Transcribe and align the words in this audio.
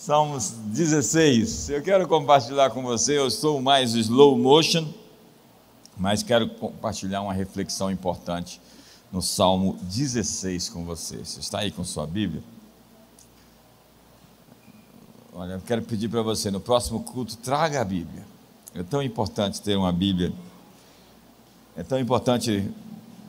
Salmos 0.00 0.52
16. 0.52 1.68
Eu 1.68 1.82
quero 1.82 2.08
compartilhar 2.08 2.70
com 2.70 2.82
você, 2.82 3.18
eu 3.18 3.30
sou 3.30 3.60
mais 3.60 3.92
slow 3.92 4.34
motion, 4.38 4.88
mas 5.94 6.22
quero 6.22 6.48
compartilhar 6.48 7.20
uma 7.20 7.34
reflexão 7.34 7.90
importante 7.90 8.58
no 9.12 9.20
Salmo 9.20 9.78
16 9.82 10.70
com 10.70 10.86
você. 10.86 11.18
Você 11.18 11.40
está 11.40 11.58
aí 11.58 11.70
com 11.70 11.84
sua 11.84 12.06
Bíblia? 12.06 12.42
Olha, 15.34 15.52
eu 15.52 15.60
quero 15.60 15.82
pedir 15.82 16.08
para 16.08 16.22
você, 16.22 16.50
no 16.50 16.60
próximo 16.60 17.00
culto, 17.00 17.36
traga 17.36 17.82
a 17.82 17.84
Bíblia. 17.84 18.24
É 18.74 18.82
tão 18.82 19.02
importante 19.02 19.60
ter 19.60 19.76
uma 19.76 19.92
Bíblia. 19.92 20.32
É 21.76 21.82
tão 21.82 22.00
importante, 22.00 22.66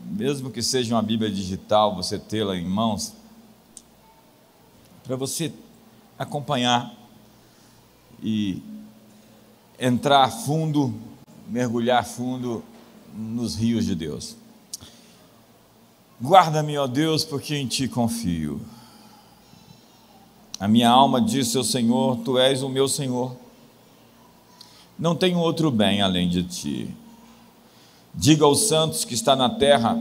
mesmo 0.06 0.50
que 0.50 0.64
seja 0.64 0.96
uma 0.96 1.02
Bíblia 1.02 1.30
digital, 1.30 1.94
você 1.94 2.18
tê-la 2.18 2.56
em 2.56 2.64
mãos, 2.64 3.12
para 5.04 5.18
você 5.18 5.52
acompanhar 6.22 6.94
e 8.21 8.62
entrar 9.79 10.29
fundo, 10.29 10.93
mergulhar 11.48 12.06
fundo 12.06 12.64
nos 13.12 13.56
rios 13.56 13.86
de 13.88 13.96
Deus. 13.96 14.36
Guarda-me, 16.21 16.78
ó 16.78 16.86
Deus, 16.86 17.26
porque 17.26 17.56
em 17.56 17.65
ti 17.65 17.88
confio. 17.88 18.62
A 20.60 20.68
minha 20.68 20.92
alma 20.92 21.20
disse 21.20 21.57
ao 21.57 21.64
Senhor: 21.64 22.18
Tu 22.18 22.38
és 22.38 22.62
o 22.62 22.70
meu 22.70 22.88
Senhor. 22.88 23.36
Não 25.00 25.15
tenho 25.15 25.40
outro 25.40 25.71
bem 25.71 26.04
além 26.04 26.29
de 26.29 26.43
ti. 26.43 26.96
Diga 28.14 28.46
aos 28.46 28.68
santos 28.68 29.04
que 29.04 29.15
está 29.15 29.36
na 29.36 29.50
terra 29.50 29.98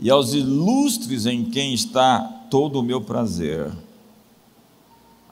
e 0.00 0.10
aos 0.10 0.32
ilustres 0.34 1.26
em 1.26 1.44
quem 1.44 1.72
está 1.72 2.18
todo 2.50 2.80
o 2.80 2.82
meu 2.82 3.00
prazer 3.00 3.70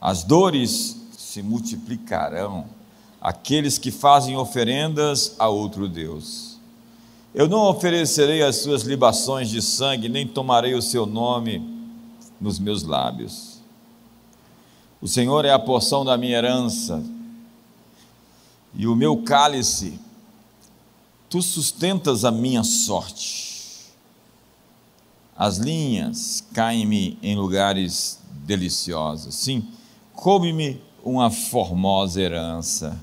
as 0.01 0.23
dores 0.23 0.99
se 1.15 1.43
multiplicarão 1.43 2.65
aqueles 3.21 3.77
que 3.77 3.91
fazem 3.91 4.35
oferendas 4.35 5.35
a 5.37 5.47
outro 5.47 5.87
Deus. 5.87 6.57
Eu 7.35 7.47
não 7.47 7.69
oferecerei 7.69 8.41
as 8.41 8.57
suas 8.57 8.81
libações 8.81 9.49
de 9.49 9.61
sangue, 9.61 10.09
nem 10.09 10.27
tomarei 10.27 10.73
o 10.73 10.81
seu 10.81 11.05
nome 11.05 11.63
nos 12.39 12.57
meus 12.57 12.81
lábios. 12.81 13.59
O 14.99 15.07
Senhor 15.07 15.45
é 15.45 15.51
a 15.51 15.59
porção 15.59 16.03
da 16.03 16.17
minha 16.17 16.37
herança 16.37 17.03
e 18.73 18.87
o 18.87 18.95
meu 18.95 19.21
cálice, 19.21 19.99
tu 21.29 21.41
sustentas 21.41 22.25
a 22.25 22.31
minha 22.31 22.63
sorte. 22.63 23.91
As 25.37 25.57
linhas 25.57 26.43
caem-me 26.53 27.17
em 27.21 27.35
lugares 27.35 28.19
deliciosos. 28.45 29.35
Sim, 29.35 29.67
coube-me 30.13 30.81
uma 31.03 31.29
formosa 31.29 32.21
herança. 32.21 32.99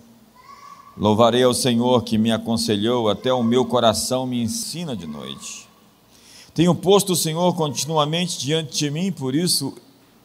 Louvarei 0.96 1.42
ao 1.42 1.54
Senhor 1.54 2.02
que 2.02 2.18
me 2.18 2.32
aconselhou, 2.32 3.08
até 3.08 3.32
o 3.32 3.42
meu 3.42 3.64
coração 3.64 4.26
me 4.26 4.42
ensina 4.42 4.96
de 4.96 5.06
noite. 5.06 5.68
Tenho 6.54 6.74
posto 6.74 7.12
o 7.12 7.16
Senhor 7.16 7.54
continuamente 7.54 8.38
diante 8.38 8.78
de 8.78 8.90
mim, 8.90 9.12
por 9.12 9.34
isso 9.34 9.74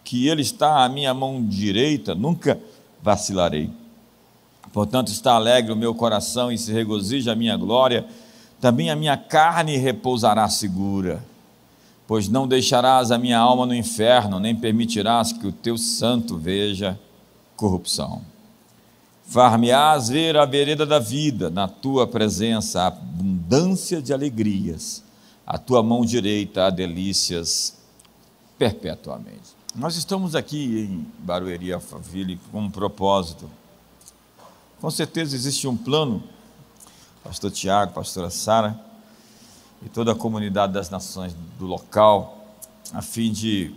que 0.03 0.28
Ele 0.28 0.42
está 0.42 0.84
à 0.84 0.90
minha 0.90 1.14
mão 1.14 1.45
direita, 1.45 2.16
nunca 2.16 2.59
vacilarei. 3.02 3.70
Portanto, 4.72 5.09
está 5.09 5.34
alegre 5.34 5.72
o 5.72 5.75
meu 5.75 5.94
coração 5.94 6.52
e 6.52 6.58
se 6.58 6.72
regozija 6.72 7.34
a 7.34 7.36
minha 7.36 7.56
glória, 7.56 8.08
também 8.59 8.90
a 8.90 8.95
minha 8.95 9.16
carne 9.16 9.78
repousará 9.78 10.50
segura 10.50 11.23
pois 12.14 12.30
não 12.30 12.47
deixarás 12.47 13.09
a 13.09 13.17
minha 13.17 13.39
alma 13.39 13.66
no 13.66 13.73
inferno, 13.73 14.39
nem 14.39 14.56
permitirás 14.56 15.33
que 15.33 15.47
o 15.47 15.52
teu 15.52 15.80
santo 15.80 16.38
veja 16.38 17.00
corrupção. 17.56 18.22
Far-me-ás 19.25 20.09
ver 20.09 20.38
a 20.38 20.45
vereda 20.45 20.86
da 20.86 21.00
vida, 21.00 21.50
na 21.50 21.67
tua 21.67 22.06
presença, 22.06 22.86
abundância 22.86 24.00
de 24.00 24.14
alegrias, 24.14 25.03
a 25.44 25.57
tua 25.57 25.81
mão 25.81 26.06
direita 26.06 26.68
há 26.68 26.69
delícias 26.69 27.79
perpetuamente. 28.59 29.56
Nós 29.73 29.96
estamos 29.96 30.35
aqui 30.35 30.81
em 30.81 31.07
Barueri, 31.18 31.73
Alphaville, 31.73 32.40
com 32.52 32.62
um 32.62 32.69
propósito. 32.69 33.50
Com 34.79 34.91
certeza 34.91 35.35
existe 35.35 35.68
um 35.68 35.75
plano, 35.75 36.22
pastor 37.23 37.50
Tiago, 37.50 37.91
pastora 37.91 38.29
Sara, 38.29 38.79
e 39.86 39.90
toda 39.90 40.14
a 40.14 40.16
comunidade 40.16 40.74
das 40.74 40.90
nações 40.90 41.36
do 41.60 41.66
local, 41.66 42.48
a 42.94 43.02
fim 43.02 43.32
de 43.32 43.76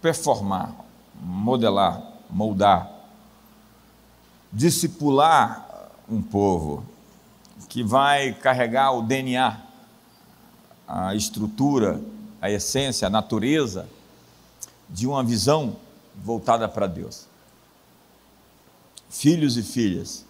performar, 0.00 0.74
modelar, 1.20 2.02
moldar, 2.28 2.90
discipular 4.52 5.90
um 6.08 6.20
povo 6.20 6.84
que 7.68 7.82
vai 7.82 8.34
carregar 8.34 8.92
o 8.92 9.02
DNA, 9.02 9.58
a 10.86 11.14
estrutura, 11.14 12.00
a 12.40 12.50
essência, 12.50 13.06
a 13.06 13.10
natureza 13.10 13.88
de 14.90 15.06
uma 15.06 15.24
visão 15.24 15.76
voltada 16.14 16.68
para 16.68 16.86
Deus. 16.86 17.26
Filhos 19.08 19.56
e 19.56 19.62
filhas. 19.62 20.26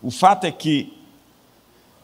O 0.00 0.10
fato 0.10 0.44
é 0.44 0.52
que 0.52 0.96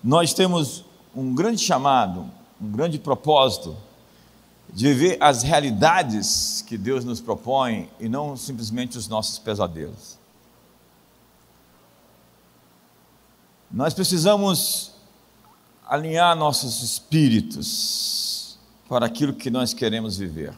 nós 0.03 0.34
temos 0.34 0.85
um 1.16 1.34
grande 1.34 1.62
chamado, 1.62 2.31
um 2.60 2.71
grande 2.71 2.99
propósito 2.99 3.75
de 4.72 4.93
viver 4.93 5.16
as 5.19 5.43
realidades 5.43 6.62
que 6.66 6.77
Deus 6.77 7.04
nos 7.04 7.21
propõe 7.21 7.88
e 7.99 8.06
não 8.06 8.37
simplesmente 8.37 8.99
os 8.99 9.09
nossos 9.09 9.38
pesadelos. 9.38 10.19
Nós 13.71 13.94
precisamos 13.94 14.93
alinhar 15.87 16.37
nossos 16.37 16.82
espíritos 16.82 18.59
para 18.87 19.06
aquilo 19.06 19.33
que 19.33 19.50
nós 19.50 19.72
queremos 19.72 20.19
viver. 20.19 20.53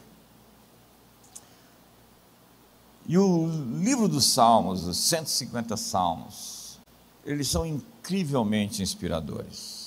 E 3.07 3.17
o 3.17 3.47
livro 3.81 4.07
dos 4.07 4.25
Salmos, 4.25 4.85
os 4.85 4.97
150 4.97 5.77
Salmos, 5.77 6.77
eles 7.25 7.47
são 7.47 7.65
incrivelmente 7.65 8.83
inspiradores. 8.83 9.78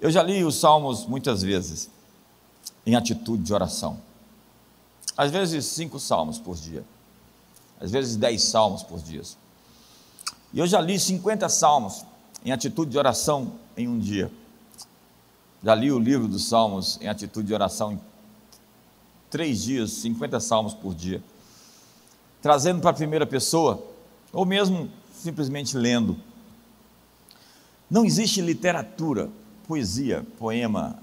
Eu 0.00 0.10
já 0.10 0.22
li 0.22 0.44
os 0.44 0.56
Salmos 0.56 1.06
muitas 1.06 1.42
vezes, 1.42 1.90
em 2.84 2.94
atitude 2.94 3.42
de 3.42 3.52
oração. 3.52 3.98
Às 5.16 5.30
vezes, 5.30 5.64
cinco 5.64 5.98
salmos 5.98 6.38
por 6.38 6.56
dia. 6.56 6.84
Às 7.80 7.90
vezes, 7.90 8.16
dez 8.16 8.42
salmos 8.42 8.82
por 8.82 9.00
dia. 9.00 9.22
E 10.52 10.58
eu 10.58 10.66
já 10.66 10.80
li 10.80 10.98
50 10.98 11.48
salmos 11.48 12.04
em 12.44 12.52
atitude 12.52 12.90
de 12.90 12.98
oração 12.98 13.52
em 13.76 13.88
um 13.88 13.98
dia. 13.98 14.30
Já 15.64 15.74
li 15.74 15.90
o 15.90 15.98
livro 15.98 16.28
dos 16.28 16.46
salmos 16.48 16.98
em 17.00 17.08
atitude 17.08 17.48
de 17.48 17.54
oração 17.54 17.92
em 17.92 18.00
três 19.30 19.62
dias, 19.62 19.90
50 19.92 20.38
salmos 20.38 20.74
por 20.74 20.94
dia. 20.94 21.22
Trazendo 22.42 22.80
para 22.80 22.90
a 22.90 22.94
primeira 22.94 23.26
pessoa, 23.26 23.82
ou 24.32 24.44
mesmo 24.44 24.90
simplesmente 25.12 25.76
lendo. 25.76 26.16
Não 27.90 28.04
existe 28.04 28.40
literatura 28.40 29.30
poesia, 29.66 30.26
poema, 30.38 30.98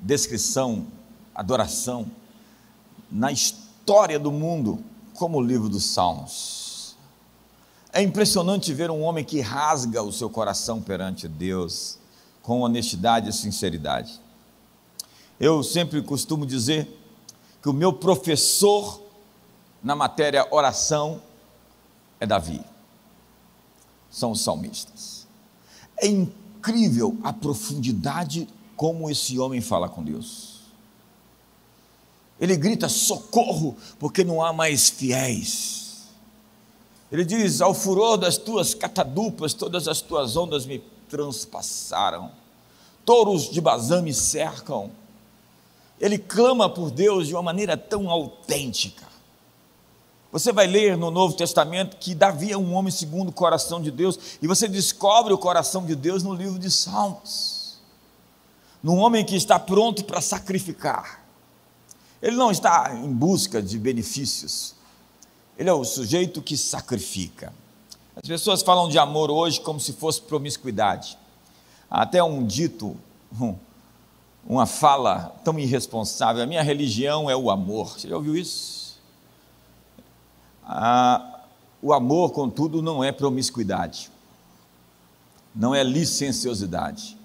descrição, 0.00 0.86
adoração 1.34 2.10
na 3.10 3.30
história 3.30 4.18
do 4.18 4.32
mundo 4.32 4.82
como 5.14 5.38
o 5.38 5.42
livro 5.42 5.68
dos 5.68 5.84
Salmos. 5.84 6.96
É 7.92 8.02
impressionante 8.02 8.72
ver 8.74 8.90
um 8.90 9.02
homem 9.02 9.24
que 9.24 9.40
rasga 9.40 10.02
o 10.02 10.12
seu 10.12 10.28
coração 10.28 10.82
perante 10.82 11.26
Deus 11.26 11.98
com 12.42 12.60
honestidade 12.60 13.30
e 13.30 13.32
sinceridade. 13.32 14.20
Eu 15.40 15.62
sempre 15.62 16.02
costumo 16.02 16.46
dizer 16.46 16.88
que 17.62 17.68
o 17.68 17.72
meu 17.72 17.92
professor 17.92 19.02
na 19.82 19.94
matéria 19.94 20.46
oração 20.50 21.22
é 22.20 22.26
Davi. 22.26 22.62
São 24.10 24.30
os 24.30 24.42
salmistas. 24.42 25.26
É 25.96 26.06
incrível 26.66 27.16
a 27.22 27.32
profundidade 27.32 28.48
como 28.74 29.08
esse 29.08 29.38
homem 29.38 29.60
fala 29.60 29.88
com 29.88 30.02
Deus. 30.02 30.56
Ele 32.40 32.56
grita 32.56 32.88
socorro, 32.88 33.76
porque 33.98 34.24
não 34.24 34.42
há 34.42 34.52
mais 34.52 34.90
fiéis. 34.90 36.08
Ele 37.10 37.24
diz: 37.24 37.60
Ao 37.60 37.72
furor 37.72 38.18
das 38.18 38.36
tuas 38.36 38.74
catadupas, 38.74 39.54
todas 39.54 39.88
as 39.88 40.00
tuas 40.00 40.36
ondas 40.36 40.66
me 40.66 40.80
transpassaram, 41.08 42.30
touros 43.04 43.50
de 43.50 43.60
Bazã 43.60 44.02
me 44.02 44.12
cercam. 44.12 44.90
Ele 45.98 46.18
clama 46.18 46.68
por 46.68 46.90
Deus 46.90 47.28
de 47.28 47.32
uma 47.32 47.42
maneira 47.42 47.76
tão 47.76 48.10
autêntica. 48.10 49.06
Você 50.36 50.52
vai 50.52 50.66
ler 50.66 50.98
no 50.98 51.10
Novo 51.10 51.34
Testamento 51.34 51.96
que 51.96 52.14
Davi 52.14 52.52
é 52.52 52.58
um 52.58 52.74
homem 52.74 52.92
segundo 52.92 53.30
o 53.30 53.32
coração 53.32 53.80
de 53.80 53.90
Deus, 53.90 54.18
e 54.42 54.46
você 54.46 54.68
descobre 54.68 55.32
o 55.32 55.38
coração 55.38 55.86
de 55.86 55.96
Deus 55.96 56.22
no 56.22 56.34
livro 56.34 56.58
de 56.58 56.70
Salmos. 56.70 57.78
Num 58.82 58.98
homem 58.98 59.24
que 59.24 59.34
está 59.34 59.58
pronto 59.58 60.04
para 60.04 60.20
sacrificar. 60.20 61.24
Ele 62.20 62.36
não 62.36 62.50
está 62.50 62.94
em 62.94 63.10
busca 63.10 63.62
de 63.62 63.78
benefícios, 63.78 64.74
Ele 65.56 65.70
é 65.70 65.72
o 65.72 65.82
sujeito 65.84 66.42
que 66.42 66.54
sacrifica. 66.54 67.50
As 68.14 68.28
pessoas 68.28 68.60
falam 68.60 68.90
de 68.90 68.98
amor 68.98 69.30
hoje 69.30 69.58
como 69.58 69.80
se 69.80 69.94
fosse 69.94 70.20
promiscuidade. 70.20 71.16
Há 71.90 72.02
até 72.02 72.22
um 72.22 72.44
dito, 72.44 72.94
uma 74.46 74.66
fala 74.66 75.34
tão 75.42 75.58
irresponsável: 75.58 76.42
a 76.42 76.46
minha 76.46 76.62
religião 76.62 77.30
é 77.30 77.34
o 77.34 77.50
amor. 77.50 77.98
Você 77.98 78.06
já 78.06 78.16
ouviu 78.16 78.36
isso? 78.36 78.75
Ah, 80.66 81.40
o 81.80 81.92
amor, 81.92 82.32
contudo, 82.32 82.82
não 82.82 83.04
é 83.04 83.12
promiscuidade, 83.12 84.10
não 85.54 85.74
é 85.74 85.84
licenciosidade. 85.84 87.16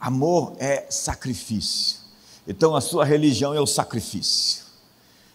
Amor 0.00 0.54
é 0.58 0.86
sacrifício. 0.88 1.98
Então 2.46 2.74
a 2.74 2.80
sua 2.80 3.04
religião 3.04 3.52
é 3.52 3.60
o 3.60 3.66
sacrifício. 3.66 4.64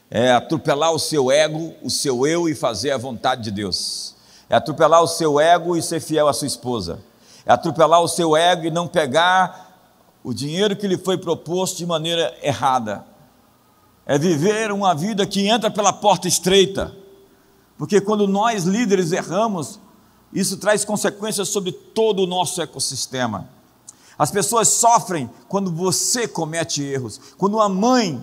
É 0.10 0.32
atropelar 0.32 0.92
o 0.92 1.00
seu 1.00 1.32
ego, 1.32 1.76
o 1.84 1.90
seu 1.90 2.26
eu 2.26 2.50
e 2.50 2.56
fazer 2.56 2.92
a 2.92 2.98
vontade 2.98 3.44
de 3.44 3.52
Deus. 3.52 4.16
É 4.50 4.56
atropelar 4.56 5.04
o 5.04 5.08
seu 5.08 5.40
ego 5.40 5.76
e 5.76 5.82
ser 5.82 6.00
fiel 6.00 6.28
à 6.28 6.34
sua 6.34 6.48
esposa. 6.48 7.00
É 7.46 7.52
atropelar 7.52 8.02
o 8.02 8.08
seu 8.08 8.36
ego 8.36 8.66
e 8.66 8.72
não 8.72 8.88
pegar 8.88 9.80
o 10.24 10.34
dinheiro 10.34 10.76
que 10.76 10.88
lhe 10.88 10.98
foi 10.98 11.18
proposto 11.18 11.78
de 11.78 11.86
maneira 11.86 12.36
errada. 12.42 13.06
É 14.06 14.18
viver 14.18 14.72
uma 14.72 14.96
vida 14.96 15.26
que 15.26 15.48
entra 15.48 15.70
pela 15.70 15.94
porta 15.94 16.28
estreita. 16.28 17.03
Porque 17.78 18.00
quando 18.00 18.28
nós 18.28 18.64
líderes 18.64 19.12
erramos, 19.12 19.80
isso 20.32 20.58
traz 20.58 20.84
consequências 20.84 21.50
sobre 21.50 21.72
todo 21.72 22.24
o 22.24 22.28
nosso 22.28 22.62
ecossistema. 22.62 23.48
As 24.18 24.32
pessoas 24.32 24.68
sofrem 24.68 25.30
quando 25.48 25.72
você 25.72 26.28
comete 26.28 26.84
erros. 26.84 27.20
Quando 27.38 27.56
uma 27.56 27.70
mãe, 27.70 28.22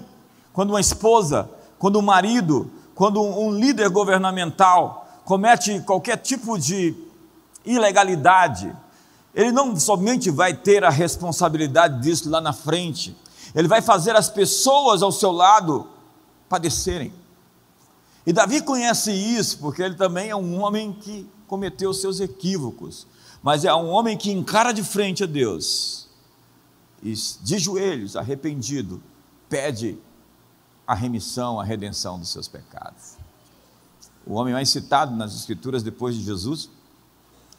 quando 0.53 0.71
uma 0.71 0.81
esposa, 0.81 1.51
quando 1.79 1.99
um 1.99 2.03
marido, 2.03 2.71
quando 2.95 3.23
um 3.23 3.53
líder 3.53 3.89
governamental 3.89 5.09
comete 5.25 5.81
qualquer 5.81 6.17
tipo 6.17 6.59
de 6.59 6.95
ilegalidade, 7.65 8.75
ele 9.35 9.53
não 9.53 9.79
somente 9.79 10.31
vai 10.31 10.55
ter 10.55 10.85
a 10.85 10.91
responsabilidade 10.91 12.03
disso 12.03 12.29
lá 12.29 12.41
na 12.41 12.53
frente, 12.53 13.17
ele 13.55 13.69
vai 13.69 13.81
fazer 13.81 14.17
as 14.17 14.29
pessoas 14.29 15.03
ao 15.03 15.13
seu 15.13 15.33
lado 15.33 15.87
padecerem. 16.49 17.13
E 18.27 18.33
Davi 18.33 18.61
conhece 18.63 19.13
isso, 19.13 19.59
porque 19.59 19.83
ele 19.83 19.95
também 19.95 20.31
é 20.31 20.37
um 20.37 20.61
homem 20.61 20.93
que 20.93 21.29
cometeu 21.47 21.93
seus 21.93 22.21
equívocos, 22.21 23.07
mas 23.43 23.65
é 23.65 23.75
um 23.75 23.89
homem 23.89 24.17
que 24.17 24.31
encara 24.31 24.73
de 24.73 24.85
frente 24.85 25.25
a 25.25 25.27
Deus 25.27 26.09
e 27.03 27.15
de 27.43 27.59
joelhos, 27.59 28.15
arrependido, 28.17 29.03
pede 29.49 29.99
a 30.87 30.95
remissão, 30.95 31.59
a 31.59 31.65
redenção 31.65 32.19
dos 32.19 32.31
seus 32.31 32.47
pecados. 32.47 33.17
O 34.27 34.35
homem 34.35 34.53
mais 34.53 34.69
citado 34.69 35.15
nas 35.17 35.35
Escrituras 35.35 35.83
depois 35.83 36.15
de 36.15 36.23
Jesus, 36.23 36.69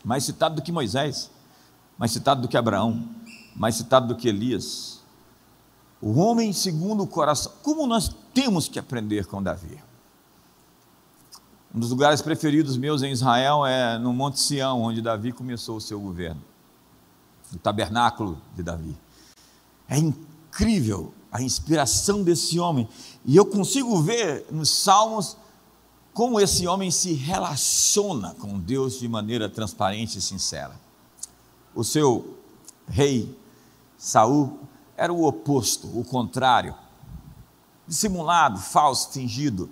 mais 0.03 0.23
citado 0.23 0.55
do 0.55 0.61
que 0.61 0.71
Moisés, 0.71 1.31
mais 1.97 2.11
citado 2.11 2.41
do 2.41 2.47
que 2.47 2.57
Abraão, 2.57 3.09
mais 3.55 3.75
citado 3.75 4.07
do 4.07 4.15
que 4.15 4.27
Elias. 4.27 5.01
O 6.01 6.19
homem 6.19 6.53
segundo 6.53 7.03
o 7.03 7.07
coração. 7.07 7.51
Como 7.61 7.85
nós 7.85 8.15
temos 8.33 8.67
que 8.67 8.79
aprender 8.79 9.25
com 9.25 9.41
Davi? 9.41 9.79
Um 11.73 11.79
dos 11.79 11.89
lugares 11.89 12.21
preferidos 12.21 12.75
meus 12.75 13.01
em 13.01 13.13
Israel 13.13 13.65
é 13.65 13.97
no 13.97 14.11
Monte 14.11 14.41
Sião, 14.41 14.81
onde 14.81 15.01
Davi 15.01 15.31
começou 15.31 15.77
o 15.77 15.81
seu 15.81 16.01
governo, 16.01 16.41
o 17.53 17.57
tabernáculo 17.57 18.41
de 18.53 18.61
Davi. 18.61 18.97
É 19.87 19.97
incrível 19.97 21.13
a 21.31 21.41
inspiração 21.41 22.23
desse 22.23 22.59
homem, 22.59 22.89
e 23.23 23.37
eu 23.37 23.45
consigo 23.45 24.01
ver 24.01 24.45
nos 24.51 24.69
Salmos 24.69 25.37
como 26.13 26.41
esse 26.41 26.67
homem 26.67 26.91
se 26.91 27.13
relaciona 27.13 28.35
com 28.35 28.59
Deus 28.59 28.99
de 28.99 29.07
maneira 29.07 29.47
transparente 29.47 30.17
e 30.17 30.21
sincera. 30.21 30.77
O 31.73 31.85
seu 31.85 32.37
rei 32.85 33.33
Saul 33.97 34.59
era 34.97 35.13
o 35.13 35.25
oposto, 35.25 35.87
o 35.97 36.03
contrário, 36.03 36.75
dissimulado, 37.87 38.59
falso, 38.59 39.09
fingido 39.11 39.69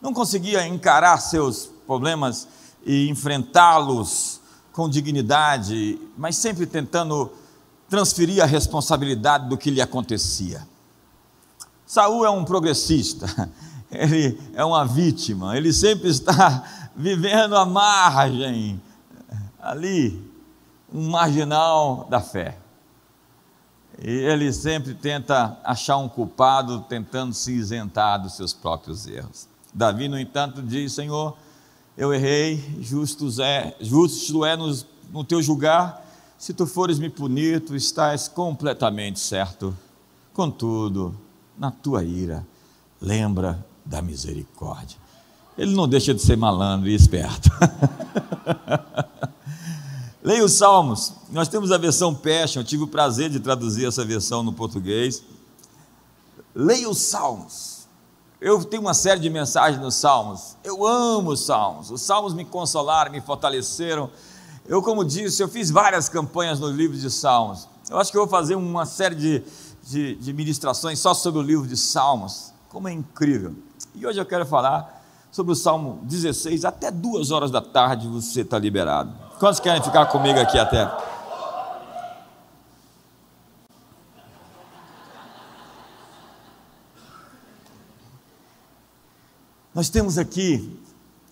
não 0.00 0.12
conseguia 0.12 0.66
encarar 0.66 1.18
seus 1.18 1.70
problemas 1.86 2.46
e 2.84 3.08
enfrentá-los 3.08 4.40
com 4.72 4.88
dignidade, 4.88 5.98
mas 6.16 6.36
sempre 6.36 6.66
tentando 6.66 7.32
transferir 7.88 8.42
a 8.42 8.46
responsabilidade 8.46 9.48
do 9.48 9.56
que 9.56 9.70
lhe 9.70 9.80
acontecia. 9.80 10.66
Saul 11.86 12.24
é 12.24 12.30
um 12.30 12.44
progressista, 12.44 13.50
ele 13.90 14.38
é 14.54 14.64
uma 14.64 14.84
vítima, 14.84 15.56
ele 15.56 15.72
sempre 15.72 16.08
está 16.08 16.90
vivendo 16.94 17.56
à 17.56 17.64
margem, 17.64 18.80
ali, 19.60 20.22
um 20.92 21.10
marginal 21.10 22.06
da 22.08 22.20
fé. 22.20 22.58
E 24.00 24.10
ele 24.10 24.52
sempre 24.52 24.94
tenta 24.94 25.58
achar 25.64 25.96
um 25.96 26.08
culpado, 26.08 26.82
tentando 26.82 27.34
se 27.34 27.52
isentar 27.52 28.22
dos 28.22 28.34
seus 28.34 28.52
próprios 28.52 29.06
erros. 29.08 29.48
Davi, 29.78 30.08
no 30.08 30.18
entanto, 30.18 30.60
diz: 30.60 30.92
Senhor, 30.92 31.38
eu 31.96 32.12
errei, 32.12 32.62
justo 32.80 33.28
é, 33.40 33.76
justo 33.80 34.44
é 34.44 34.56
no, 34.56 34.76
no 35.12 35.22
teu 35.22 35.40
julgar, 35.40 36.04
se 36.36 36.52
tu 36.52 36.66
fores 36.66 36.98
me 36.98 37.08
punir, 37.08 37.60
tu 37.60 37.76
estás 37.76 38.26
completamente 38.26 39.20
certo. 39.20 39.76
Contudo, 40.34 41.16
na 41.56 41.70
tua 41.70 42.02
ira, 42.02 42.44
lembra 43.00 43.64
da 43.84 44.02
misericórdia. 44.02 44.98
Ele 45.56 45.74
não 45.74 45.86
deixa 45.86 46.12
de 46.12 46.22
ser 46.22 46.36
malandro 46.36 46.88
e 46.88 46.94
esperto. 46.94 47.48
Leia 50.22 50.44
os 50.44 50.52
Salmos. 50.54 51.12
Nós 51.30 51.46
temos 51.46 51.70
a 51.70 51.78
versão 51.78 52.12
Passion, 52.12 52.62
eu 52.62 52.64
tive 52.64 52.82
o 52.82 52.88
prazer 52.88 53.30
de 53.30 53.38
traduzir 53.38 53.86
essa 53.86 54.04
versão 54.04 54.42
no 54.42 54.52
português. 54.52 55.22
Leia 56.52 56.88
os 56.88 56.98
Salmos. 56.98 57.77
Eu 58.40 58.64
tenho 58.64 58.82
uma 58.82 58.94
série 58.94 59.18
de 59.20 59.28
mensagens 59.28 59.82
nos 59.82 59.96
Salmos. 59.96 60.56
Eu 60.62 60.86
amo 60.86 61.30
os 61.30 61.44
Salmos. 61.44 61.90
Os 61.90 62.02
Salmos 62.02 62.34
me 62.34 62.44
consolaram, 62.44 63.10
me 63.10 63.20
fortaleceram. 63.20 64.08
Eu, 64.66 64.80
como 64.80 65.04
disse, 65.04 65.42
eu 65.42 65.48
fiz 65.48 65.70
várias 65.70 66.08
campanhas 66.08 66.60
no 66.60 66.70
livro 66.70 66.96
de 66.96 67.10
Salmos. 67.10 67.68
Eu 67.90 67.98
acho 67.98 68.12
que 68.12 68.16
eu 68.16 68.22
vou 68.22 68.30
fazer 68.30 68.54
uma 68.54 68.86
série 68.86 69.16
de, 69.16 69.42
de, 69.82 70.14
de 70.14 70.32
ministrações 70.32 71.00
só 71.00 71.14
sobre 71.14 71.40
o 71.40 71.42
livro 71.42 71.66
de 71.66 71.76
Salmos. 71.76 72.52
Como 72.68 72.86
é 72.86 72.92
incrível. 72.92 73.56
E 73.92 74.06
hoje 74.06 74.20
eu 74.20 74.26
quero 74.26 74.46
falar 74.46 75.02
sobre 75.32 75.52
o 75.52 75.56
Salmo 75.56 75.98
16. 76.04 76.64
Até 76.64 76.92
duas 76.92 77.32
horas 77.32 77.50
da 77.50 77.60
tarde 77.60 78.06
você 78.06 78.42
está 78.42 78.56
liberado. 78.56 79.12
Quantos 79.40 79.58
querem 79.58 79.82
ficar 79.82 80.06
comigo 80.06 80.38
aqui 80.38 80.58
até? 80.58 80.88
Nós 89.78 89.88
temos 89.88 90.18
aqui 90.18 90.76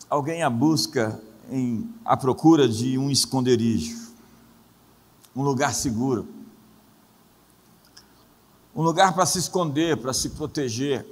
alguém 0.08 0.44
à 0.44 0.48
busca, 0.48 1.20
em, 1.50 1.92
à 2.04 2.16
procura 2.16 2.68
de 2.68 2.96
um 2.96 3.10
esconderijo, 3.10 4.12
um 5.34 5.42
lugar 5.42 5.74
seguro, 5.74 6.28
um 8.72 8.84
lugar 8.84 9.14
para 9.14 9.26
se 9.26 9.40
esconder, 9.40 9.96
para 9.96 10.12
se 10.12 10.28
proteger. 10.28 11.04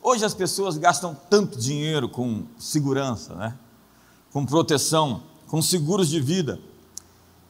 Hoje 0.00 0.24
as 0.24 0.34
pessoas 0.34 0.78
gastam 0.78 1.16
tanto 1.28 1.58
dinheiro 1.58 2.08
com 2.08 2.44
segurança, 2.56 3.34
né? 3.34 3.58
com 4.32 4.46
proteção, 4.46 5.24
com 5.48 5.60
seguros 5.60 6.08
de 6.08 6.20
vida. 6.20 6.60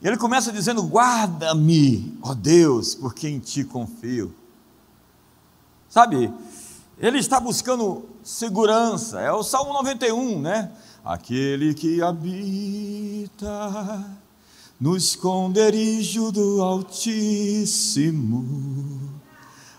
E 0.00 0.08
ele 0.08 0.16
começa 0.16 0.50
dizendo: 0.50 0.82
Guarda-me, 0.82 2.18
ó 2.22 2.32
Deus, 2.32 2.94
porque 2.94 3.28
em 3.28 3.40
ti 3.40 3.62
confio. 3.62 4.34
Sabe, 5.86 6.32
ele 6.98 7.18
está 7.18 7.38
buscando 7.38 8.15
segurança, 8.26 9.20
é 9.20 9.30
o 9.30 9.44
Salmo 9.44 9.72
91, 9.74 10.40
né? 10.40 10.72
Aquele 11.04 11.72
que 11.72 12.02
habita 12.02 14.04
no 14.80 14.96
esconderijo 14.96 16.32
do 16.32 16.60
Altíssimo, 16.60 18.44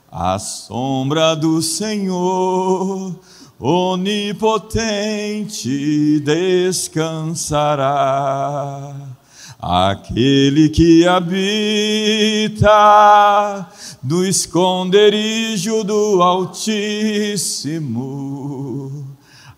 a 0.09 0.39
sombra 0.39 1.35
do 1.35 1.61
Senhor 1.61 3.19
onipotente 3.59 4.61
descansará. 6.21 7.35
Aquele 9.59 10.69
que 10.69 11.07
habita 11.07 12.67
do 14.03 14.23
esconderijo 14.23 15.83
do 15.83 16.21
Altíssimo, 16.21 17.57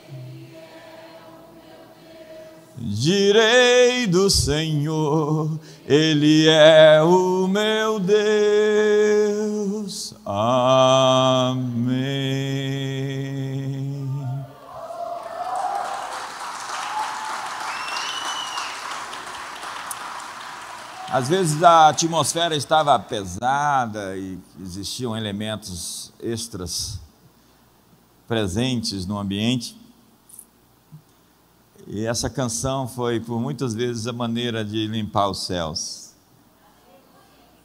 direi 2.83 4.07
do 4.07 4.29
Senhor, 4.29 5.59
Ele 5.87 6.49
é 6.49 7.01
o 7.03 7.47
meu 7.47 8.01
Deus. 8.01 8.23
Amém. 10.25 12.03
Às 21.12 21.29
vezes 21.29 21.62
a 21.62 21.89
atmosfera 21.89 22.57
estava 22.57 22.99
pesada 22.99 24.17
e 24.17 24.39
existiam 24.62 25.15
elementos 25.15 26.11
extras 26.23 26.99
presentes 28.27 29.05
no 29.05 29.19
ambiente. 29.19 29.82
E 31.87 32.05
essa 32.07 32.31
canção 32.31 32.87
foi 32.87 33.19
por 33.21 33.41
muitas 33.41 33.75
vezes 33.75 34.07
a 34.07 34.12
maneira 34.12 34.65
de 34.65 34.87
limpar 34.87 35.29
os 35.29 35.45
céus. 35.45 36.12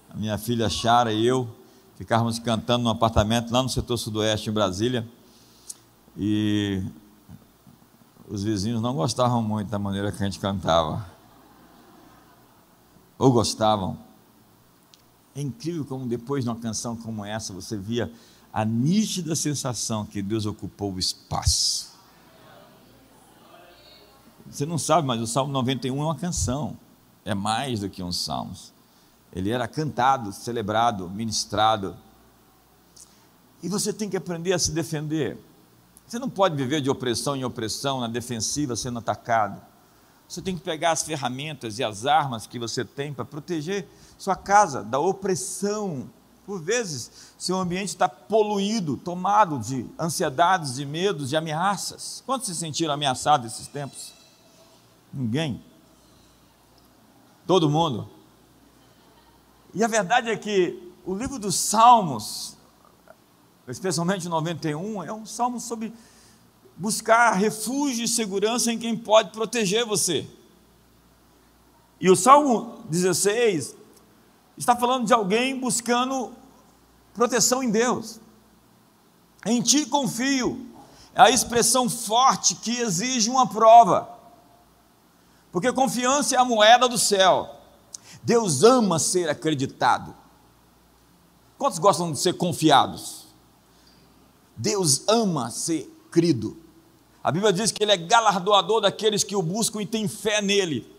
A 0.10 0.16
minha 0.16 0.38
filha 0.38 0.70
Chara 0.70 1.14
e 1.14 1.26
eu 1.26 1.48
ficávamos 1.96 2.40
cantando 2.40 2.84
num 2.84 2.90
apartamento 2.90 3.52
lá 3.52 3.62
no 3.62 3.70
setor 3.70 3.98
sudoeste 3.98 4.50
em 4.50 4.54
Brasília. 4.54 5.08
E 6.18 6.82
os 8.28 8.44
vizinhos 8.44 8.82
não 8.82 8.96
gostavam 8.96 9.42
muito 9.42 9.70
da 9.70 9.80
maneira 9.80 10.12
que 10.12 10.22
a 10.22 10.26
gente 10.26 10.40
cantava 10.40 11.18
ou 13.18 13.32
gostavam. 13.32 13.98
É 15.36 15.42
incrível 15.42 15.86
como 15.86 16.06
depois 16.06 16.44
de 16.44 16.50
uma 16.50 16.56
canção 16.56 16.96
como 16.96 17.24
essa 17.24 17.54
você 17.54 17.78
via 17.78 18.12
a 18.52 18.66
nítida 18.66 19.36
sensação 19.36 20.06
que 20.06 20.22
Deus 20.22 20.46
ocupou 20.46 20.94
o 20.94 21.00
espaço. 21.00 21.97
Você 24.50 24.66
não 24.66 24.78
sabe, 24.78 25.08
mas 25.08 25.22
o 25.22 25.28
Salmo 25.28 25.52
91 25.52 26.00
é 26.00 26.04
uma 26.06 26.16
canção, 26.16 26.78
é 27.26 27.36
mais 27.36 27.82
do 27.82 27.90
que 27.90 28.02
um 28.02 28.12
salmo. 28.12 28.56
Ele 29.34 29.50
era 29.50 29.68
cantado, 29.68 30.32
celebrado, 30.32 31.10
ministrado. 31.10 31.96
E 33.62 33.68
você 33.68 33.92
tem 33.92 34.10
que 34.10 34.18
aprender 34.18 34.54
a 34.54 34.60
se 34.60 34.72
defender. 34.72 35.38
Você 36.08 36.18
não 36.18 36.30
pode 36.30 36.56
viver 36.56 36.82
de 36.82 36.90
opressão 36.90 37.36
em 37.36 37.44
opressão, 37.44 38.00
na 38.00 38.08
defensiva, 38.08 38.76
sendo 38.76 39.00
atacado. 39.00 39.62
Você 40.28 40.42
tem 40.42 40.56
que 40.56 40.64
pegar 40.64 40.92
as 40.92 41.04
ferramentas 41.04 41.80
e 41.80 41.84
as 41.84 42.06
armas 42.06 42.48
que 42.48 42.58
você 42.58 42.84
tem 42.84 43.14
para 43.14 43.26
proteger 43.26 43.88
sua 44.18 44.36
casa 44.36 44.84
da 44.84 45.00
opressão. 45.00 46.10
Por 46.46 46.62
vezes, 46.62 47.34
seu 47.38 47.58
ambiente 47.58 47.90
está 47.90 48.08
poluído, 48.08 48.96
tomado 48.96 49.60
de 49.60 49.86
ansiedades, 50.00 50.76
de 50.76 50.86
medos, 50.86 51.30
de 51.30 51.36
ameaças. 51.36 52.24
Quantos 52.26 52.48
se 52.48 52.56
sentiram 52.56 52.94
ameaçados 52.94 53.54
esses 53.54 53.68
tempos? 53.68 54.17
Ninguém. 55.14 55.64
Todo 57.46 57.70
mundo. 57.70 58.10
E 59.74 59.84
a 59.84 59.88
verdade 59.88 60.30
é 60.30 60.36
que 60.36 60.92
o 61.06 61.16
livro 61.16 61.40
dos 61.40 61.56
Salmos, 61.56 62.58
especialmente 63.68 64.28
o 64.28 64.30
91, 64.30 65.04
é 65.04 65.14
um 65.14 65.26
salmo 65.26 65.60
sobre 65.60 65.94
buscar 66.76 67.32
refúgio 67.32 68.04
e 68.04 68.08
segurança 68.08 68.72
em 68.72 68.78
quem 68.78 68.96
pode 68.96 69.32
proteger 69.32 69.86
você. 69.86 70.28
E 72.00 72.10
o 72.10 72.16
Salmo 72.16 72.84
16 72.90 73.76
está 74.58 74.76
falando 74.76 75.06
de 75.06 75.14
alguém 75.14 75.60
buscando 75.60 76.32
proteção 77.14 77.64
em 77.64 77.72
Deus. 77.72 78.20
Em 79.46 79.62
ti 79.62 79.86
confio. 79.86 80.66
É 81.16 81.22
a 81.22 81.32
expressão 81.32 81.90
forte 81.90 82.56
que 82.56 82.78
exige 82.80 83.30
uma 83.30 83.48
prova. 83.48 84.17
Porque 85.52 85.72
confiança 85.72 86.36
é 86.36 86.38
a 86.38 86.46
moeda 86.46 86.88
do 86.88 86.98
céu. 86.98 87.56
Deus 88.24 88.64
ama 88.64 89.00
ser 89.00 89.30
acreditado. 89.30 90.16
Quantos 91.58 91.80
gostam 91.80 92.12
de 92.12 92.20
ser 92.20 92.34
confiados? 92.34 93.28
Deus 94.56 95.04
ama 95.08 95.50
ser 95.50 95.90
crido. 96.12 96.58
A 97.24 97.32
Bíblia 97.32 97.52
diz 97.52 97.72
que 97.72 97.84
Ele 97.84 97.92
é 97.92 97.98
galardoador 97.98 98.82
daqueles 98.82 99.24
que 99.24 99.36
o 99.36 99.42
buscam 99.42 99.82
e 99.82 99.86
têm 99.86 100.08
fé 100.08 100.42
nele. 100.42 100.90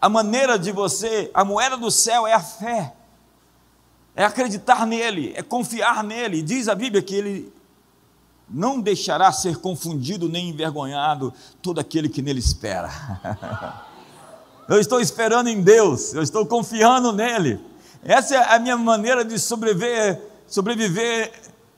A 0.00 0.08
maneira 0.08 0.58
de 0.58 0.72
você, 0.72 1.30
a 1.32 1.44
moeda 1.44 1.76
do 1.76 1.90
céu 1.90 2.26
é 2.26 2.32
a 2.32 2.40
fé, 2.40 2.94
é 4.14 4.24
acreditar 4.24 4.86
nele, 4.86 5.32
é 5.36 5.42
confiar 5.42 6.02
nele. 6.02 6.42
Diz 6.42 6.68
a 6.68 6.74
Bíblia 6.74 7.02
que 7.02 7.14
Ele 7.14 7.52
não 8.52 8.80
deixará 8.80 9.32
ser 9.32 9.56
confundido 9.56 10.28
nem 10.28 10.50
envergonhado 10.50 11.32
todo 11.62 11.80
aquele 11.80 12.08
que 12.08 12.20
nele 12.20 12.40
espera. 12.40 12.90
eu 14.68 14.78
estou 14.78 15.00
esperando 15.00 15.48
em 15.48 15.62
Deus, 15.62 16.12
eu 16.12 16.22
estou 16.22 16.44
confiando 16.44 17.12
nele. 17.12 17.58
Essa 18.04 18.34
é 18.34 18.54
a 18.54 18.58
minha 18.58 18.76
maneira 18.76 19.24
de 19.24 19.38
sobreviver, 19.38 20.20
sobreviver 20.46 21.32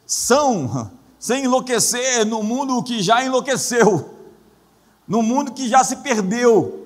são 0.05 0.91
sem 1.19 1.45
enlouquecer 1.45 2.27
no 2.27 2.43
mundo 2.43 2.83
que 2.83 3.03
já 3.03 3.25
enlouqueceu, 3.25 4.19
no 5.07 5.23
mundo 5.23 5.53
que 5.53 5.69
já 5.69 5.85
se 5.85 5.97
perdeu. 5.97 6.83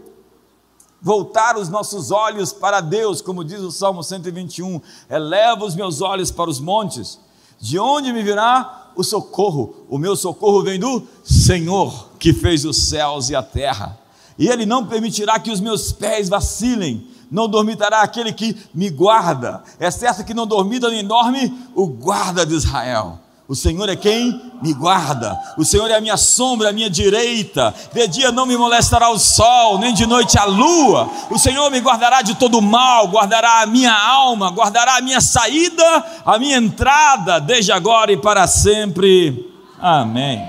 Voltar 1.00 1.57
os 1.57 1.68
nossos 1.68 2.11
olhos 2.11 2.52
para 2.52 2.80
Deus, 2.80 3.23
como 3.23 3.45
diz 3.45 3.61
o 3.61 3.71
Salmo 3.71 4.02
121, 4.02 4.80
eleva 5.09 5.64
os 5.64 5.76
meus 5.76 6.00
olhos 6.00 6.30
para 6.33 6.50
os 6.50 6.59
montes, 6.59 7.21
de 7.61 7.78
onde 7.78 8.12
me 8.12 8.23
virá 8.23 8.77
o 8.99 9.05
socorro? 9.05 9.87
O 9.88 9.97
meu 9.97 10.17
socorro 10.17 10.61
vem 10.61 10.78
do 10.78 11.05
Senhor, 11.23 12.11
que 12.19 12.33
fez 12.33 12.64
os 12.64 12.88
céus 12.88 13.31
e 13.31 13.37
a 13.37 13.43
terra, 13.43 13.97
e 14.37 14.49
Ele 14.49 14.67
não 14.67 14.85
permitirá 14.85 15.38
que 15.38 15.52
os 15.52 15.61
meus 15.61 15.93
pés 15.93 16.28
vacilem, 16.28 17.07
não 17.31 17.49
dormitará 17.49 18.02
aquele 18.02 18.33
que 18.33 18.57
me 18.75 18.90
guarda, 18.90 19.62
é 19.78 19.88
certo 19.88 20.25
que 20.25 20.35
não 20.35 20.49
dormita 20.49 20.90
nem 20.90 21.07
dorme 21.07 21.57
o 21.76 21.87
guarda 21.87 22.45
de 22.45 22.55
Israel. 22.55 23.21
O 23.49 23.55
Senhor 23.55 23.88
é 23.88 23.97
quem 23.97 24.52
me 24.61 24.75
guarda. 24.75 25.35
O 25.57 25.64
Senhor 25.64 25.90
é 25.90 25.97
a 25.97 26.00
minha 26.02 26.19
sombra, 26.19 26.69
a 26.69 26.73
minha 26.73 26.90
direita. 26.90 27.75
De 27.95 28.07
dia 28.07 28.31
não 28.31 28.45
me 28.45 28.59
molestará 28.59 29.09
o 29.09 29.19
sol, 29.19 29.78
nem 29.78 29.95
de 29.95 30.05
noite 30.05 30.38
a 30.38 30.45
lua. 30.45 31.09
O 31.31 31.38
Senhor 31.38 31.71
me 31.71 31.78
guardará 31.78 32.21
de 32.21 32.35
todo 32.35 32.61
mal, 32.61 33.09
guardará 33.09 33.62
a 33.62 33.67
minha 33.67 33.95
alma, 33.95 34.50
guardará 34.50 34.97
a 34.99 35.00
minha 35.00 35.23
saída, 35.23 36.05
a 36.26 36.38
minha 36.38 36.59
entrada, 36.59 37.40
desde 37.40 37.73
agora 37.73 38.12
e 38.12 38.19
para 38.19 38.47
sempre. 38.47 39.50
Amém. 39.81 40.47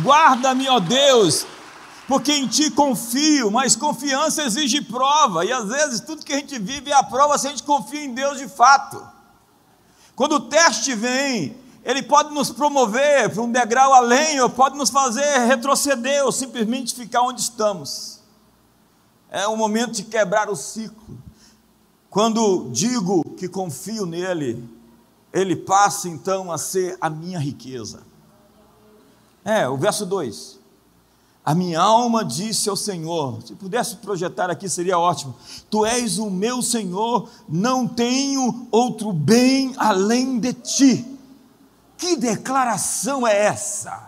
Guarda-me, 0.00 0.68
ó 0.68 0.78
Deus, 0.78 1.44
porque 2.10 2.32
em 2.32 2.48
ti 2.48 2.72
confio, 2.72 3.52
mas 3.52 3.76
confiança 3.76 4.42
exige 4.42 4.82
prova, 4.82 5.44
e 5.44 5.52
às 5.52 5.68
vezes 5.68 6.00
tudo 6.00 6.26
que 6.26 6.32
a 6.32 6.36
gente 6.36 6.58
vive 6.58 6.90
é 6.90 6.94
a 6.94 7.04
prova 7.04 7.38
se 7.38 7.46
a 7.46 7.50
gente 7.50 7.62
confia 7.62 8.04
em 8.04 8.12
Deus 8.12 8.36
de 8.36 8.48
fato. 8.48 9.00
Quando 10.16 10.32
o 10.32 10.40
teste 10.40 10.92
vem, 10.92 11.56
ele 11.84 12.02
pode 12.02 12.34
nos 12.34 12.50
promover 12.50 13.30
para 13.32 13.40
um 13.40 13.52
degrau 13.52 13.94
além, 13.94 14.40
ou 14.40 14.50
pode 14.50 14.76
nos 14.76 14.90
fazer 14.90 15.46
retroceder, 15.46 16.24
ou 16.24 16.32
simplesmente 16.32 16.96
ficar 16.96 17.22
onde 17.22 17.42
estamos. 17.42 18.18
É 19.30 19.46
o 19.46 19.56
momento 19.56 19.92
de 19.92 20.02
quebrar 20.02 20.50
o 20.50 20.56
ciclo. 20.56 21.16
Quando 22.10 22.70
digo 22.72 23.22
que 23.36 23.46
confio 23.48 24.04
nele, 24.04 24.68
ele 25.32 25.54
passa 25.54 26.08
então 26.08 26.50
a 26.50 26.58
ser 26.58 26.98
a 27.00 27.08
minha 27.08 27.38
riqueza. 27.38 28.02
É, 29.44 29.68
o 29.68 29.76
verso 29.76 30.04
2. 30.04 30.59
A 31.50 31.54
minha 31.54 31.80
alma 31.80 32.24
disse 32.24 32.68
ao 32.68 32.76
Senhor: 32.76 33.42
se 33.44 33.56
pudesse 33.56 33.96
projetar 33.96 34.48
aqui 34.50 34.68
seria 34.68 34.96
ótimo. 34.96 35.34
Tu 35.68 35.84
és 35.84 36.16
o 36.16 36.30
meu 36.30 36.62
Senhor, 36.62 37.28
não 37.48 37.88
tenho 37.88 38.68
outro 38.70 39.12
bem 39.12 39.74
além 39.76 40.38
de 40.38 40.52
ti. 40.52 41.18
Que 41.98 42.14
declaração 42.16 43.26
é 43.26 43.46
essa? 43.46 44.00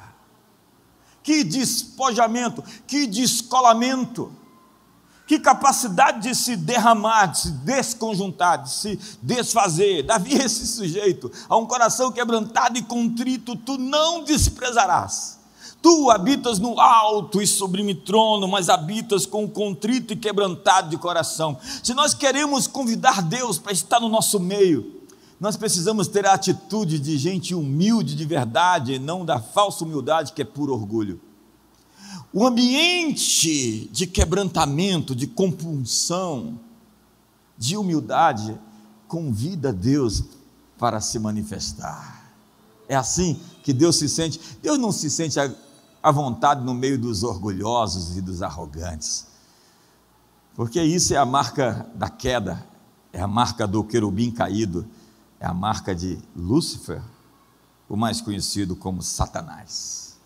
Que 1.21 1.43
despojamento, 1.43 2.63
que 2.87 3.09
descolamento, 3.09 4.31
que 5.27 5.41
capacidade 5.41 6.29
de 6.29 6.37
se 6.37 6.55
derramar, 6.55 7.27
de 7.27 7.41
se 7.41 7.51
desconjuntar, 7.51 8.63
de 8.63 8.71
se 8.71 9.01
desfazer. 9.21 10.05
Davi, 10.05 10.35
esse 10.35 10.65
sujeito, 10.65 11.29
a 11.49 11.57
um 11.57 11.67
coração 11.67 12.13
quebrantado 12.13 12.79
e 12.79 12.83
contrito, 12.83 13.57
tu 13.57 13.77
não 13.79 14.23
desprezarás 14.23 15.42
Tu 15.83 16.11
habitas 16.11 16.61
no 16.61 16.79
alto 16.79 17.43
e 17.43 17.47
sublime 17.47 17.93
trono, 17.93 18.47
mas 18.47 18.69
habitas 18.69 19.27
com 19.27 19.49
contrito 19.49 20.13
e 20.13 20.17
quebrantado 20.17 20.89
de 20.89 20.97
coração. 20.97 21.59
Se 21.83 21.93
nós 21.93 22.15
queremos 22.15 22.69
convidar 22.69 23.21
Deus 23.21 23.59
para 23.59 23.73
estar 23.73 23.99
no 23.99 24.09
nosso 24.09 24.39
meio, 24.39 25.03
nós 25.41 25.57
precisamos 25.57 26.07
ter 26.07 26.25
a 26.25 26.35
atitude 26.35 27.01
de 27.01 27.19
gente 27.19 27.53
humilde 27.53 28.15
de 28.15 28.25
verdade, 28.25 28.93
e 28.93 28.99
não 29.01 29.25
da 29.25 29.41
falsa 29.41 29.85
humildade 29.85 30.33
que 30.33 30.43
é 30.43 30.45
puro 30.45 30.73
orgulho. 30.73 31.21
O 32.33 32.47
ambiente 32.47 33.89
de 33.91 34.07
quebrantamento, 34.07 35.17
de 35.17 35.27
compunção, 35.27 36.61
de 37.59 37.77
humildade, 37.77 38.57
convida 39.09 39.73
Deus 39.73 40.23
para 40.79 41.01
se 41.01 41.19
manifestar. 41.19 42.33
É 42.89 42.95
assim 42.95 43.41
que 43.65 43.73
Deus 43.73 43.97
se 43.97 44.09
sente. 44.09 44.41
Deus 44.63 44.79
não 44.79 44.93
se 44.93 45.11
sente 45.11 45.39
à 46.03 46.11
vontade 46.11 46.65
no 46.65 46.75
meio 46.75 46.99
dos 46.99 47.23
orgulhosos 47.23 48.17
e 48.17 48.21
dos 48.21 48.43
arrogantes. 48.43 49.27
Porque 50.55 50.83
isso 50.83 51.15
é 51.15 51.17
a 51.17 51.25
marca 51.25 51.89
da 51.95 52.11
queda, 52.11 52.67
é 53.13 53.21
a 53.21 53.27
marca 53.27 53.67
do 53.67 53.85
querubim 53.85 54.31
caído, 54.31 54.87
é 55.39 55.47
a 55.47 55.55
marca 55.55 55.95
de 55.95 56.19
Lúcifer, 56.37 57.01
o 57.89 57.97
mais 57.97 58.21
conhecido 58.21 58.75
como 58.75 59.03
Satanás. 59.03 60.17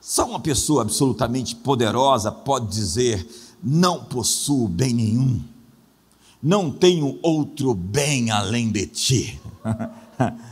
Só 0.00 0.26
uma 0.26 0.40
pessoa 0.40 0.82
absolutamente 0.82 1.54
poderosa 1.56 2.32
pode 2.32 2.68
dizer: 2.68 3.28
não 3.62 4.04
possuo 4.04 4.66
bem 4.66 4.94
nenhum, 4.94 5.42
não 6.42 6.70
tenho 6.70 7.18
outro 7.22 7.74
bem 7.74 8.30
além 8.30 8.70
de 8.70 8.86
ti. 8.86 9.40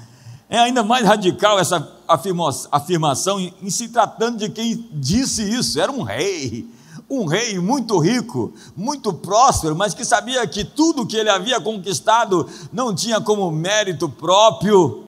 É 0.51 0.59
ainda 0.59 0.83
mais 0.83 1.07
radical 1.07 1.59
essa 1.59 1.79
afirmação 2.09 3.39
em 3.39 3.71
se 3.71 3.89
tratando 3.89 4.39
de 4.39 4.49
quem 4.49 4.89
disse 4.93 5.43
isso, 5.43 5.79
era 5.79 5.93
um 5.93 6.03
rei, 6.03 6.67
um 7.09 7.27
rei 7.27 7.59
muito 7.59 7.99
rico, 7.99 8.53
muito 8.77 9.13
próspero, 9.13 9.77
mas 9.77 9.95
que 9.95 10.05
sabia 10.05 10.47
que 10.47 10.65
tudo 10.65 11.07
que 11.07 11.17
ele 11.17 11.31
havia 11.31 11.61
conquistado 11.61 12.49
não 12.73 12.95
tinha 12.95 13.21
como 13.21 13.51
mérito 13.51 14.09
próprio, 14.09 15.05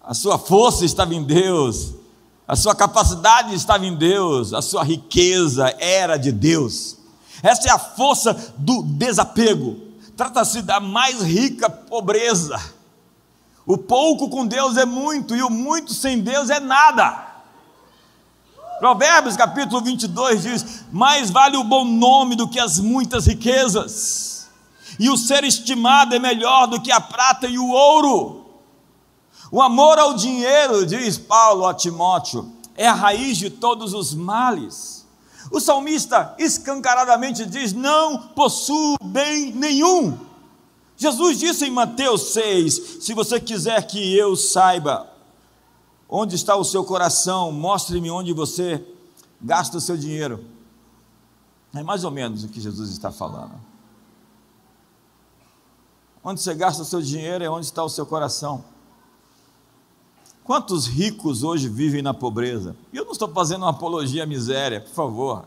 a 0.00 0.14
sua 0.14 0.38
força 0.38 0.84
estava 0.84 1.14
em 1.14 1.22
Deus, 1.22 1.94
a 2.46 2.54
sua 2.54 2.74
capacidade 2.74 3.54
estava 3.54 3.84
em 3.84 3.96
Deus, 3.96 4.52
a 4.52 4.62
sua 4.62 4.84
riqueza 4.84 5.74
era 5.80 6.16
de 6.16 6.30
Deus. 6.30 6.96
Essa 7.42 7.68
é 7.68 7.72
a 7.72 7.78
força 7.78 8.54
do 8.56 8.82
desapego. 8.82 9.76
Trata-se 10.16 10.62
da 10.62 10.80
mais 10.80 11.20
rica 11.20 11.68
pobreza. 11.68 12.75
O 13.66 13.76
pouco 13.76 14.30
com 14.30 14.46
Deus 14.46 14.76
é 14.76 14.84
muito 14.84 15.34
e 15.34 15.42
o 15.42 15.50
muito 15.50 15.92
sem 15.92 16.20
Deus 16.20 16.50
é 16.50 16.60
nada. 16.60 17.26
Provérbios 18.78 19.36
capítulo 19.36 19.80
22 19.80 20.42
diz: 20.42 20.84
Mais 20.92 21.30
vale 21.30 21.56
o 21.56 21.64
bom 21.64 21.84
nome 21.84 22.36
do 22.36 22.46
que 22.46 22.60
as 22.60 22.78
muitas 22.78 23.26
riquezas, 23.26 24.48
e 25.00 25.10
o 25.10 25.16
ser 25.16 25.42
estimado 25.42 26.14
é 26.14 26.18
melhor 26.20 26.68
do 26.68 26.80
que 26.80 26.92
a 26.92 27.00
prata 27.00 27.48
e 27.48 27.58
o 27.58 27.70
ouro. 27.70 28.46
O 29.50 29.60
amor 29.60 29.98
ao 29.98 30.14
dinheiro, 30.14 30.86
diz 30.86 31.18
Paulo 31.18 31.66
a 31.66 31.74
Timóteo, 31.74 32.52
é 32.76 32.86
a 32.86 32.92
raiz 32.92 33.36
de 33.36 33.50
todos 33.50 33.94
os 33.94 34.14
males. 34.14 35.04
O 35.50 35.58
salmista 35.58 36.34
escancaradamente 36.38 37.44
diz: 37.44 37.72
Não 37.72 38.18
possuo 38.28 38.96
bem 39.02 39.50
nenhum. 39.52 40.25
Jesus 40.96 41.38
disse 41.38 41.66
em 41.66 41.70
Mateus 41.70 42.32
6: 42.32 42.98
Se 43.00 43.14
você 43.14 43.40
quiser 43.40 43.86
que 43.86 44.16
eu 44.16 44.34
saiba 44.34 45.16
Onde 46.08 46.36
está 46.36 46.56
o 46.56 46.64
seu 46.64 46.84
coração? 46.84 47.50
Mostre-me 47.50 48.10
onde 48.10 48.32
você 48.32 48.84
gasta 49.40 49.78
o 49.78 49.80
seu 49.80 49.96
dinheiro. 49.96 50.44
É 51.74 51.82
mais 51.82 52.04
ou 52.04 52.10
menos 52.10 52.44
o 52.44 52.48
que 52.48 52.60
Jesus 52.60 52.90
está 52.90 53.10
falando. 53.10 53.54
Onde 56.22 56.40
você 56.40 56.54
gasta 56.54 56.82
o 56.82 56.84
seu 56.84 57.02
dinheiro 57.02 57.44
é 57.44 57.50
onde 57.50 57.66
está 57.66 57.82
o 57.82 57.88
seu 57.88 58.06
coração. 58.06 58.64
Quantos 60.44 60.86
ricos 60.86 61.42
hoje 61.42 61.68
vivem 61.68 62.02
na 62.02 62.14
pobreza? 62.14 62.76
E 62.92 62.96
eu 62.96 63.04
não 63.04 63.12
estou 63.12 63.28
fazendo 63.28 63.62
uma 63.62 63.70
apologia 63.70 64.22
à 64.22 64.26
miséria, 64.26 64.80
por 64.80 64.94
favor. 64.94 65.44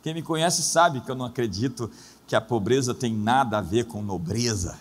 Quem 0.00 0.14
me 0.14 0.22
conhece 0.22 0.62
sabe 0.62 1.00
que 1.00 1.10
eu 1.10 1.16
não 1.16 1.26
acredito 1.26 1.90
que 2.28 2.36
a 2.36 2.40
pobreza 2.42 2.94
tem 2.94 3.14
nada 3.14 3.56
a 3.56 3.62
ver 3.62 3.86
com 3.86 4.02
nobreza. 4.02 4.78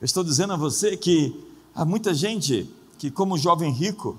Eu 0.00 0.04
estou 0.04 0.24
dizendo 0.24 0.52
a 0.52 0.56
você 0.56 0.96
que 0.96 1.48
há 1.72 1.84
muita 1.84 2.12
gente 2.12 2.68
que, 2.98 3.08
como 3.08 3.38
jovem 3.38 3.70
rico, 3.70 4.18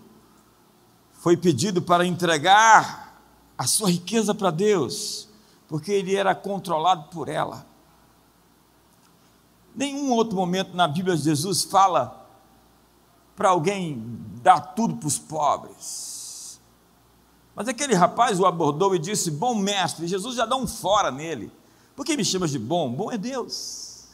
foi 1.11 1.35
pedido 1.35 1.81
para 1.81 2.05
entregar 2.05 3.21
a 3.57 3.67
sua 3.67 3.91
riqueza 3.91 4.33
para 4.33 4.49
Deus, 4.49 5.27
porque 5.67 5.91
ele 5.91 6.15
era 6.15 6.33
controlado 6.33 7.09
por 7.09 7.27
ela. 7.27 7.65
Nenhum 9.75 10.13
outro 10.13 10.37
momento 10.37 10.73
na 10.77 10.87
Bíblia 10.87 11.17
Jesus 11.17 11.65
fala 11.65 12.25
para 13.35 13.49
alguém 13.49 14.01
dar 14.41 14.61
tudo 14.61 14.95
para 14.95 15.07
os 15.07 15.19
pobres. 15.19 16.61
Mas 17.53 17.67
aquele 17.67 17.93
rapaz 17.93 18.39
o 18.39 18.45
abordou 18.45 18.95
e 18.95 18.99
disse: 18.99 19.29
Bom 19.29 19.53
mestre, 19.55 20.07
Jesus 20.07 20.37
já 20.37 20.45
dá 20.45 20.55
um 20.55 20.65
fora 20.65 21.11
nele. 21.11 21.58
Por 21.99 22.05
que 22.05 22.15
me 22.15 22.23
chamas 22.23 22.51
de 22.51 22.57
bom? 22.57 22.89
Bom 22.89 23.11
é 23.11 23.17
Deus. 23.17 24.05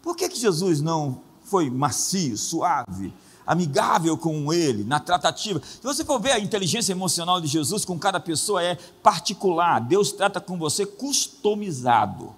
Por 0.00 0.16
que, 0.16 0.30
que 0.30 0.40
Jesus 0.40 0.80
não 0.80 1.20
foi 1.44 1.68
macio, 1.68 2.38
suave, 2.38 3.12
amigável 3.46 4.16
com 4.16 4.50
ele, 4.50 4.82
na 4.82 4.98
tratativa. 4.98 5.60
Se 5.62 5.82
você 5.82 6.02
for 6.06 6.18
ver 6.18 6.32
a 6.32 6.38
inteligência 6.38 6.92
emocional 6.92 7.38
de 7.38 7.48
Jesus 7.48 7.84
com 7.84 7.98
cada 7.98 8.18
pessoa, 8.18 8.62
é 8.62 8.76
particular. 9.02 9.78
Deus 9.78 10.10
trata 10.10 10.40
com 10.40 10.56
você 10.56 10.86
customizado. 10.86 12.34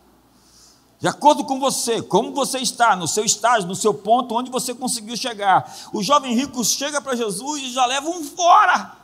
De 0.98 1.06
acordo 1.06 1.44
com 1.44 1.60
você, 1.60 2.02
como 2.02 2.34
você 2.34 2.58
está, 2.58 2.96
no 2.96 3.06
seu 3.06 3.24
estágio, 3.24 3.68
no 3.68 3.76
seu 3.76 3.94
ponto, 3.94 4.34
onde 4.34 4.50
você 4.50 4.74
conseguiu 4.74 5.16
chegar. 5.16 5.72
O 5.92 6.02
jovem 6.02 6.34
rico 6.34 6.64
chega 6.64 7.00
para 7.00 7.14
Jesus 7.14 7.62
e 7.62 7.70
já 7.70 7.86
leva 7.86 8.08
um 8.08 8.24
fora. 8.24 8.96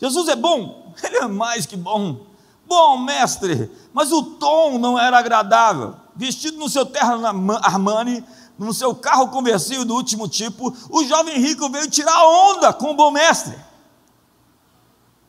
Jesus 0.00 0.28
é 0.28 0.36
bom? 0.36 0.94
Ele 1.02 1.16
é 1.16 1.26
mais 1.26 1.66
que 1.66 1.76
bom. 1.76 2.32
Bom, 2.66 2.98
mestre, 2.98 3.70
mas 3.92 4.10
o 4.12 4.22
tom 4.22 4.78
não 4.78 4.98
era 4.98 5.18
agradável. 5.18 5.94
Vestido 6.16 6.58
no 6.58 6.68
seu 6.68 6.86
terno 6.86 7.26
Armani, 7.62 8.24
no 8.58 8.72
seu 8.72 8.94
carro 8.94 9.28
conversível 9.28 9.84
do 9.84 9.94
último 9.94 10.28
tipo, 10.28 10.74
o 10.90 11.04
jovem 11.04 11.38
rico 11.38 11.68
veio 11.68 11.90
tirar 11.90 12.24
onda 12.24 12.72
com 12.72 12.92
o 12.92 12.94
bom 12.94 13.10
mestre. 13.10 13.56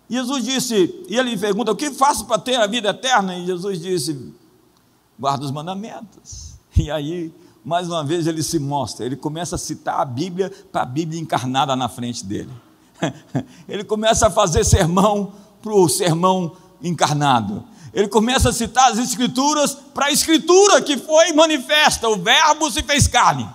Jesus 0.09 0.43
disse, 0.43 1.05
e 1.09 1.17
ele 1.17 1.35
pergunta: 1.37 1.71
O 1.71 1.75
que 1.75 1.91
faço 1.91 2.25
para 2.25 2.37
ter 2.37 2.55
a 2.55 2.67
vida 2.67 2.89
eterna? 2.89 3.35
E 3.35 3.45
Jesus 3.45 3.81
disse: 3.81 4.33
Guarda 5.19 5.45
os 5.45 5.51
mandamentos. 5.51 6.53
E 6.77 6.91
aí, 6.91 7.33
mais 7.63 7.87
uma 7.87 8.03
vez, 8.03 8.27
ele 8.27 8.43
se 8.43 8.59
mostra, 8.59 9.05
ele 9.05 9.15
começa 9.15 9.55
a 9.55 9.57
citar 9.57 9.99
a 9.99 10.05
Bíblia 10.05 10.51
para 10.71 10.81
a 10.81 10.85
Bíblia 10.85 11.19
encarnada 11.19 11.75
na 11.75 11.89
frente 11.89 12.23
dele. 12.23 12.51
Ele 13.67 13.83
começa 13.83 14.27
a 14.27 14.31
fazer 14.31 14.63
sermão 14.63 15.33
para 15.61 15.73
o 15.73 15.89
sermão 15.89 16.55
encarnado 16.81 17.65
ele 17.95 18.09
começa 18.09 18.49
a 18.49 18.53
citar 18.53 18.91
as 18.91 18.97
escrituras 18.97 19.73
para 19.73 20.07
a 20.07 20.11
escritura 20.11 20.81
que 20.81 20.97
foi 20.97 21.31
manifesta, 21.31 22.09
o 22.09 22.17
verbo 22.17 22.69
se 22.69 22.83
fez 22.83 23.07
carne. 23.07 23.49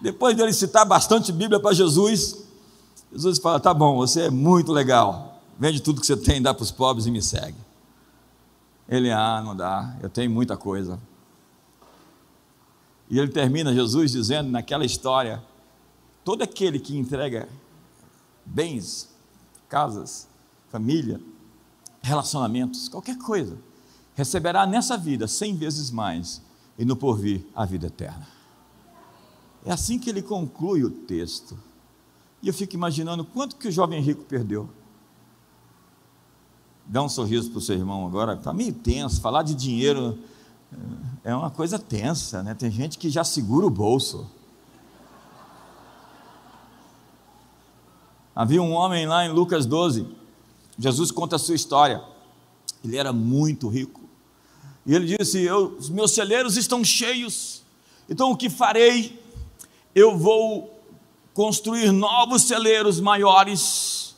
Depois 0.00 0.36
dele 0.36 0.52
citar 0.52 0.84
bastante 0.84 1.30
Bíblia 1.30 1.60
para 1.60 1.72
Jesus, 1.72 2.44
Jesus 3.12 3.38
fala: 3.38 3.60
tá 3.60 3.72
bom, 3.72 3.94
você 3.94 4.22
é 4.22 4.30
muito 4.30 4.72
legal, 4.72 5.40
vende 5.56 5.80
tudo 5.80 6.00
que 6.00 6.06
você 6.06 6.16
tem, 6.16 6.42
dá 6.42 6.52
para 6.52 6.64
os 6.64 6.72
pobres 6.72 7.06
e 7.06 7.12
me 7.12 7.22
segue. 7.22 7.56
Ele, 8.88 9.12
ah, 9.12 9.40
não 9.40 9.54
dá, 9.54 9.96
eu 10.02 10.10
tenho 10.10 10.30
muita 10.30 10.56
coisa. 10.56 10.98
E 13.08 13.20
ele 13.20 13.30
termina, 13.30 13.72
Jesus 13.72 14.10
dizendo 14.10 14.50
naquela 14.50 14.84
história: 14.84 15.40
todo 16.24 16.42
aquele 16.42 16.80
que 16.80 16.98
entrega 16.98 17.48
bens, 18.44 19.08
casas, 19.68 20.26
família, 20.72 21.20
relacionamentos, 22.06 22.88
qualquer 22.88 23.18
coisa, 23.18 23.58
receberá 24.14 24.66
nessa 24.66 24.96
vida 24.96 25.26
cem 25.26 25.56
vezes 25.56 25.90
mais 25.90 26.40
e 26.78 26.84
no 26.84 26.96
porvir 26.96 27.44
a 27.54 27.64
vida 27.64 27.88
eterna. 27.88 28.26
É 29.64 29.72
assim 29.72 29.98
que 29.98 30.08
ele 30.08 30.22
conclui 30.22 30.84
o 30.84 30.90
texto. 30.90 31.58
E 32.40 32.48
eu 32.48 32.54
fico 32.54 32.74
imaginando 32.74 33.24
quanto 33.24 33.56
que 33.56 33.66
o 33.66 33.72
jovem 33.72 34.00
rico 34.00 34.22
perdeu. 34.24 34.70
Dá 36.86 37.02
um 37.02 37.08
sorriso 37.08 37.50
para 37.50 37.58
o 37.58 37.60
seu 37.60 37.76
irmão 37.76 38.06
agora, 38.06 38.34
está 38.34 38.52
meio 38.52 38.72
tenso, 38.72 39.20
falar 39.20 39.42
de 39.42 39.54
dinheiro 39.54 40.16
é 41.24 41.34
uma 41.34 41.50
coisa 41.50 41.78
tensa, 41.78 42.42
né? 42.42 42.54
Tem 42.54 42.70
gente 42.70 42.98
que 42.98 43.10
já 43.10 43.24
segura 43.24 43.66
o 43.66 43.70
bolso. 43.70 44.30
Havia 48.34 48.62
um 48.62 48.72
homem 48.72 49.06
lá 49.06 49.24
em 49.24 49.32
Lucas 49.32 49.66
12, 49.66 50.06
Jesus 50.78 51.10
conta 51.10 51.36
a 51.36 51.38
sua 51.38 51.54
história. 51.54 52.02
Ele 52.84 52.96
era 52.96 53.12
muito 53.12 53.68
rico. 53.68 54.02
E 54.84 54.94
ele 54.94 55.16
disse: 55.16 55.50
Os 55.50 55.88
meus 55.88 56.12
celeiros 56.12 56.56
estão 56.56 56.84
cheios. 56.84 57.62
Então 58.08 58.30
o 58.30 58.36
que 58.36 58.48
farei? 58.48 59.20
Eu 59.94 60.16
vou 60.16 60.72
construir 61.34 61.90
novos 61.90 62.42
celeiros 62.42 63.00
maiores 63.00 64.14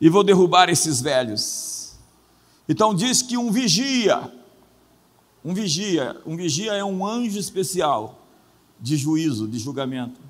e 0.00 0.08
vou 0.08 0.22
derrubar 0.22 0.68
esses 0.68 1.00
velhos. 1.00 1.94
Então 2.68 2.94
diz 2.94 3.22
que 3.22 3.36
um 3.36 3.50
vigia, 3.50 4.32
um 5.44 5.54
vigia, 5.54 6.20
um 6.26 6.36
vigia 6.36 6.72
é 6.74 6.84
um 6.84 7.06
anjo 7.06 7.38
especial 7.38 8.20
de 8.80 8.96
juízo, 8.96 9.48
de 9.48 9.58
julgamento. 9.58 10.20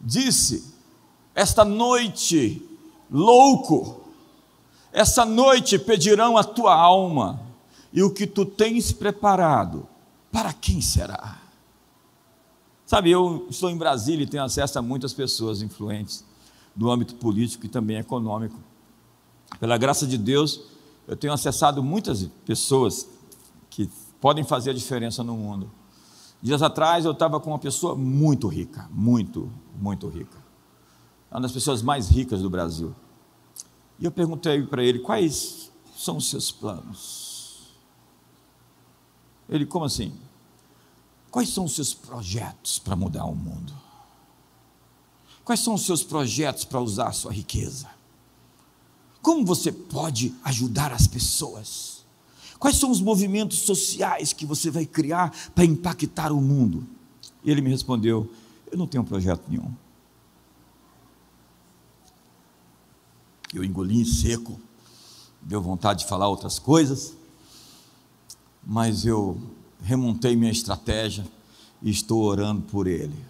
Disse: 0.00 0.64
Esta 1.34 1.64
noite, 1.64 2.62
louco, 3.10 4.07
essa 4.92 5.24
noite 5.24 5.78
pedirão 5.78 6.36
a 6.36 6.44
tua 6.44 6.74
alma, 6.74 7.40
e 7.92 8.02
o 8.02 8.10
que 8.10 8.26
tu 8.26 8.44
tens 8.44 8.92
preparado, 8.92 9.86
para 10.30 10.52
quem 10.52 10.80
será? 10.80 11.38
Sabe, 12.84 13.10
eu 13.10 13.46
estou 13.50 13.70
em 13.70 13.76
Brasília 13.76 14.24
e 14.24 14.26
tenho 14.26 14.42
acesso 14.42 14.78
a 14.78 14.82
muitas 14.82 15.12
pessoas 15.12 15.60
influentes 15.60 16.24
do 16.74 16.90
âmbito 16.90 17.14
político 17.16 17.66
e 17.66 17.68
também 17.68 17.98
econômico. 17.98 18.58
Pela 19.60 19.76
graça 19.76 20.06
de 20.06 20.16
Deus, 20.16 20.60
eu 21.06 21.16
tenho 21.16 21.32
acessado 21.32 21.82
muitas 21.82 22.24
pessoas 22.46 23.08
que 23.68 23.90
podem 24.20 24.44
fazer 24.44 24.70
a 24.70 24.74
diferença 24.74 25.22
no 25.22 25.34
mundo. 25.34 25.70
Dias 26.40 26.62
atrás 26.62 27.04
eu 27.04 27.12
estava 27.12 27.40
com 27.40 27.50
uma 27.50 27.58
pessoa 27.58 27.94
muito 27.94 28.46
rica, 28.46 28.88
muito, 28.90 29.50
muito 29.78 30.08
rica. 30.08 30.38
Uma 31.30 31.40
das 31.40 31.52
pessoas 31.52 31.82
mais 31.82 32.08
ricas 32.08 32.40
do 32.40 32.48
Brasil. 32.48 32.94
E 33.98 34.04
eu 34.04 34.10
perguntei 34.10 34.62
para 34.62 34.82
ele 34.82 35.00
quais 35.00 35.70
são 35.96 36.16
os 36.18 36.30
seus 36.30 36.50
planos. 36.50 37.72
Ele, 39.48 39.66
como 39.66 39.84
assim? 39.84 40.12
Quais 41.30 41.48
são 41.48 41.64
os 41.64 41.74
seus 41.74 41.92
projetos 41.94 42.78
para 42.78 42.94
mudar 42.94 43.24
o 43.24 43.34
mundo? 43.34 43.72
Quais 45.44 45.60
são 45.60 45.74
os 45.74 45.84
seus 45.84 46.02
projetos 46.02 46.64
para 46.64 46.80
usar 46.80 47.08
a 47.08 47.12
sua 47.12 47.32
riqueza? 47.32 47.88
Como 49.22 49.44
você 49.44 49.72
pode 49.72 50.34
ajudar 50.44 50.92
as 50.92 51.06
pessoas? 51.06 52.04
Quais 52.58 52.76
são 52.76 52.90
os 52.90 53.00
movimentos 53.00 53.60
sociais 53.60 54.32
que 54.32 54.44
você 54.46 54.70
vai 54.70 54.84
criar 54.84 55.32
para 55.54 55.64
impactar 55.64 56.32
o 56.32 56.40
mundo? 56.40 56.86
E 57.44 57.50
ele 57.50 57.60
me 57.60 57.70
respondeu: 57.70 58.30
Eu 58.70 58.78
não 58.78 58.86
tenho 58.86 59.04
projeto 59.04 59.42
nenhum. 59.48 59.72
Eu 63.54 63.64
engoli 63.64 64.00
em 64.00 64.04
seco, 64.04 64.60
deu 65.40 65.62
vontade 65.62 66.00
de 66.00 66.06
falar 66.06 66.28
outras 66.28 66.58
coisas, 66.58 67.14
mas 68.62 69.06
eu 69.06 69.40
remontei 69.82 70.36
minha 70.36 70.52
estratégia 70.52 71.26
e 71.80 71.90
estou 71.90 72.22
orando 72.22 72.60
por 72.62 72.86
ele. 72.86 73.24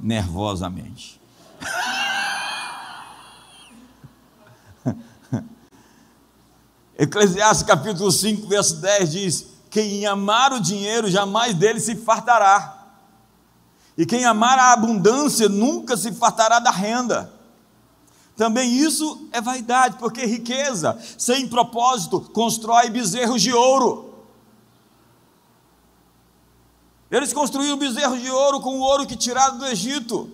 Nervosamente. 0.00 1.20
Eclesiastes 6.96 7.66
capítulo 7.66 8.10
5, 8.10 8.46
verso 8.46 8.76
10 8.76 9.12
diz: 9.12 9.46
Quem 9.68 10.06
amar 10.06 10.52
o 10.52 10.60
dinheiro 10.60 11.10
jamais 11.10 11.54
dele 11.54 11.80
se 11.80 11.96
fartará. 11.96 12.84
E 13.96 14.06
quem 14.06 14.24
amar 14.24 14.58
a 14.58 14.72
abundância 14.72 15.48
nunca 15.48 15.96
se 15.96 16.12
fartará 16.12 16.58
da 16.58 16.70
renda. 16.70 17.33
Também 18.36 18.72
isso 18.72 19.28
é 19.30 19.40
vaidade, 19.40 19.96
porque 19.98 20.26
riqueza 20.26 20.98
sem 21.16 21.48
propósito 21.48 22.20
constrói 22.32 22.90
bezerros 22.90 23.40
de 23.40 23.52
ouro. 23.52 24.12
Eles 27.10 27.32
construíram 27.32 27.76
bezerros 27.76 28.20
de 28.20 28.28
ouro 28.28 28.60
com 28.60 28.78
o 28.78 28.80
ouro 28.80 29.06
que 29.06 29.14
tiraram 29.14 29.58
do 29.58 29.66
Egito. 29.66 30.28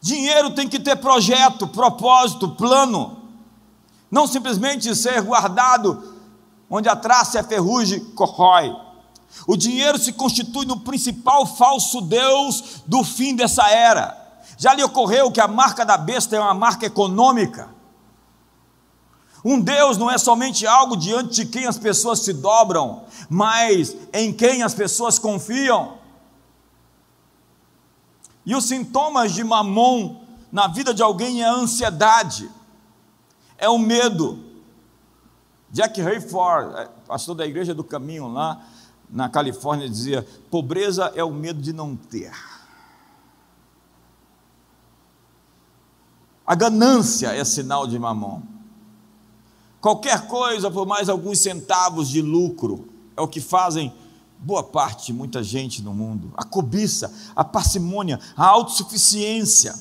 Dinheiro 0.00 0.52
tem 0.52 0.68
que 0.68 0.80
ter 0.80 0.96
projeto, 0.96 1.68
propósito, 1.68 2.48
plano. 2.50 3.18
Não 4.10 4.26
simplesmente 4.26 4.94
ser 4.94 5.20
guardado 5.20 6.14
onde 6.70 6.88
a 6.88 6.96
traça 6.96 7.36
e 7.36 7.40
a 7.40 7.44
ferrugem 7.44 8.00
corrói. 8.14 8.74
O 9.46 9.54
dinheiro 9.54 9.98
se 9.98 10.12
constitui 10.12 10.64
no 10.64 10.80
principal 10.80 11.44
falso 11.44 12.00
Deus 12.00 12.82
do 12.86 13.04
fim 13.04 13.34
dessa 13.34 13.68
era. 13.68 14.15
Já 14.56 14.74
lhe 14.74 14.82
ocorreu 14.82 15.30
que 15.30 15.40
a 15.40 15.48
marca 15.48 15.84
da 15.84 15.96
besta 15.96 16.34
é 16.36 16.40
uma 16.40 16.54
marca 16.54 16.86
econômica? 16.86 17.68
Um 19.44 19.60
Deus 19.60 19.96
não 19.96 20.10
é 20.10 20.18
somente 20.18 20.66
algo 20.66 20.96
diante 20.96 21.44
de 21.44 21.46
quem 21.46 21.66
as 21.66 21.78
pessoas 21.78 22.20
se 22.20 22.32
dobram, 22.32 23.04
mas 23.28 23.96
em 24.12 24.32
quem 24.32 24.62
as 24.62 24.74
pessoas 24.74 25.18
confiam. 25.18 25.98
E 28.44 28.56
os 28.56 28.64
sintomas 28.64 29.32
de 29.32 29.44
mamon 29.44 30.20
na 30.50 30.66
vida 30.66 30.94
de 30.94 31.02
alguém 31.02 31.42
é 31.42 31.46
a 31.46 31.52
ansiedade, 31.52 32.50
é 33.58 33.68
o 33.68 33.78
medo. 33.78 34.42
Jack 35.70 36.00
Hayford, 36.00 36.74
é, 36.80 36.88
pastor 37.06 37.34
da 37.34 37.46
igreja 37.46 37.74
do 37.74 37.84
caminho 37.84 38.26
lá 38.28 38.64
na 39.10 39.28
Califórnia, 39.28 39.88
dizia: 39.88 40.26
pobreza 40.50 41.12
é 41.14 41.22
o 41.22 41.30
medo 41.30 41.60
de 41.60 41.72
não 41.72 41.94
ter. 41.94 42.32
A 46.46 46.54
ganância 46.54 47.28
é 47.28 47.44
sinal 47.44 47.86
de 47.86 47.98
mamão. 47.98 48.42
Qualquer 49.80 50.26
coisa 50.26 50.70
por 50.70 50.86
mais 50.86 51.08
alguns 51.08 51.40
centavos 51.40 52.08
de 52.08 52.22
lucro 52.22 52.88
é 53.16 53.20
o 53.20 53.28
que 53.28 53.40
fazem 53.40 53.92
boa 54.38 54.62
parte, 54.62 55.12
muita 55.12 55.42
gente 55.42 55.82
no 55.82 55.92
mundo. 55.92 56.32
A 56.36 56.44
cobiça, 56.44 57.12
a 57.34 57.44
parcimônia, 57.44 58.20
a 58.36 58.46
autossuficiência. 58.46 59.74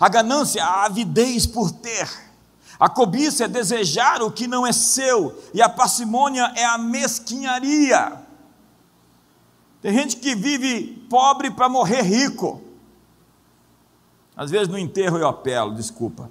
A 0.00 0.08
ganância, 0.08 0.64
a 0.64 0.86
avidez 0.86 1.46
por 1.46 1.70
ter. 1.70 2.08
A 2.78 2.88
cobiça 2.88 3.44
é 3.44 3.48
desejar 3.48 4.22
o 4.22 4.30
que 4.30 4.46
não 4.46 4.66
é 4.66 4.72
seu, 4.72 5.40
e 5.54 5.62
a 5.62 5.68
parcimônia 5.68 6.52
é 6.56 6.64
a 6.64 6.76
mesquinharia. 6.76 8.20
Tem 9.80 9.92
gente 9.92 10.16
que 10.16 10.34
vive 10.34 11.06
pobre 11.08 11.50
para 11.50 11.68
morrer 11.68 12.02
rico. 12.02 12.60
Às 14.42 14.50
vezes 14.50 14.66
no 14.66 14.76
enterro 14.76 15.18
eu 15.18 15.28
apelo, 15.28 15.72
desculpa. 15.72 16.28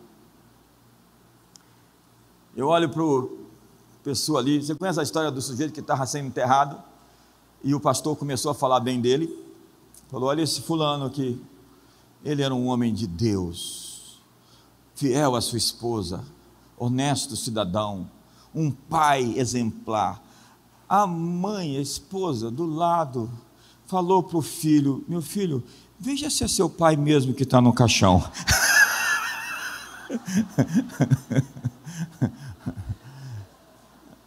Eu 2.54 2.68
olho 2.68 2.90
para 2.90 3.02
o 3.02 3.40
pessoa 4.04 4.42
ali, 4.42 4.62
você 4.62 4.76
conhece 4.76 5.00
a 5.00 5.04
história 5.04 5.32
do 5.32 5.42
sujeito 5.42 5.72
que 5.72 5.80
estava 5.80 6.06
sendo 6.06 6.28
enterrado 6.28 6.78
e 7.64 7.74
o 7.74 7.80
pastor 7.80 8.18
começou 8.18 8.52
a 8.52 8.54
falar 8.54 8.82
bem 8.82 9.00
dele. 9.00 9.34
Falou: 10.10 10.28
Olha 10.28 10.42
esse 10.42 10.60
fulano 10.60 11.06
aqui, 11.06 11.42
ele 12.22 12.42
era 12.42 12.54
um 12.54 12.68
homem 12.68 12.94
de 12.94 13.08
Deus, 13.08 14.20
fiel 14.94 15.34
à 15.34 15.40
sua 15.40 15.58
esposa, 15.58 16.22
honesto 16.78 17.38
cidadão, 17.38 18.12
um 18.54 18.72
pai 18.72 19.36
exemplar. 19.38 20.22
A 20.90 21.08
mãe, 21.08 21.78
a 21.78 21.82
esposa, 21.82 22.52
do 22.52 22.66
lado, 22.66 23.32
falou 23.86 24.22
para 24.22 24.38
o 24.38 24.42
filho: 24.42 25.02
Meu 25.08 25.22
filho, 25.22 25.64
Veja 26.04 26.32
se 26.32 26.44
é 26.44 26.48
seu 26.48 26.68
pai 26.68 26.96
mesmo 26.96 27.32
que 27.32 27.44
está 27.44 27.62
no 27.62 27.72
caixão. 27.72 28.28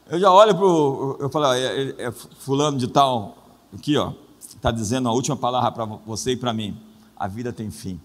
Eu 0.06 0.20
já 0.20 0.30
olho 0.30 0.54
para 0.54 0.64
o. 0.64 1.16
Eu 1.18 1.28
falo, 1.28 1.52
é, 1.52 1.64
é, 1.64 1.94
é, 2.04 2.12
fulano 2.12 2.78
de 2.78 2.86
tal, 2.86 3.36
aqui, 3.74 3.96
ó, 3.96 4.12
está 4.38 4.70
dizendo 4.70 5.08
a 5.08 5.12
última 5.12 5.36
palavra 5.36 5.72
para 5.72 5.84
você 5.84 6.30
e 6.30 6.36
para 6.36 6.52
mim. 6.52 6.80
A 7.16 7.26
vida 7.26 7.52
tem 7.52 7.72
fim. 7.72 8.00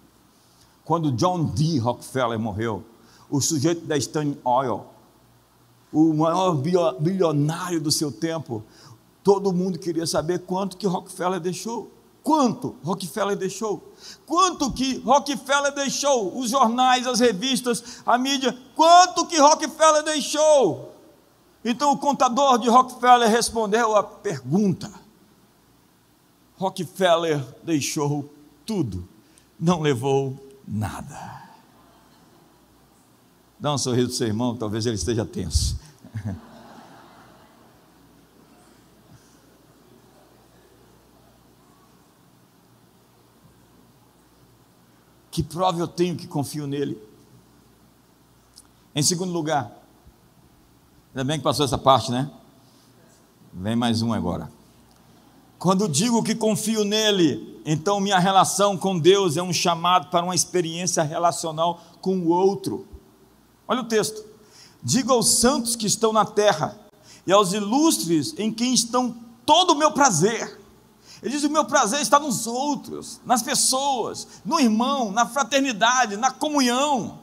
Quando 0.84 1.12
John 1.12 1.44
D. 1.44 1.78
Rockefeller 1.78 2.40
morreu, 2.40 2.84
o 3.30 3.40
sujeito 3.40 3.86
da 3.86 3.96
Standard 3.98 4.40
Oil, 4.44 4.84
o 5.94 6.12
maior 6.16 6.56
bilionário 7.00 7.80
do 7.80 7.92
seu 7.92 8.12
tempo, 8.12 8.64
todo 9.24 9.54
mundo 9.54 9.78
queria 9.78 10.08
saber 10.08 10.40
quanto 10.40 10.76
que 10.76 10.88
Rockefeller 10.88 11.40
deixou. 11.40 11.99
Quanto 12.24 12.76
Rockefeller 12.84 13.36
deixou? 13.36 13.94
Quanto 14.26 14.72
que 14.72 15.00
Rockefeller 15.00 15.74
deixou? 15.74 16.38
Os 16.38 16.52
jornais, 16.52 17.08
as 17.08 17.20
revistas, 17.20 18.02
a 18.06 18.18
mídia, 18.18 18.58
quanto 18.76 19.26
que 19.26 19.38
Rockefeller 19.40 20.04
deixou? 20.04 20.94
Então 21.64 21.92
o 21.92 21.98
contador 21.98 22.58
de 22.58 22.70
Rockefeller 22.70 23.30
respondeu 23.30 23.96
a 23.96 24.04
pergunta. 24.04 24.92
Rockefeller 26.58 27.44
deixou 27.64 28.34
tudo, 28.66 29.08
não 29.60 29.80
levou 29.80 30.38
nada. 30.68 31.40
Dá 33.60 33.74
um 33.74 33.78
sorriso 33.78 34.08
para 34.08 34.18
seu 34.18 34.28
irmão, 34.28 34.56
talvez 34.56 34.86
ele 34.86 34.96
esteja 34.96 35.26
tenso. 35.26 35.80
Que 45.40 45.44
prova 45.44 45.80
eu 45.80 45.88
tenho 45.88 46.18
que 46.18 46.28
confio 46.28 46.68
nele? 46.68 47.02
Em 48.94 49.02
segundo 49.02 49.32
lugar, 49.32 49.72
ainda 51.12 51.24
bem 51.24 51.38
que 51.38 51.44
passou 51.46 51.64
essa 51.64 51.78
parte, 51.78 52.12
né? 52.12 52.30
Vem 53.54 53.74
mais 53.74 54.02
um 54.02 54.12
agora. 54.12 54.52
Quando 55.58 55.88
digo 55.88 56.22
que 56.22 56.36
confio 56.36 56.84
nele, 56.84 57.62
então 57.66 58.02
minha 58.02 58.20
relação 58.20 58.78
com 58.78 59.00
Deus 59.00 59.38
é 59.38 59.42
um 59.42 59.54
chamado 59.54 60.10
para 60.10 60.26
uma 60.26 60.36
experiência 60.36 61.04
relacional 61.04 61.80
com 62.02 62.18
o 62.18 62.28
outro. 62.28 62.86
Olha 63.66 63.80
o 63.80 63.86
texto. 63.86 64.22
Digo 64.84 65.14
aos 65.14 65.30
santos 65.30 65.74
que 65.74 65.88
estão 65.88 66.12
na 66.12 66.26
terra 66.26 66.78
e 67.26 67.32
aos 67.32 67.54
ilustres 67.54 68.36
em 68.38 68.52
quem 68.52 68.74
estão 68.74 69.16
todo 69.46 69.72
o 69.72 69.78
meu 69.78 69.94
prazer. 69.94 70.59
Ele 71.22 71.32
diz: 71.32 71.44
o 71.44 71.50
meu 71.50 71.66
prazer 71.66 72.02
está 72.02 72.20
nos 72.20 72.48
outros, 72.48 73.20
nas 73.26 73.42
pessoas, 73.42 74.28
no 74.46 74.60
irmão, 74.60 75.12
na 75.12 75.26
fraternidade, 75.26 76.18
na 76.18 76.32
comunhão. 76.32 77.20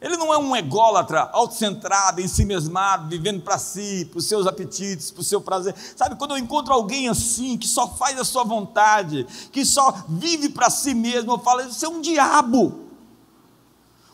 Ele 0.00 0.16
não 0.16 0.32
é 0.32 0.38
um 0.38 0.56
ególatra, 0.56 1.28
autocentrado, 1.30 2.22
ensimesmado, 2.22 3.08
vivendo 3.08 3.42
para 3.42 3.58
si, 3.58 4.08
para 4.10 4.18
os 4.18 4.26
seus 4.26 4.46
apetites, 4.46 5.10
para 5.10 5.20
o 5.20 5.24
seu 5.24 5.42
prazer. 5.42 5.74
Sabe, 5.94 6.16
quando 6.16 6.30
eu 6.30 6.38
encontro 6.38 6.72
alguém 6.72 7.06
assim, 7.08 7.58
que 7.58 7.68
só 7.68 7.86
faz 7.86 8.18
a 8.18 8.24
sua 8.24 8.42
vontade, 8.42 9.26
que 9.52 9.62
só 9.62 9.92
vive 10.08 10.48
para 10.48 10.70
si 10.70 10.94
mesmo, 10.94 11.32
eu 11.32 11.38
falo, 11.38 11.60
isso 11.60 11.84
é 11.84 11.88
um 11.88 12.00
diabo. 12.00 12.89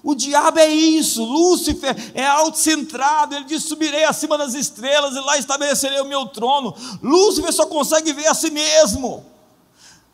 O 0.07 0.15
diabo 0.15 0.61
é 0.61 0.69
isso, 0.69 1.25
Lúcifer 1.25 2.13
é 2.15 2.25
autocentrado, 2.25 3.35
ele 3.35 3.45
diz: 3.45 3.65
subirei 3.65 4.05
acima 4.05 4.39
das 4.39 4.55
estrelas 4.55 5.17
e 5.17 5.19
lá 5.19 5.37
estabelecerei 5.37 6.01
o 6.01 6.05
meu 6.05 6.27
trono. 6.27 6.73
Lúcifer 7.03 7.53
só 7.53 7.67
consegue 7.67 8.13
ver 8.13 8.29
a 8.29 8.35
si 8.35 8.49
mesmo. 8.49 9.27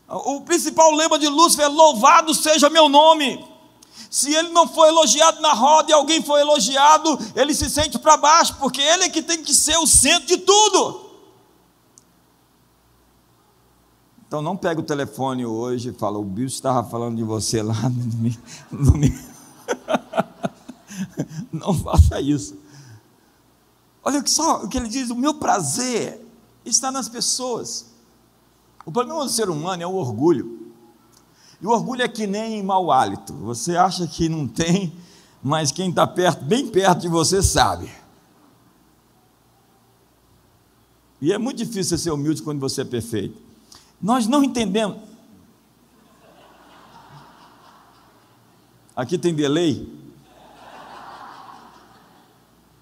O 0.08 0.40
principal 0.40 0.92
lema 0.92 1.18
de 1.18 1.28
Lúcifer 1.28 1.66
é: 1.66 1.68
louvado 1.68 2.32
seja 2.32 2.70
meu 2.70 2.88
nome. 2.88 3.44
Se 4.10 4.34
ele 4.34 4.48
não 4.48 4.66
foi 4.66 4.88
elogiado 4.88 5.42
na 5.42 5.52
roda 5.52 5.90
e 5.90 5.94
alguém 5.94 6.22
foi 6.22 6.40
elogiado, 6.40 7.18
ele 7.36 7.52
se 7.52 7.68
sente 7.68 7.98
para 7.98 8.16
baixo, 8.16 8.56
porque 8.58 8.80
ele 8.80 9.04
é 9.04 9.08
que 9.10 9.20
tem 9.20 9.42
que 9.42 9.52
ser 9.52 9.76
o 9.76 9.86
centro 9.86 10.26
de 10.26 10.38
tudo. 10.38 11.10
Então 14.26 14.40
não 14.40 14.56
pega 14.56 14.80
o 14.80 14.84
telefone 14.84 15.44
hoje 15.44 15.90
e 15.90 15.92
fala, 15.92 16.18
o 16.18 16.24
bicho 16.24 16.54
estava 16.54 16.82
falando 16.88 17.16
de 17.16 17.22
você 17.22 17.62
lá 17.62 17.90
no 17.90 18.90
domingo. 18.90 19.31
Não 21.52 21.74
faça 21.74 22.20
isso. 22.20 22.56
Olha 24.02 24.22
só 24.26 24.64
o 24.64 24.68
que 24.68 24.78
ele 24.78 24.88
diz: 24.88 25.10
o 25.10 25.16
meu 25.16 25.34
prazer 25.34 26.24
está 26.64 26.90
nas 26.90 27.08
pessoas. 27.08 27.86
O 28.84 28.90
problema 28.90 29.24
do 29.24 29.30
ser 29.30 29.48
humano 29.48 29.82
é 29.82 29.86
o 29.86 29.94
orgulho. 29.94 30.72
E 31.60 31.66
o 31.66 31.70
orgulho 31.70 32.02
é 32.02 32.08
que 32.08 32.26
nem 32.26 32.62
mau 32.62 32.90
hálito. 32.90 33.32
Você 33.34 33.76
acha 33.76 34.06
que 34.06 34.28
não 34.28 34.48
tem, 34.48 34.92
mas 35.42 35.70
quem 35.70 35.90
está 35.90 36.06
perto, 36.06 36.44
bem 36.44 36.68
perto 36.68 37.02
de 37.02 37.08
você, 37.08 37.40
sabe. 37.40 37.88
E 41.20 41.32
é 41.32 41.38
muito 41.38 41.58
difícil 41.58 41.96
ser 41.96 42.10
humilde 42.10 42.42
quando 42.42 42.58
você 42.58 42.80
é 42.80 42.84
perfeito. 42.84 43.38
Nós 44.00 44.26
não 44.26 44.42
entendemos. 44.42 45.11
Aqui 48.94 49.16
tem 49.16 49.34
delay. 49.34 49.88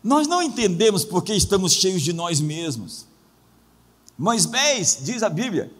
Nós 0.02 0.26
não 0.26 0.42
entendemos 0.42 1.04
porque 1.04 1.34
estamos 1.34 1.72
cheios 1.72 2.02
de 2.02 2.12
nós 2.12 2.40
mesmos. 2.40 3.06
Moisés, 4.18 4.98
diz 5.02 5.22
a 5.22 5.28
Bíblia, 5.28 5.72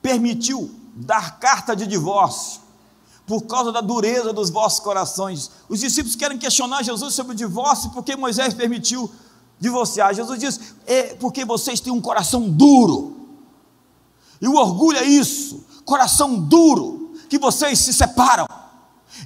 permitiu 0.00 0.70
dar 0.94 1.38
carta 1.38 1.74
de 1.74 1.86
divórcio, 1.86 2.60
por 3.26 3.42
causa 3.42 3.70
da 3.70 3.80
dureza 3.80 4.32
dos 4.32 4.50
vossos 4.50 4.80
corações. 4.80 5.50
Os 5.68 5.80
discípulos 5.80 6.16
querem 6.16 6.38
questionar 6.38 6.82
Jesus 6.82 7.14
sobre 7.14 7.32
o 7.32 7.36
divórcio, 7.36 7.90
porque 7.90 8.16
Moisés 8.16 8.54
permitiu 8.54 9.10
divorciar. 9.58 10.14
Jesus 10.14 10.38
diz: 10.38 10.60
é 10.86 11.14
porque 11.14 11.44
vocês 11.44 11.80
têm 11.80 11.92
um 11.92 12.00
coração 12.00 12.48
duro. 12.48 13.16
E 14.40 14.48
o 14.48 14.56
orgulho 14.56 14.98
é 14.98 15.04
isso, 15.04 15.64
coração 15.84 16.38
duro, 16.38 17.14
que 17.28 17.38
vocês 17.38 17.78
se 17.78 17.92
separam. 17.92 18.46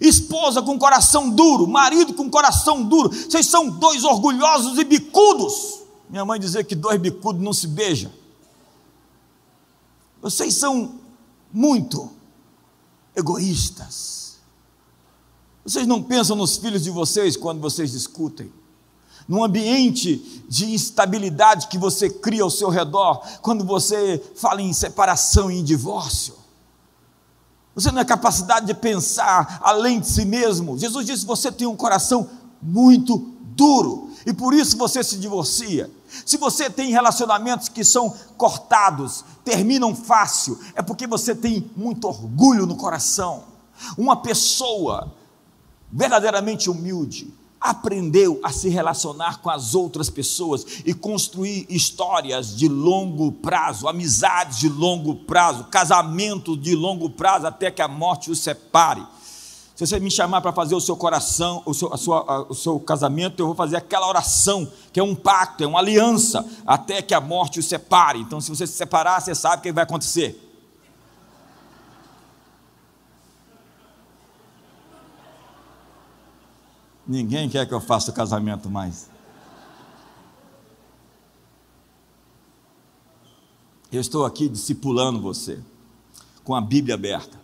Esposa 0.00 0.60
com 0.62 0.78
coração 0.78 1.30
duro, 1.30 1.66
marido 1.66 2.12
com 2.14 2.28
coração 2.28 2.82
duro, 2.82 3.08
vocês 3.08 3.46
são 3.46 3.70
dois 3.70 4.04
orgulhosos 4.04 4.78
e 4.78 4.84
bicudos. 4.84 5.80
Minha 6.10 6.24
mãe 6.24 6.38
dizia 6.38 6.62
que 6.62 6.74
dois 6.74 7.00
bicudos 7.00 7.42
não 7.42 7.52
se 7.52 7.66
beijam. 7.66 8.12
Vocês 10.20 10.54
são 10.56 10.94
muito 11.52 12.10
egoístas. 13.14 14.36
Vocês 15.64 15.86
não 15.86 16.02
pensam 16.02 16.36
nos 16.36 16.56
filhos 16.56 16.84
de 16.84 16.90
vocês 16.90 17.36
quando 17.36 17.60
vocês 17.60 17.90
discutem? 17.90 18.52
Num 19.26 19.42
ambiente 19.42 20.44
de 20.48 20.72
instabilidade 20.72 21.66
que 21.66 21.78
você 21.78 22.08
cria 22.08 22.44
ao 22.44 22.50
seu 22.50 22.68
redor, 22.68 23.20
quando 23.42 23.64
você 23.64 24.22
fala 24.36 24.62
em 24.62 24.72
separação 24.72 25.50
e 25.50 25.58
em 25.58 25.64
divórcio. 25.64 26.45
Você 27.76 27.92
não 27.92 28.00
é 28.00 28.04
capacidade 28.06 28.64
de 28.64 28.72
pensar 28.72 29.60
além 29.62 30.00
de 30.00 30.08
si 30.08 30.24
mesmo. 30.24 30.78
Jesus 30.78 31.04
disse: 31.04 31.26
você 31.26 31.52
tem 31.52 31.66
um 31.66 31.76
coração 31.76 32.28
muito 32.60 33.18
duro 33.54 34.10
e 34.24 34.32
por 34.32 34.54
isso 34.54 34.78
você 34.78 35.04
se 35.04 35.18
divorcia. 35.18 35.90
Se 36.24 36.38
você 36.38 36.70
tem 36.70 36.90
relacionamentos 36.90 37.68
que 37.68 37.84
são 37.84 38.14
cortados, 38.38 39.22
terminam 39.44 39.94
fácil, 39.94 40.58
é 40.74 40.80
porque 40.80 41.06
você 41.06 41.34
tem 41.34 41.70
muito 41.76 42.08
orgulho 42.08 42.64
no 42.64 42.76
coração. 42.76 43.44
Uma 43.98 44.16
pessoa 44.16 45.12
verdadeiramente 45.92 46.70
humilde 46.70 47.32
aprendeu 47.70 48.40
a 48.42 48.50
se 48.50 48.68
relacionar 48.68 49.40
com 49.40 49.50
as 49.50 49.74
outras 49.74 50.08
pessoas 50.08 50.64
e 50.84 50.94
construir 50.94 51.66
histórias 51.68 52.56
de 52.56 52.68
longo 52.68 53.32
prazo, 53.32 53.88
amizades 53.88 54.58
de 54.58 54.68
longo 54.68 55.14
prazo, 55.14 55.64
casamento 55.64 56.56
de 56.56 56.74
longo 56.74 57.10
prazo, 57.10 57.46
até 57.46 57.70
que 57.70 57.82
a 57.82 57.88
morte 57.88 58.30
os 58.30 58.38
separe. 58.38 59.04
Se 59.74 59.86
você 59.86 60.00
me 60.00 60.10
chamar 60.10 60.40
para 60.40 60.52
fazer 60.52 60.74
o 60.74 60.80
seu 60.80 60.96
coração, 60.96 61.62
o 61.66 61.74
seu, 61.74 61.92
a 61.92 61.98
sua, 61.98 62.46
o 62.48 62.54
seu 62.54 62.80
casamento, 62.80 63.40
eu 63.40 63.46
vou 63.46 63.54
fazer 63.54 63.76
aquela 63.76 64.08
oração, 64.08 64.66
que 64.90 64.98
é 64.98 65.02
um 65.02 65.14
pacto, 65.14 65.64
é 65.64 65.66
uma 65.66 65.80
aliança, 65.80 66.46
até 66.66 67.02
que 67.02 67.12
a 67.12 67.20
morte 67.20 67.58
os 67.58 67.66
separe. 67.66 68.20
Então, 68.20 68.40
se 68.40 68.48
você 68.48 68.66
se 68.66 68.72
separar, 68.72 69.20
você 69.20 69.34
sabe 69.34 69.58
o 69.58 69.60
que 69.60 69.72
vai 69.72 69.84
acontecer. 69.84 70.45
Ninguém 77.06 77.48
quer 77.48 77.66
que 77.66 77.74
eu 77.74 77.80
faça 77.80 78.10
casamento 78.10 78.68
mais. 78.68 79.08
Eu 83.92 84.00
estou 84.00 84.24
aqui 84.26 84.48
discipulando 84.48 85.20
você, 85.20 85.60
com 86.42 86.54
a 86.54 86.60
Bíblia 86.60 86.96
aberta. 86.96 87.40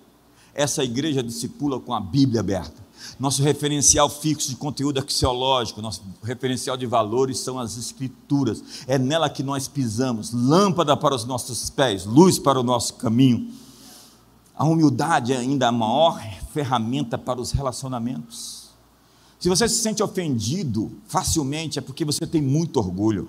Essa 0.55 0.83
igreja 0.83 1.23
discipula 1.23 1.79
com 1.79 1.95
a 1.95 2.01
Bíblia 2.01 2.41
aberta. 2.41 2.83
Nosso 3.19 3.43
referencial 3.43 4.09
fixo 4.09 4.49
de 4.49 4.57
conteúdo 4.57 4.99
axiológico, 4.99 5.81
nosso 5.81 6.03
referencial 6.23 6.77
de 6.77 6.87
valores 6.87 7.39
são 7.39 7.59
as 7.59 7.77
Escrituras. 7.77 8.85
É 8.87 8.99
nela 8.99 9.31
que 9.31 9.43
nós 9.43 9.69
pisamos. 9.69 10.33
Lâmpada 10.33 10.97
para 10.97 11.15
os 11.15 11.25
nossos 11.25 11.71
pés, 11.71 12.05
luz 12.05 12.39
para 12.39 12.61
o 12.61 12.63
nosso 12.63 12.95
caminho. 12.95 13.53
A 14.55 14.65
humildade 14.65 15.33
é 15.33 15.39
ainda 15.39 15.69
a 15.69 15.73
maior 15.73 16.21
ferramenta 16.53 17.17
para 17.17 17.41
os 17.41 17.53
relacionamentos. 17.53 18.62
Se 19.43 19.49
você 19.49 19.69
se 19.69 19.83
sente 19.83 20.01
ofendido 20.01 20.93
facilmente, 21.09 21.77
é 21.77 21.83
porque 21.83 22.05
você 22.05 22.25
tem 22.25 22.41
muito 22.41 22.77
orgulho. 22.77 23.29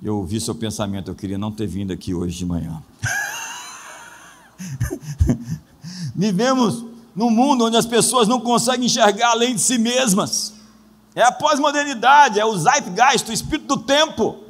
Eu 0.00 0.18
ouvi 0.18 0.40
seu 0.40 0.54
pensamento, 0.54 1.10
eu 1.10 1.16
queria 1.16 1.36
não 1.36 1.50
ter 1.50 1.66
vindo 1.66 1.92
aqui 1.92 2.14
hoje 2.14 2.38
de 2.38 2.46
manhã. 2.46 2.80
Vivemos 6.14 6.84
num 7.12 7.28
mundo 7.28 7.64
onde 7.64 7.76
as 7.76 7.84
pessoas 7.84 8.28
não 8.28 8.40
conseguem 8.40 8.86
enxergar 8.86 9.30
além 9.30 9.52
de 9.52 9.60
si 9.60 9.78
mesmas. 9.78 10.54
É 11.16 11.24
a 11.24 11.32
pós-modernidade, 11.32 12.38
é 12.38 12.44
o 12.44 12.56
zeitgeist, 12.56 13.28
o 13.28 13.32
espírito 13.32 13.66
do 13.66 13.82
tempo. 13.82 14.44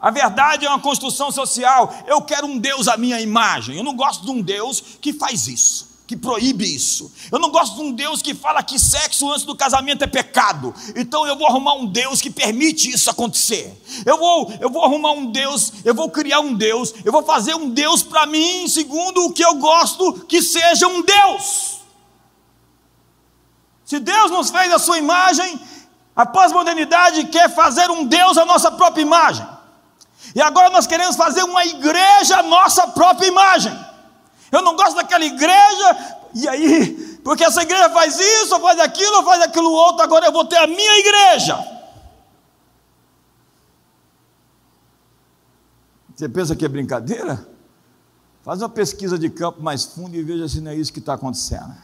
A 0.00 0.10
verdade 0.10 0.64
é 0.64 0.68
uma 0.68 0.80
construção 0.80 1.30
social. 1.30 1.94
Eu 2.06 2.22
quero 2.22 2.46
um 2.46 2.58
Deus 2.58 2.88
à 2.88 2.96
minha 2.96 3.20
imagem. 3.20 3.76
Eu 3.76 3.84
não 3.84 3.94
gosto 3.94 4.24
de 4.24 4.30
um 4.30 4.40
Deus 4.40 4.80
que 5.00 5.12
faz 5.12 5.46
isso 5.46 5.90
que 6.10 6.16
proíbe 6.16 6.64
isso. 6.64 7.12
Eu 7.30 7.38
não 7.38 7.52
gosto 7.52 7.76
de 7.76 7.82
um 7.82 7.92
Deus 7.92 8.20
que 8.20 8.34
fala 8.34 8.64
que 8.64 8.80
sexo 8.80 9.30
antes 9.30 9.44
do 9.44 9.54
casamento 9.54 10.02
é 10.02 10.08
pecado. 10.08 10.74
Então 10.96 11.24
eu 11.24 11.36
vou 11.36 11.46
arrumar 11.46 11.74
um 11.74 11.86
Deus 11.86 12.20
que 12.20 12.28
permite 12.28 12.90
isso 12.90 13.08
acontecer. 13.08 13.80
Eu 14.04 14.18
vou, 14.18 14.52
eu 14.60 14.68
vou 14.68 14.84
arrumar 14.84 15.12
um 15.12 15.30
Deus, 15.30 15.72
eu 15.84 15.94
vou 15.94 16.10
criar 16.10 16.40
um 16.40 16.52
Deus, 16.52 16.92
eu 17.04 17.12
vou 17.12 17.22
fazer 17.22 17.54
um 17.54 17.70
Deus 17.70 18.02
para 18.02 18.26
mim, 18.26 18.66
segundo 18.66 19.26
o 19.26 19.32
que 19.32 19.44
eu 19.44 19.54
gosto 19.54 20.14
que 20.26 20.42
seja 20.42 20.88
um 20.88 21.00
Deus. 21.00 21.78
Se 23.84 24.00
Deus 24.00 24.32
nos 24.32 24.50
fez 24.50 24.72
a 24.72 24.80
sua 24.80 24.98
imagem, 24.98 25.60
a 26.16 26.26
pós-modernidade 26.26 27.26
quer 27.26 27.54
fazer 27.54 27.88
um 27.88 28.04
Deus 28.04 28.36
à 28.36 28.44
nossa 28.44 28.72
própria 28.72 29.02
imagem. 29.02 29.46
E 30.34 30.40
agora 30.40 30.70
nós 30.70 30.86
queremos 30.86 31.16
fazer 31.16 31.42
uma 31.42 31.64
igreja 31.64 32.38
à 32.38 32.42
nossa 32.42 32.86
própria 32.88 33.26
imagem. 33.26 33.72
Eu 34.52 34.62
não 34.62 34.76
gosto 34.76 34.96
daquela 34.96 35.24
igreja, 35.24 36.18
e 36.34 36.48
aí, 36.48 37.18
porque 37.24 37.44
essa 37.44 37.62
igreja 37.62 37.90
faz 37.90 38.18
isso, 38.18 38.58
faz 38.60 38.78
aquilo, 38.80 39.22
faz 39.22 39.42
aquilo 39.42 39.70
outro, 39.70 40.02
agora 40.02 40.26
eu 40.26 40.32
vou 40.32 40.44
ter 40.44 40.56
a 40.56 40.66
minha 40.66 40.98
igreja. 40.98 41.80
Você 46.14 46.28
pensa 46.28 46.54
que 46.54 46.64
é 46.64 46.68
brincadeira? 46.68 47.48
Faz 48.42 48.60
uma 48.60 48.68
pesquisa 48.68 49.18
de 49.18 49.30
campo 49.30 49.62
mais 49.62 49.84
fundo 49.84 50.14
e 50.14 50.22
veja 50.22 50.48
se 50.48 50.60
não 50.60 50.70
é 50.70 50.74
isso 50.74 50.92
que 50.92 50.98
está 50.98 51.14
acontecendo. 51.14 51.74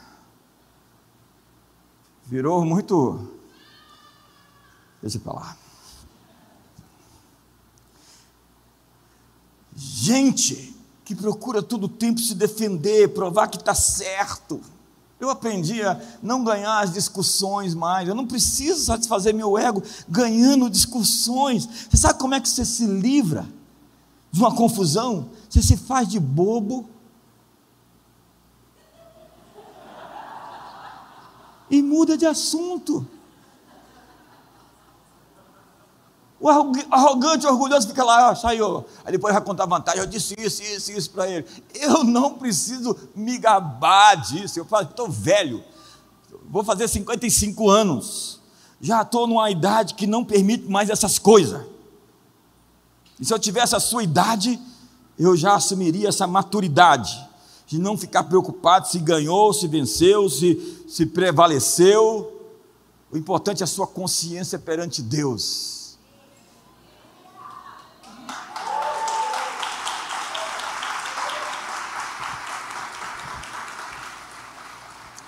Virou 2.25 2.65
muito. 2.65 3.33
Deixa 5.01 5.19
para 5.19 5.33
lá. 5.33 5.57
Gente 9.77 10.75
que 11.05 11.15
procura 11.15 11.63
todo 11.63 11.85
o 11.85 11.89
tempo 11.89 12.19
se 12.19 12.35
defender, 12.35 13.11
provar 13.11 13.49
que 13.49 13.59
está 13.59 13.75
certo. 13.75 14.59
Eu 15.21 15.29
aprendi 15.29 15.83
a 15.83 16.01
não 16.23 16.43
ganhar 16.43 16.81
as 16.81 16.93
discussões 16.93 17.75
mais. 17.75 18.09
Eu 18.09 18.15
não 18.15 18.27
preciso 18.27 18.85
satisfazer 18.85 19.35
meu 19.35 19.59
ego 19.59 19.83
ganhando 20.09 20.71
discussões. 20.71 21.69
Você 21.89 21.97
sabe 21.99 22.19
como 22.19 22.35
é 22.35 22.41
que 22.41 22.49
você 22.49 22.65
se 22.65 22.87
livra 22.87 23.47
de 24.33 24.41
uma 24.41 24.55
confusão? 24.55 25.29
Você 25.49 25.63
se 25.63 25.77
faz 25.77 26.09
de 26.09 26.19
bobo. 26.19 26.89
E 31.71 31.83
muda 31.83 32.17
de 32.17 32.25
assunto. 32.25 33.07
O 36.39 36.51
arrogante, 36.51 37.47
orgulhoso 37.47 37.89
fica 37.89 38.05
lá, 38.05 38.31
ó, 38.31 38.35
saiu. 38.35 38.85
Aí 39.05 39.13
depois 39.13 39.33
vai 39.33 39.43
contar 39.43 39.65
vantagem. 39.65 40.01
Eu 40.01 40.07
disse 40.07 40.35
isso, 40.39 40.63
isso, 40.63 40.93
isso 40.93 41.11
para 41.11 41.29
ele. 41.29 41.47
Eu 41.75 42.05
não 42.05 42.35
preciso 42.35 42.97
me 43.15 43.39
gabar 43.39 44.17
disso. 44.17 44.59
Eu 44.59 44.67
falo, 44.67 44.85
estou 44.85 45.09
velho. 45.09 45.65
Vou 46.51 46.63
fazer 46.63 46.89
55 46.89 47.71
anos. 47.71 48.41
Já 48.81 49.01
estou 49.01 49.27
numa 49.27 49.51
idade 49.51 49.95
que 49.95 50.07
não 50.07 50.23
permite 50.23 50.69
mais 50.71 50.91
essas 50.91 51.19
coisas. 51.19 51.65
E 53.19 53.25
se 53.25 53.33
eu 53.33 53.39
tivesse 53.39 53.75
a 53.75 53.81
sua 53.81 54.03
idade, 54.03 54.61
eu 55.19 55.35
já 55.35 55.55
assumiria 55.55 56.11
essa 56.11 56.27
maturidade. 56.27 57.27
De 57.67 57.79
não 57.79 57.97
ficar 57.97 58.25
preocupado 58.25 58.87
se 58.89 58.99
ganhou, 58.99 59.55
se 59.55 59.67
venceu, 59.67 60.29
se, 60.29 60.85
se 60.87 61.07
prevaleceu. 61.07 62.31
O 63.11 63.17
importante 63.17 63.63
é 63.63 63.65
a 63.65 63.67
sua 63.67 63.87
consciência 63.87 64.59
perante 64.59 65.01
Deus 65.01 65.76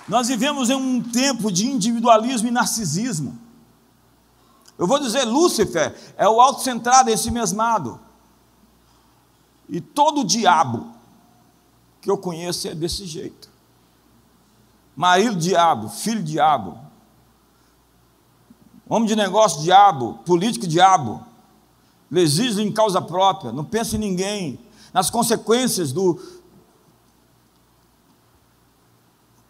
Nós 0.09 0.27
vivemos 0.27 0.71
em 0.71 0.75
um 0.75 1.01
tempo 1.01 1.51
de 1.51 1.67
individualismo 1.67 2.47
e 2.47 2.51
narcisismo. 2.51 3.37
Eu 4.77 4.87
vou 4.87 4.99
dizer, 4.99 5.23
Lúcifer 5.23 5.95
é 6.17 6.27
o 6.27 6.41
autocentrado, 6.41 7.11
esse 7.11 7.29
mesmado. 7.29 7.99
E 9.69 9.79
todo 9.79 10.23
diabo 10.23 10.91
que 12.01 12.09
eu 12.09 12.17
conheço 12.17 12.67
é 12.67 12.73
desse 12.73 13.05
jeito. 13.05 13.49
Marido 14.95 15.35
diabo, 15.35 15.89
filho 15.89 16.23
diabo, 16.23 16.77
homem 18.87 19.07
de 19.07 19.15
negócio 19.15 19.61
diabo, 19.61 20.15
político 20.25 20.65
diabo, 20.65 21.23
legisla 22.09 22.63
em 22.63 22.71
causa 22.71 22.99
própria, 22.99 23.51
não 23.51 23.63
pensa 23.63 23.95
em 23.95 23.99
ninguém, 23.99 24.59
nas 24.91 25.09
consequências 25.09 25.91
do, 25.91 26.19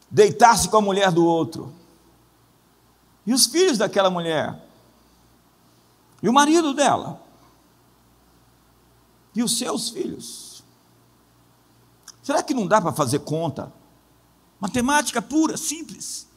deitar-se 0.10 0.70
com 0.70 0.78
a 0.78 0.82
mulher 0.82 1.12
do 1.12 1.26
outro. 1.26 1.74
E 3.26 3.34
os 3.34 3.46
filhos 3.46 3.78
daquela 3.78 4.10
mulher? 4.10 4.58
E 6.22 6.28
o 6.28 6.34
marido 6.34 6.74
dela? 6.74 7.22
E 9.36 9.44
os 9.44 9.58
seus 9.58 9.90
filhos? 9.90 10.64
Será 12.24 12.42
que 12.42 12.54
não 12.54 12.68
dá 12.68 12.82
para 12.82 12.92
fazer 12.92 13.20
conta? 13.20 13.72
Matemática 14.60 15.22
pura, 15.22 15.56
simples. 15.58 16.28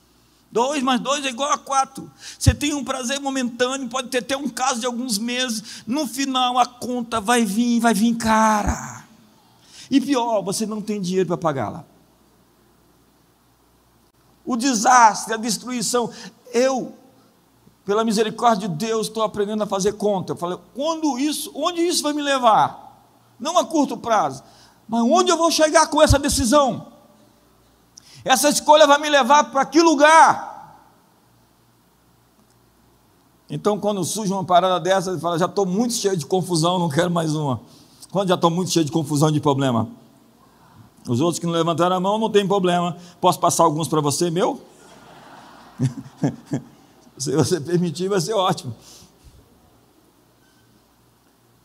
Dois 0.51 0.83
mais 0.83 1.01
dois 1.01 1.25
é 1.25 1.31
igual 1.31 1.51
a 1.51 1.59
quatro. 1.59 2.11
Você 2.39 2.55
tem 2.55 2.75
um 2.75 2.85
prazer 2.85 3.19
momentâneo, 3.19 3.89
pode 3.89 4.09
ter 4.09 4.19
até 4.19 4.37
um 4.37 4.49
caso 4.51 4.81
de 4.81 4.87
alguns 4.87 5.17
meses. 5.17 5.83
No 5.87 6.07
final 6.07 6.59
a 6.59 6.67
conta 6.67 7.21
vai 7.21 7.45
vir, 7.45 7.81
vai 7.81 7.95
vir 7.95 8.15
cara. 8.17 9.05
E 9.91 9.99
pior, 10.01 10.43
você 10.43 10.67
não 10.67 10.83
tem 10.83 11.01
dinheiro 11.01 11.27
para 11.27 11.39
pagá-la 11.39 11.92
o 14.45 14.57
desastre, 14.57 15.35
a 15.35 15.37
destruição. 15.37 16.11
Eu, 16.53 16.95
pela 17.85 18.05
misericórdia 18.05 18.69
de 18.69 18.75
Deus, 18.75 19.07
estou 19.07 19.23
aprendendo 19.23 19.63
a 19.63 19.67
fazer 19.67 19.93
conta. 19.93 20.33
Eu 20.33 20.37
falei, 20.37 20.59
quando 20.75 21.19
isso, 21.19 21.51
onde 21.55 21.81
isso 21.81 22.03
vai 22.03 22.13
me 22.13 22.23
levar? 22.23 23.05
Não 23.39 23.59
a 23.59 23.65
curto 23.65 23.97
prazo, 23.97 24.43
mas 24.89 25.03
onde 25.03 25.31
eu 25.31 25.37
vou 25.37 25.51
chegar 25.51 25.89
com 25.89 26.01
essa 26.01 26.19
decisão? 26.19 26.93
Essa 28.25 28.49
escolha 28.49 28.87
vai 28.87 28.99
me 28.99 29.09
levar 29.09 29.51
para 29.51 29.65
que 29.65 29.81
lugar? 29.81 30.53
Então, 33.51 33.79
quando 33.79 34.03
surge 34.05 34.33
uma 34.33 34.45
parada 34.45 34.81
dessa, 34.81 35.11
ele 35.11 35.21
fala: 35.21 35.39
já 35.39 35.47
estou 35.47 35.67
muito 35.67 35.93
cheio 35.93 36.17
de 36.17 36.25
confusão, 36.25 36.79
não 36.79 36.89
quero 36.89 37.11
mais 37.11 37.35
uma. 37.35 37.61
Quando 38.11 38.29
já 38.29 38.35
estou 38.35 38.51
muito 38.51 38.71
cheio 38.71 38.85
de 38.85 38.93
confusão, 38.93 39.31
de 39.31 39.41
problema? 39.41 39.89
Os 41.07 41.21
outros 41.21 41.39
que 41.39 41.47
não 41.47 41.53
levantaram 41.53 41.97
a 41.97 42.01
mão 42.01 42.19
não 42.19 42.31
tem 42.31 42.47
problema. 42.47 42.97
Posso 43.21 43.39
passar 43.41 43.65
alguns 43.65 43.89
para 43.89 44.01
você, 44.01 44.31
meu? 44.31 44.63
Se 47.19 47.35
você 47.35 47.61
permitir, 47.61 48.09
vai 48.09 48.21
ser 48.21 48.35
ótimo. 48.35 48.75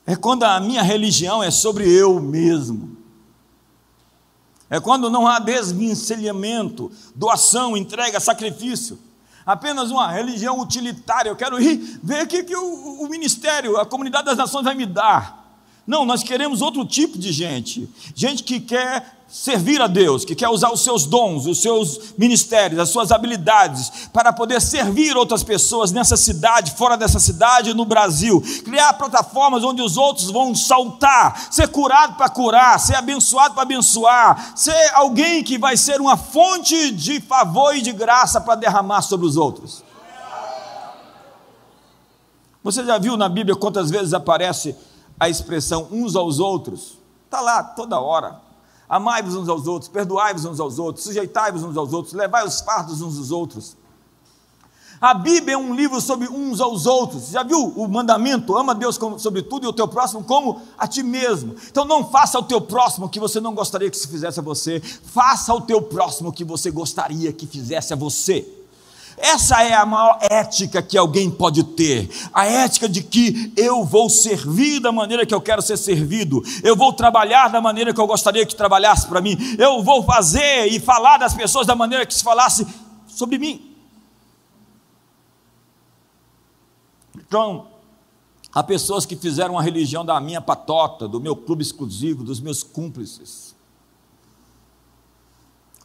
É 0.06 0.16
quando 0.16 0.44
a 0.44 0.60
minha 0.60 0.82
religião 0.82 1.44
é 1.44 1.52
sobre 1.52 1.88
eu 1.90 2.20
mesmo. 2.20 2.98
É 4.70 4.80
quando 4.80 5.10
não 5.10 5.28
há 5.28 5.40
desvencilhamento, 5.40 6.92
doação, 7.16 7.78
entrega, 7.78 8.20
sacrifício. 8.20 9.00
Apenas 9.46 9.92
uma 9.92 10.12
religião 10.12 10.60
utilitária. 10.60 11.30
Eu 11.30 11.36
quero 11.36 11.62
ir 11.62 12.00
ver 12.04 12.24
o 12.24 12.28
que, 12.28 12.44
que 12.44 12.56
o, 12.56 13.04
o 13.04 13.10
ministério, 13.10 13.78
a 13.78 13.86
comunidade 13.86 14.26
das 14.26 14.38
nações 14.38 14.64
vai 14.64 14.76
me 14.76 14.86
dar. 14.86 15.62
Não, 15.86 16.06
nós 16.06 16.22
queremos 16.22 16.62
outro 16.62 16.86
tipo 16.86 17.18
de 17.18 17.32
gente. 17.32 17.90
Gente 18.14 18.44
que 18.44 18.60
quer 18.60 19.17
servir 19.28 19.82
a 19.82 19.88
Deus, 19.88 20.24
que 20.24 20.34
quer 20.34 20.48
usar 20.48 20.72
os 20.72 20.82
seus 20.84 21.06
dons, 21.06 21.46
os 21.46 21.62
seus 21.62 22.14
ministérios, 22.18 22.80
as 22.80 22.90
suas 22.90 23.12
habilidades 23.12 24.08
para 24.14 24.32
poder 24.32 24.62
servir 24.62 25.18
outras 25.18 25.44
pessoas 25.44 25.92
nessa 25.92 26.16
cidade, 26.16 26.72
fora 26.72 26.96
dessa 26.96 27.20
cidade, 27.20 27.74
no 27.74 27.84
Brasil, 27.84 28.42
criar 28.64 28.94
plataformas 28.94 29.66
onde 29.66 29.82
os 29.82 29.98
outros 29.98 30.32
vão 30.32 30.56
saltar, 30.56 31.48
ser 31.52 31.68
curado 31.68 32.16
para 32.16 32.30
curar, 32.30 32.80
ser 32.80 32.96
abençoado 32.96 33.54
para 33.54 33.64
abençoar, 33.64 34.54
ser 34.56 34.92
alguém 34.94 35.44
que 35.44 35.58
vai 35.58 35.76
ser 35.76 36.00
uma 36.00 36.16
fonte 36.16 36.92
de 36.92 37.20
favor 37.20 37.76
e 37.76 37.82
de 37.82 37.92
graça 37.92 38.40
para 38.40 38.56
derramar 38.56 39.02
sobre 39.02 39.28
os 39.28 39.36
outros. 39.36 39.84
Você 42.64 42.84
já 42.86 42.98
viu 42.98 43.18
na 43.18 43.28
Bíblia 43.28 43.56
quantas 43.56 43.90
vezes 43.90 44.14
aparece 44.14 44.76
a 45.20 45.28
expressão 45.28 45.88
uns 45.92 46.16
aos 46.16 46.40
outros? 46.40 46.98
Está 47.26 47.42
lá 47.42 47.64
toda 47.64 48.00
hora. 48.00 48.47
Amai-vos 48.90 49.36
uns 49.36 49.50
aos 49.50 49.68
outros, 49.68 49.90
perdoai-vos 49.90 50.46
uns 50.46 50.60
aos 50.60 50.80
outros, 50.80 51.04
sujeitai-vos 51.04 51.64
uns 51.64 51.76
aos 51.76 51.92
outros, 51.92 52.14
levai 52.14 52.46
os 52.46 52.62
fardos 52.62 53.02
uns 53.02 53.18
aos 53.18 53.32
outros. 53.32 53.76
A 55.00 55.14
Bíblia 55.14 55.54
é 55.54 55.58
um 55.58 55.76
livro 55.76 56.02
sobre 56.02 56.28
uns 56.28 56.60
aos 56.60 56.88
outros. 56.88 57.30
Já 57.30 57.44
viu 57.44 57.72
o 57.76 57.88
mandamento? 57.88 58.58
Ama 58.58 58.74
Deus 58.74 58.98
sobre 59.20 59.44
tudo 59.44 59.66
e 59.66 59.70
o 59.70 59.74
teu 59.74 59.88
próximo 59.88 60.24
como 60.24 60.62
a 60.76 60.88
ti 60.88 61.04
mesmo. 61.04 61.56
Então 61.70 61.86
não 61.86 62.10
faça 62.10 62.38
ao 62.38 62.44
teu 62.44 62.60
próximo 62.60 63.06
o 63.06 63.10
que 63.10 63.20
você 63.20 63.40
não 63.40 63.54
gostaria 63.54 63.92
que 63.92 63.98
se 63.98 64.08
fizesse 64.08 64.40
a 64.40 64.44
você. 64.44 64.80
Faça 64.80 65.52
ao 65.52 65.62
teu 65.62 65.82
próximo 65.84 66.30
o 66.30 66.34
que 66.34 66.44
você 66.44 66.72
gostaria 66.72 67.32
que 67.32 67.46
fizesse 67.46 67.94
a 67.94 67.96
você. 67.96 68.57
Essa 69.18 69.64
é 69.64 69.74
a 69.74 69.84
maior 69.84 70.20
ética 70.22 70.80
que 70.80 70.96
alguém 70.96 71.32
pode 71.32 71.64
ter. 71.64 72.08
A 72.32 72.46
ética 72.46 72.88
de 72.88 73.02
que 73.02 73.52
eu 73.58 73.84
vou 73.84 74.12
servir 74.12 74.80
da 74.80 74.92
maneira 74.92 75.26
que 75.26 75.34
eu 75.34 75.42
quero 75.42 75.60
ser 75.60 75.76
servido. 75.76 76.44
Eu 76.64 76.76
vou 76.76 76.94
trabalhar 76.94 77.48
da 77.48 77.60
maneira 77.60 77.92
que 77.92 78.00
eu 78.00 78.06
gostaria 78.06 78.46
que 78.46 78.56
trabalhasse 78.56 79.08
para 79.08 79.20
mim. 79.20 79.36
Eu 79.58 79.82
vou 79.82 80.04
fazer 80.04 80.68
e 80.68 80.80
falar 80.80 81.18
das 81.18 81.34
pessoas 81.34 81.66
da 81.66 81.76
maneira 81.76 82.06
que 82.06 82.14
se 82.14 82.24
falasse 82.24 82.68
sobre 83.08 83.40
mim. 83.40 83.76
Então, 87.18 87.68
há 88.54 88.62
pessoas 88.62 89.04
que 89.04 89.16
fizeram 89.16 89.58
a 89.58 89.64
religião 89.64 90.06
da 90.06 90.22
minha 90.22 90.42
patota, 90.42 91.08
do 91.08 91.20
meu 91.20 91.36
clube 91.36 91.64
exclusivo, 91.64 92.24
dos 92.24 92.40
meus 92.40 92.62
cúmplices. 92.62 93.57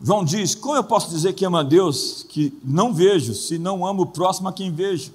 João 0.03 0.25
diz: 0.25 0.55
Como 0.55 0.75
eu 0.75 0.83
posso 0.83 1.09
dizer 1.09 1.33
que 1.33 1.45
amo 1.45 1.57
a 1.57 1.63
Deus 1.63 2.27
que 2.29 2.59
não 2.65 2.93
vejo, 2.93 3.35
se 3.35 3.57
não 3.57 3.87
amo 3.87 4.03
o 4.03 4.07
próximo 4.07 4.49
a 4.49 4.53
quem 4.53 4.73
vejo? 4.73 5.13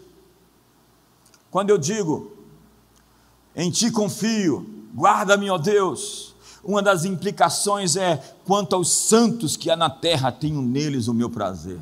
Quando 1.52 1.70
eu 1.70 1.78
digo, 1.78 2.32
em 3.56 3.70
ti 3.70 3.92
confio, 3.92 4.66
guarda-me, 4.96 5.50
ó 5.50 5.58
Deus, 5.58 6.36
uma 6.64 6.82
das 6.82 7.04
implicações 7.04 7.96
é 7.98 8.18
quanto 8.46 8.76
aos 8.76 8.90
santos 8.90 9.58
que 9.58 9.70
há 9.70 9.76
na 9.76 9.90
terra, 9.90 10.32
tenho 10.32 10.62
neles 10.62 11.08
o 11.08 11.14
meu 11.14 11.30
prazer. 11.30 11.80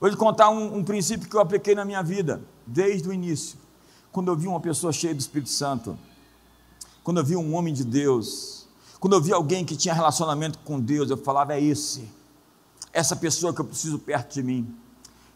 Vou 0.00 0.10
lhe 0.10 0.16
contar 0.16 0.50
um, 0.50 0.78
um 0.78 0.84
princípio 0.84 1.28
que 1.28 1.36
eu 1.36 1.40
apliquei 1.40 1.74
na 1.74 1.84
minha 1.84 2.02
vida, 2.02 2.42
desde 2.66 3.08
o 3.08 3.12
início. 3.12 3.58
Quando 4.10 4.28
eu 4.28 4.36
vi 4.36 4.48
uma 4.48 4.60
pessoa 4.60 4.92
cheia 4.92 5.14
do 5.14 5.20
Espírito 5.20 5.50
Santo, 5.50 5.96
quando 7.02 7.18
eu 7.18 7.24
vi 7.24 7.36
um 7.36 7.54
homem 7.54 7.72
de 7.72 7.84
Deus, 7.84 8.66
quando 8.98 9.12
eu 9.12 9.20
vi 9.20 9.32
alguém 9.32 9.64
que 9.64 9.76
tinha 9.76 9.94
relacionamento 9.94 10.58
com 10.60 10.80
Deus, 10.80 11.10
eu 11.10 11.16
falava: 11.16 11.54
é 11.54 11.62
esse 11.62 12.08
essa 12.94 13.16
pessoa 13.16 13.52
que 13.52 13.60
eu 13.60 13.64
preciso 13.64 13.98
perto 13.98 14.32
de 14.32 14.42
mim. 14.42 14.74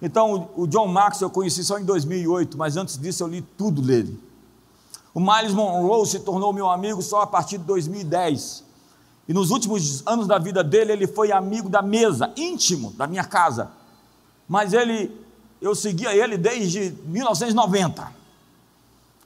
Então, 0.01 0.49
o 0.57 0.67
John 0.67 0.87
Max 0.87 1.21
eu 1.21 1.29
conheci 1.29 1.65
só 1.65 1.77
em 1.79 1.85
2008, 1.85 2.57
mas 2.57 2.77
antes 2.77 2.97
disso 2.97 3.25
eu 3.25 3.27
li 3.27 3.43
tudo 3.43 3.83
dele. 3.83 4.19
O 5.13 5.21
Miles 5.21 5.53
Monroe 5.53 6.07
se 6.07 6.21
tornou 6.21 6.53
meu 6.53 6.71
amigo 6.71 7.03
só 7.03 7.23
a 7.23 7.27
partir 7.27 7.59
de 7.59 7.65
2010. 7.65 8.63
E 9.27 9.35
nos 9.35 9.51
últimos 9.51 10.07
anos 10.07 10.29
da 10.29 10.39
vida 10.39 10.63
dele, 10.63 10.93
ele 10.93 11.07
foi 11.09 11.33
amigo 11.33 11.69
da 11.69 11.83
mesa, 11.83 12.33
íntimo 12.37 12.93
da 12.93 13.09
minha 13.09 13.25
casa. 13.25 13.73
Mas 14.49 14.73
ele, 14.73 15.11
eu 15.61 15.75
seguia 15.75 16.15
ele 16.15 16.39
desde 16.39 16.95
1990. 17.05 18.13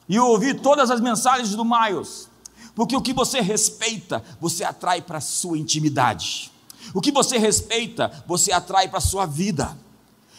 E 0.09 0.16
eu 0.16 0.26
ouvi 0.26 0.55
todas 0.55 0.91
as 0.91 1.01
mensagens 1.01 1.55
do 1.55 1.64
Miles. 1.64 2.28
Porque 2.74 2.97
o 2.97 3.03
que 3.03 3.12
você 3.12 3.41
respeita, 3.41 4.24
você 4.41 4.64
atrai 4.64 5.03
para 5.03 5.18
a 5.18 5.20
sua 5.20 5.59
intimidade. 5.59 6.51
O 6.95 7.01
que 7.01 7.12
você 7.12 7.39
respeita, 7.39 8.24
você 8.26 8.53
atrai 8.53 8.89
para 8.89 8.99
a 8.99 9.03
sua 9.03 9.26
vida. 9.26 9.76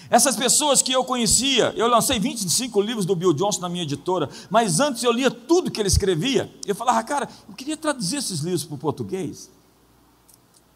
Essas 0.09 0.35
pessoas 0.35 0.81
que 0.81 0.91
eu 0.91 1.03
conhecia, 1.03 1.73
eu 1.75 1.87
lancei 1.87 2.19
25 2.19 2.79
livros 2.81 3.05
do 3.05 3.15
Bill 3.15 3.33
Johnson 3.33 3.61
na 3.61 3.69
minha 3.69 3.83
editora, 3.83 4.29
mas 4.49 4.79
antes 4.79 5.03
eu 5.03 5.11
lia 5.11 5.31
tudo 5.31 5.71
que 5.71 5.81
ele 5.81 5.87
escrevia. 5.87 6.53
Eu 6.67 6.75
falava, 6.75 7.01
cara, 7.03 7.27
eu 7.47 7.55
queria 7.55 7.75
traduzir 7.75 8.17
esses 8.17 8.41
livros 8.41 8.63
para 8.63 8.75
o 8.75 8.77
português. 8.77 9.49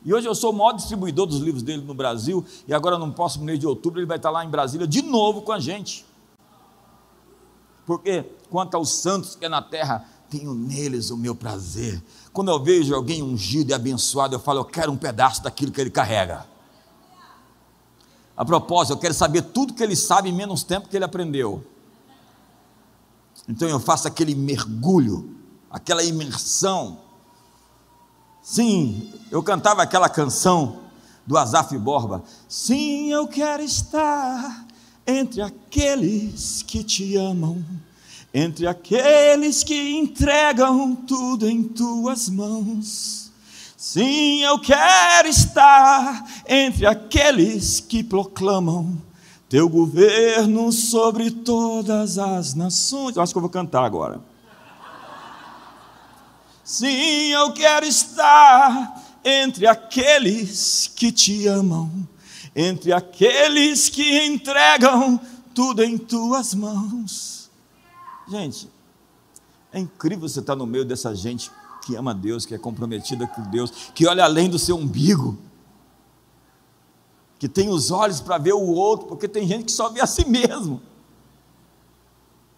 E 0.04 0.14
hoje 0.14 0.28
eu 0.28 0.34
sou 0.34 0.52
o 0.52 0.56
maior 0.56 0.72
distribuidor 0.72 1.26
dos 1.26 1.40
livros 1.40 1.62
dele 1.62 1.84
no 1.84 1.94
Brasil, 1.94 2.46
e 2.68 2.74
agora 2.74 2.98
no 2.98 3.12
próximo 3.12 3.44
mês 3.44 3.60
de 3.60 3.68
outubro 3.68 4.00
ele 4.00 4.08
vai 4.08 4.18
estar 4.18 4.32
lá 4.32 4.44
em 4.44 4.50
Brasília 4.50 4.88
de 4.88 5.02
novo 5.02 5.42
com 5.42 5.52
a 5.52 5.60
gente. 5.60 6.06
Porque 7.86 8.26
quanto 8.50 8.76
aos 8.76 8.90
santos 8.90 9.36
que 9.36 9.46
é 9.46 9.50
na 9.50 9.62
terra, 9.62 10.06
tenho 10.30 10.54
neles 10.54 11.10
o 11.10 11.18
meu 11.18 11.36
prazer. 11.36 12.02
Quando 12.34 12.52
eu 12.52 12.64
vejo 12.64 12.94
alguém 12.94 13.24
ungido 13.24 13.72
e 13.72 13.74
abençoado, 13.74 14.36
eu 14.36 14.40
falo, 14.40 14.60
eu 14.60 14.66
quero 14.66 14.92
um 14.92 14.98
pedaço 14.98 15.42
daquilo 15.44 15.72
que 15.72 15.82
ele 15.82 15.90
carrega. 15.90 16.46
A 18.36 18.46
propósito, 18.46 18.94
eu 18.94 19.00
quero 19.00 19.14
saber 19.14 19.42
tudo 19.42 19.74
que 19.74 19.82
ele 19.82 19.96
sabe 19.96 20.30
em 20.30 20.34
menos 20.34 20.64
tempo 20.64 20.88
que 20.88 20.96
ele 20.96 21.06
aprendeu. 21.06 21.66
Então 23.48 23.68
eu 23.68 23.80
faço 23.80 24.08
aquele 24.08 24.36
mergulho, 24.36 25.36
aquela 25.72 26.04
imersão. 26.04 27.00
Sim, 28.42 29.12
eu 29.32 29.42
cantava 29.42 29.82
aquela 29.82 30.08
canção 30.08 30.82
do 31.26 31.38
Azaf 31.38 31.78
Borba. 31.78 32.24
Sim, 32.48 33.12
eu 33.12 33.28
quero 33.28 33.64
estar 33.64 34.66
entre 35.06 35.42
aqueles 35.42 36.62
que 36.62 36.84
te 36.84 37.16
amam, 37.16 37.66
entre 38.34 38.68
aqueles 38.68 39.64
que 39.64 39.92
entregam 39.92 40.96
tudo 40.96 41.50
em 41.50 41.64
tuas 41.64 42.30
mãos. 42.30 43.32
Sim, 43.78 44.42
eu 44.44 44.60
quero 44.60 45.28
estar 45.28 46.26
entre 46.48 46.86
aqueles 46.86 47.80
que 47.80 48.04
proclamam 48.04 49.02
teu 49.48 49.70
governo 49.70 50.72
sobre 50.72 51.32
todas 51.32 52.18
as 52.18 52.54
nações. 52.54 53.16
Eu 53.16 53.22
acho 53.22 53.34
que 53.34 53.38
eu 53.38 53.42
vou 53.42 53.50
cantar 53.50 53.86
agora. 53.86 54.20
Sim, 56.64 57.32
eu 57.32 57.54
quero 57.54 57.86
estar 57.86 59.02
entre 59.24 59.66
aqueles 59.68 60.92
que 60.94 61.12
te 61.12 61.48
amam, 61.48 61.90
entre 62.56 62.92
aqueles 62.92 63.88
que 63.90 64.26
entregam 64.26 65.20
tudo 65.54 65.84
em 65.84 65.98
tuas 65.98 66.54
mãos. 66.54 67.37
Gente, 68.28 68.70
é 69.72 69.80
incrível 69.80 70.28
você 70.28 70.40
estar 70.40 70.56
no 70.56 70.66
meio 70.66 70.84
dessa 70.84 71.16
gente 71.16 71.52
que 71.86 71.96
ama 71.96 72.14
Deus, 72.14 72.46
que 72.46 72.54
é 72.54 72.58
comprometida 72.58 73.26
com 73.28 73.42
Deus, 73.44 73.72
que 73.96 74.06
olha 74.06 74.24
além 74.24 74.50
do 74.50 74.60
seu 74.60 74.76
umbigo, 74.76 75.38
que 77.40 77.48
tem 77.48 77.70
os 77.70 77.92
olhos 77.92 78.20
para 78.20 78.38
ver 78.38 78.54
o 78.54 78.62
outro, 78.62 79.08
porque 79.08 79.28
tem 79.28 79.48
gente 79.48 79.66
que 79.66 79.72
só 79.72 79.90
vê 79.90 80.02
a 80.02 80.08
si 80.08 80.28
mesmo. 80.28 80.82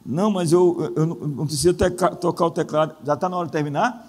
Não, 0.06 0.32
mas 0.32 0.52
eu, 0.52 0.94
eu 0.96 1.06
não 1.06 1.46
preciso 1.46 1.76
tocar 2.20 2.46
o 2.46 2.52
teclado. 2.52 2.96
Já 3.06 3.14
está 3.14 3.30
na 3.30 3.38
hora 3.38 3.48
de 3.48 3.52
terminar? 3.52 4.08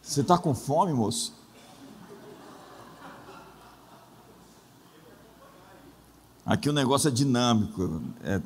Você 0.00 0.20
está 0.20 0.38
com 0.38 0.54
fome, 0.54 0.92
moço? 0.92 1.34
Aqui 6.46 6.68
o 6.68 6.72
negócio 6.72 7.08
é 7.08 7.10
dinâmico. 7.10 8.02
É, 8.22 8.40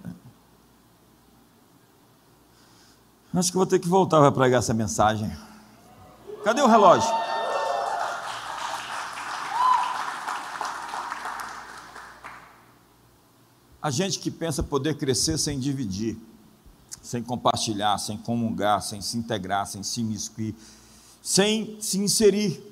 Acho 3.35 3.51
que 3.51 3.57
vou 3.57 3.67
ter 3.67 3.79
que 3.79 3.89
voltar 3.89 4.21
para 4.21 4.33
pregar 4.33 4.59
essa 4.61 4.73
mensagem. 4.73 5.31
Cadê 6.43 6.63
o 6.63 6.67
relógio? 6.67 7.09
A 13.81 13.91
gente 13.91 14.19
que 14.19 14.31
pensa 14.31 14.63
poder 14.63 14.97
crescer 14.97 15.39
sem 15.39 15.59
dividir, 15.59 16.17
sem 17.03 17.23
compartilhar, 17.23 17.99
sem 17.99 18.17
comungar, 18.17 18.83
sem 18.83 19.01
se 19.01 19.17
integrar, 19.17 19.67
sem 19.67 19.83
se 19.83 20.01
imiscuir, 20.01 20.55
sem 21.23 21.79
se 21.81 21.99
inserir. 21.99 22.68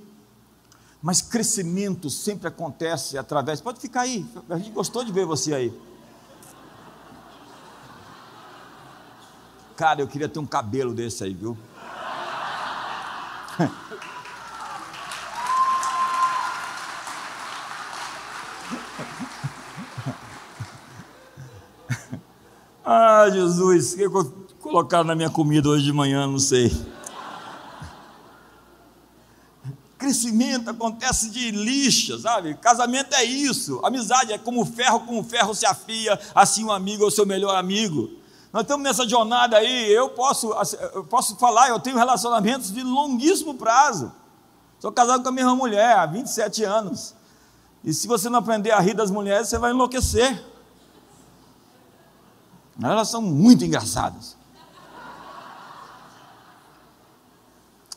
Mas 1.02 1.20
crescimento 1.22 2.08
sempre 2.10 2.48
acontece 2.48 3.18
através. 3.18 3.60
Pode 3.60 3.80
ficar 3.80 4.00
aí, 4.02 4.26
a 4.48 4.56
gente 4.56 4.70
gostou 4.70 5.04
de 5.04 5.12
ver 5.12 5.26
você 5.26 5.54
aí. 5.54 5.72
Cara, 9.76 10.00
eu 10.00 10.08
queria 10.08 10.28
ter 10.28 10.38
um 10.38 10.46
cabelo 10.46 10.94
desse 10.94 11.22
aí, 11.22 11.34
viu? 11.34 11.56
ah, 22.84 23.28
Jesus, 23.30 23.92
o 23.94 23.96
que 23.96 24.08
colocaram 24.62 25.04
na 25.04 25.14
minha 25.14 25.28
comida 25.28 25.68
hoje 25.68 25.84
de 25.84 25.92
manhã, 25.92 26.26
não 26.26 26.38
sei. 26.38 26.95
Crescimento 30.66 30.70
acontece 30.70 31.30
de 31.30 31.50
lixa, 31.50 32.18
sabe? 32.18 32.54
Casamento 32.54 33.14
é 33.14 33.24
isso. 33.24 33.80
Amizade 33.84 34.32
é 34.32 34.38
como 34.38 34.64
ferro 34.64 35.00
com 35.00 35.22
ferro 35.22 35.54
se 35.54 35.64
afia, 35.64 36.18
assim 36.34 36.64
um 36.64 36.72
amigo 36.72 37.04
é 37.04 37.06
o 37.06 37.10
seu 37.10 37.24
melhor 37.24 37.54
amigo. 37.56 38.10
Nós 38.52 38.62
estamos 38.62 38.82
nessa 38.82 39.08
jornada 39.08 39.58
aí, 39.58 39.92
eu 39.92 40.08
posso, 40.10 40.52
eu 40.94 41.04
posso 41.04 41.36
falar, 41.36 41.68
eu 41.68 41.78
tenho 41.78 41.96
relacionamentos 41.96 42.72
de 42.72 42.82
longuíssimo 42.82 43.54
prazo. 43.54 44.12
Sou 44.80 44.90
casado 44.90 45.22
com 45.22 45.28
a 45.28 45.32
mesma 45.32 45.54
mulher 45.54 45.96
há 45.96 46.06
27 46.06 46.64
anos. 46.64 47.14
E 47.84 47.92
se 47.92 48.06
você 48.08 48.28
não 48.28 48.38
aprender 48.38 48.72
a 48.72 48.80
rir 48.80 48.94
das 48.94 49.10
mulheres, 49.10 49.48
você 49.48 49.58
vai 49.58 49.70
enlouquecer. 49.70 50.42
Elas 52.82 53.08
são 53.08 53.22
muito 53.22 53.64
engraçadas. 53.64 54.36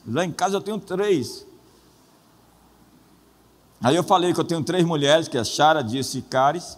Lá 0.06 0.24
em 0.24 0.32
casa 0.32 0.58
eu 0.58 0.62
tenho 0.62 0.80
três. 0.80 1.49
Aí 3.82 3.96
eu 3.96 4.04
falei 4.04 4.34
que 4.34 4.40
eu 4.40 4.44
tenho 4.44 4.64
três 4.64 4.86
mulheres, 4.86 5.28
que 5.28 5.38
é 5.38 5.42
a 5.42 5.46
Chara, 5.46 5.82
Disse 5.82 6.18
e 6.18 6.22
Caris. 6.22 6.78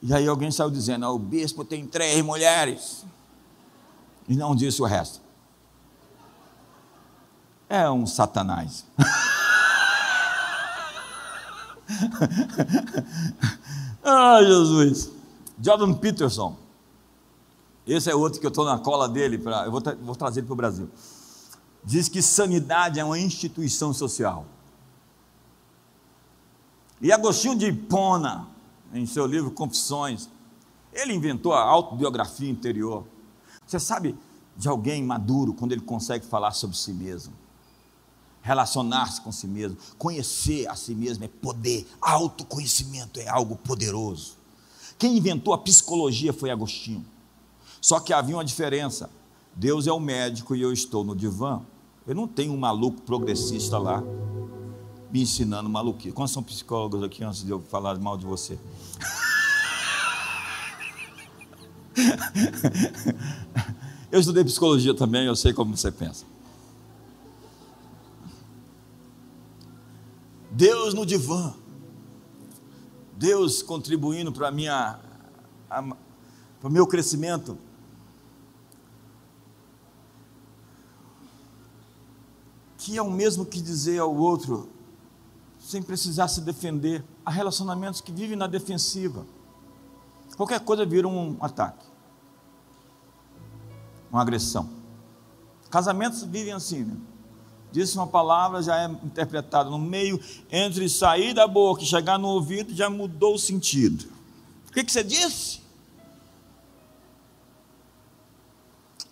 E 0.00 0.14
aí 0.14 0.26
alguém 0.26 0.50
saiu 0.50 0.70
dizendo: 0.70 1.06
oh, 1.06 1.14
o 1.16 1.18
bispo 1.18 1.64
tem 1.64 1.86
três 1.86 2.24
mulheres. 2.24 3.04
E 4.28 4.34
não 4.34 4.56
disse 4.56 4.80
o 4.82 4.84
resto. 4.84 5.20
É 7.68 7.90
um 7.90 8.06
satanás. 8.06 8.86
ah, 14.02 14.38
Jesus. 14.42 15.10
Jordan 15.60 15.94
Peterson. 15.94 16.56
Esse 17.86 18.10
é 18.10 18.14
outro 18.14 18.40
que 18.40 18.46
eu 18.46 18.50
estou 18.50 18.64
na 18.64 18.78
cola 18.78 19.08
dele, 19.08 19.38
pra, 19.38 19.64
eu 19.64 19.70
vou, 19.70 19.80
tra 19.80 19.94
vou 19.94 20.16
trazer 20.16 20.40
ele 20.40 20.46
para 20.46 20.54
o 20.54 20.56
Brasil. 20.56 20.90
Diz 21.84 22.08
que 22.08 22.20
sanidade 22.20 22.98
é 22.98 23.04
uma 23.04 23.18
instituição 23.18 23.92
social. 23.92 24.44
E 27.00 27.12
Agostinho 27.12 27.56
de 27.56 27.66
Hipona, 27.66 28.48
em 28.92 29.04
seu 29.04 29.26
livro 29.26 29.50
Confissões, 29.50 30.30
ele 30.92 31.12
inventou 31.12 31.52
a 31.52 31.60
autobiografia 31.62 32.48
interior. 32.48 33.04
Você 33.66 33.78
sabe 33.78 34.16
de 34.56 34.66
alguém 34.66 35.02
maduro 35.02 35.52
quando 35.52 35.72
ele 35.72 35.82
consegue 35.82 36.24
falar 36.24 36.52
sobre 36.52 36.76
si 36.76 36.94
mesmo? 36.94 37.34
Relacionar-se 38.40 39.20
com 39.20 39.30
si 39.30 39.46
mesmo, 39.46 39.76
conhecer 39.98 40.68
a 40.68 40.74
si 40.74 40.94
mesmo 40.94 41.24
é 41.24 41.28
poder, 41.28 41.86
autoconhecimento 42.00 43.20
é 43.20 43.28
algo 43.28 43.56
poderoso. 43.56 44.38
Quem 44.98 45.18
inventou 45.18 45.52
a 45.52 45.58
psicologia 45.58 46.32
foi 46.32 46.50
Agostinho. 46.50 47.04
Só 47.78 48.00
que 48.00 48.14
havia 48.14 48.36
uma 48.36 48.44
diferença: 48.44 49.10
Deus 49.54 49.86
é 49.86 49.92
o 49.92 50.00
médico 50.00 50.54
e 50.54 50.62
eu 50.62 50.72
estou 50.72 51.04
no 51.04 51.14
divã. 51.14 51.60
Eu 52.06 52.14
não 52.14 52.26
tenho 52.26 52.52
um 52.54 52.56
maluco 52.56 53.02
progressista 53.02 53.76
lá 53.76 54.02
me 55.10 55.22
ensinando 55.22 55.68
maluquice. 55.68 56.12
Quantos 56.12 56.32
são 56.32 56.42
psicólogos 56.42 57.02
aqui 57.02 57.24
antes 57.24 57.44
de 57.44 57.50
eu 57.50 57.60
falar 57.60 57.98
mal 57.98 58.16
de 58.16 58.26
você? 58.26 58.58
eu 64.10 64.20
estudei 64.20 64.44
psicologia 64.44 64.94
também, 64.94 65.26
eu 65.26 65.36
sei 65.36 65.52
como 65.52 65.76
você 65.76 65.90
pensa. 65.90 66.24
Deus 70.50 70.94
no 70.94 71.04
divã. 71.04 71.54
Deus 73.16 73.62
contribuindo 73.62 74.32
para 74.32 74.50
minha 74.50 75.00
para 75.68 76.68
o 76.68 76.70
meu 76.70 76.86
crescimento. 76.86 77.58
que 82.86 82.96
é 82.96 83.02
o 83.02 83.10
mesmo 83.10 83.44
que 83.44 83.60
dizer 83.60 83.98
ao 83.98 84.14
outro, 84.14 84.68
sem 85.66 85.82
precisar 85.82 86.28
se 86.28 86.40
defender. 86.40 87.04
Há 87.24 87.30
relacionamentos 87.30 88.00
que 88.00 88.12
vivem 88.12 88.36
na 88.36 88.46
defensiva. 88.46 89.26
Qualquer 90.36 90.60
coisa 90.60 90.86
vira 90.86 91.08
um 91.08 91.36
ataque, 91.40 91.84
uma 94.10 94.22
agressão. 94.22 94.68
Casamentos 95.68 96.22
vivem 96.22 96.52
assim, 96.52 96.84
né? 96.84 96.96
Disse 97.72 97.96
uma 97.96 98.06
palavra, 98.06 98.62
já 98.62 98.76
é 98.80 98.84
interpretada 98.86 99.68
no 99.68 99.78
meio, 99.78 100.20
entre 100.50 100.88
sair 100.88 101.34
da 101.34 101.48
boca 101.48 101.82
e 101.82 101.86
chegar 101.86 102.16
no 102.16 102.28
ouvido, 102.28 102.72
já 102.72 102.88
mudou 102.88 103.34
o 103.34 103.38
sentido. 103.38 104.06
O 104.68 104.72
que, 104.72 104.84
que 104.84 104.92
você 104.92 105.02
disse? 105.02 105.60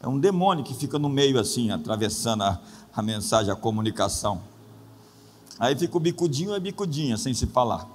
É 0.00 0.06
um 0.06 0.20
demônio 0.20 0.62
que 0.62 0.74
fica 0.74 0.98
no 0.98 1.08
meio 1.08 1.38
assim, 1.38 1.70
atravessando 1.70 2.44
a, 2.44 2.60
a 2.94 3.02
mensagem, 3.02 3.52
a 3.52 3.56
comunicação. 3.56 4.53
Aí 5.58 5.76
fica 5.76 5.96
o 5.96 6.00
bicudinho 6.00 6.54
e 6.54 6.60
bicudinha, 6.60 7.16
sem 7.16 7.32
se 7.32 7.46
falar. 7.46 7.88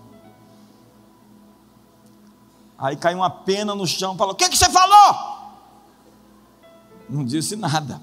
Aí 2.77 2.95
cai 2.95 3.13
uma 3.13 3.29
pena 3.29 3.75
no 3.75 3.85
chão, 3.85 4.15
fala: 4.15 4.31
O 4.31 4.35
que, 4.35 4.47
que 4.47 4.57
você 4.57 4.69
falou? 4.69 5.39
Não 7.09 7.25
disse 7.25 7.55
nada. 7.55 8.01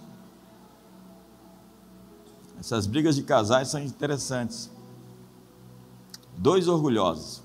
Essas 2.60 2.86
brigas 2.86 3.16
de 3.16 3.22
casais 3.22 3.68
são 3.68 3.80
interessantes. 3.80 4.70
Dois 6.36 6.68
orgulhosos, 6.68 7.42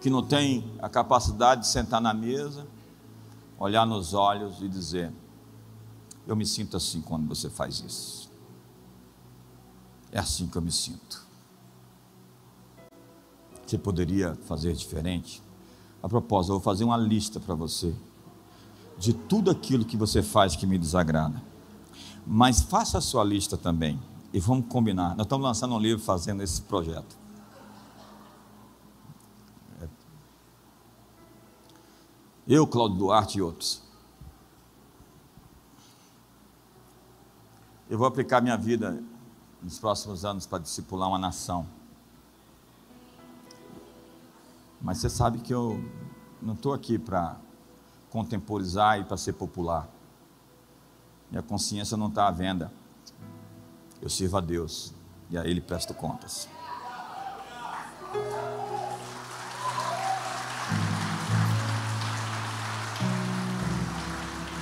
que 0.00 0.08
não 0.08 0.22
têm 0.22 0.72
a 0.80 0.88
capacidade 0.88 1.62
de 1.62 1.66
sentar 1.66 2.00
na 2.00 2.14
mesa, 2.14 2.66
olhar 3.58 3.84
nos 3.84 4.14
olhos 4.14 4.62
e 4.62 4.68
dizer: 4.68 5.12
Eu 6.26 6.34
me 6.34 6.46
sinto 6.46 6.78
assim 6.78 7.02
quando 7.02 7.28
você 7.28 7.50
faz 7.50 7.80
isso. 7.80 8.25
É 10.16 10.18
assim 10.18 10.48
que 10.48 10.56
eu 10.56 10.62
me 10.62 10.72
sinto. 10.72 11.26
Você 13.66 13.76
poderia 13.76 14.34
fazer 14.46 14.72
diferente? 14.72 15.42
A 16.02 16.08
propósito, 16.08 16.52
eu 16.52 16.54
vou 16.54 16.64
fazer 16.64 16.84
uma 16.84 16.96
lista 16.96 17.38
para 17.38 17.54
você 17.54 17.94
de 18.96 19.12
tudo 19.12 19.50
aquilo 19.50 19.84
que 19.84 19.94
você 19.94 20.22
faz 20.22 20.56
que 20.56 20.66
me 20.66 20.78
desagrada. 20.78 21.42
Mas 22.26 22.62
faça 22.62 22.96
a 22.96 23.00
sua 23.02 23.22
lista 23.22 23.58
também 23.58 24.00
e 24.32 24.40
vamos 24.40 24.68
combinar. 24.68 25.14
Nós 25.16 25.26
estamos 25.26 25.44
lançando 25.44 25.74
um 25.74 25.78
livro 25.78 26.02
fazendo 26.02 26.42
esse 26.42 26.62
projeto. 26.62 27.14
Eu, 32.48 32.66
Cláudio 32.66 32.96
Duarte 32.96 33.36
e 33.36 33.42
outros. 33.42 33.82
Eu 37.90 37.98
vou 37.98 38.06
aplicar 38.06 38.40
minha 38.40 38.56
vida 38.56 39.04
nos 39.66 39.80
próximos 39.80 40.24
anos 40.24 40.46
para 40.46 40.60
discipular 40.60 41.08
uma 41.08 41.18
nação. 41.18 41.66
Mas 44.80 44.98
você 44.98 45.10
sabe 45.10 45.40
que 45.40 45.52
eu 45.52 45.82
não 46.40 46.54
estou 46.54 46.72
aqui 46.72 46.96
para 47.00 47.34
contemporizar 48.08 49.00
e 49.00 49.04
para 49.04 49.16
ser 49.16 49.32
popular. 49.32 49.88
Minha 51.28 51.42
consciência 51.42 51.96
não 51.96 52.06
está 52.06 52.28
à 52.28 52.30
venda. 52.30 52.72
Eu 54.00 54.08
sirvo 54.08 54.36
a 54.36 54.40
Deus 54.40 54.94
e 55.28 55.36
a 55.36 55.44
Ele 55.44 55.60
presto 55.60 55.92
contas. 55.92 56.48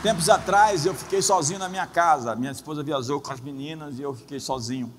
Tempos 0.05 0.28
atrás 0.28 0.84
eu 0.84 0.94
fiquei 0.94 1.22
sozinho 1.22 1.59
na 1.59 1.66
minha 1.66 1.86
casa. 1.86 2.36
Minha 2.36 2.52
esposa 2.52 2.82
viajou 2.82 3.22
com 3.22 3.32
as 3.32 3.40
meninas 3.40 3.98
e 3.98 4.02
eu 4.02 4.14
fiquei 4.14 4.38
sozinho. 4.38 4.92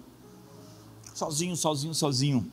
Sozinho, 1.13 1.55
sozinho, 1.55 1.93
sozinho. 1.93 2.51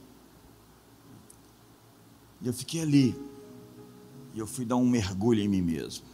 E 2.43 2.47
eu 2.47 2.53
fiquei 2.53 2.83
ali. 2.83 3.19
E 4.35 4.39
eu 4.39 4.47
fui 4.47 4.67
dar 4.67 4.77
um 4.77 4.87
mergulho 4.87 5.41
em 5.41 5.49
mim 5.49 5.63
mesmo. 5.63 6.05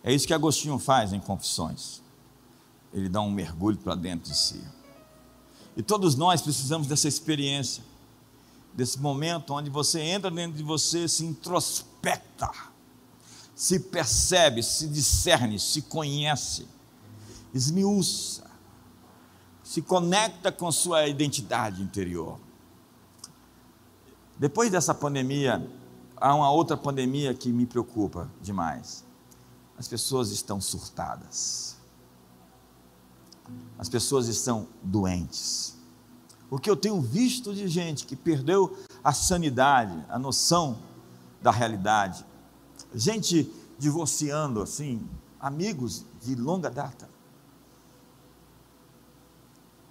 É 0.00 0.14
isso 0.14 0.28
que 0.28 0.32
Agostinho 0.32 0.78
faz 0.78 1.12
em 1.12 1.18
Confissões. 1.18 2.00
Ele 2.92 3.08
dá 3.08 3.20
um 3.20 3.32
mergulho 3.32 3.76
para 3.76 3.96
dentro 3.96 4.30
de 4.30 4.38
si. 4.38 4.62
E 5.76 5.82
todos 5.82 6.14
nós 6.14 6.40
precisamos 6.40 6.86
dessa 6.86 7.08
experiência, 7.08 7.82
desse 8.72 9.00
momento 9.00 9.54
onde 9.54 9.70
você 9.70 10.00
entra 10.00 10.30
dentro 10.30 10.56
de 10.56 10.62
você, 10.62 11.08
se 11.08 11.24
introspecta, 11.24 12.48
se 13.54 13.78
percebe, 13.78 14.62
se 14.62 14.88
discerne, 14.88 15.58
se 15.58 15.82
conhece, 15.82 16.66
esmiuça, 17.52 18.50
se 19.62 19.80
conecta 19.80 20.50
com 20.50 20.70
sua 20.72 21.06
identidade 21.06 21.82
interior. 21.82 22.38
Depois 24.38 24.70
dessa 24.70 24.92
pandemia, 24.92 25.66
há 26.16 26.34
uma 26.34 26.50
outra 26.50 26.76
pandemia 26.76 27.32
que 27.34 27.50
me 27.52 27.66
preocupa 27.66 28.30
demais 28.40 29.04
as 29.78 29.88
pessoas 29.88 30.30
estão 30.30 30.60
surtadas. 30.60 31.76
As 33.78 33.88
pessoas 33.88 34.28
estão 34.28 34.68
doentes. 34.82 35.76
O 36.50 36.58
que 36.58 36.70
eu 36.70 36.76
tenho 36.76 37.00
visto 37.00 37.54
de 37.54 37.66
gente 37.68 38.06
que 38.06 38.14
perdeu 38.14 38.78
a 39.02 39.12
sanidade, 39.12 40.04
a 40.08 40.18
noção 40.18 40.78
da 41.42 41.50
realidade. 41.50 42.24
Gente 42.94 43.52
divorciando 43.78 44.62
assim, 44.62 45.06
amigos 45.40 46.04
de 46.22 46.34
longa 46.34 46.70
data. 46.70 47.08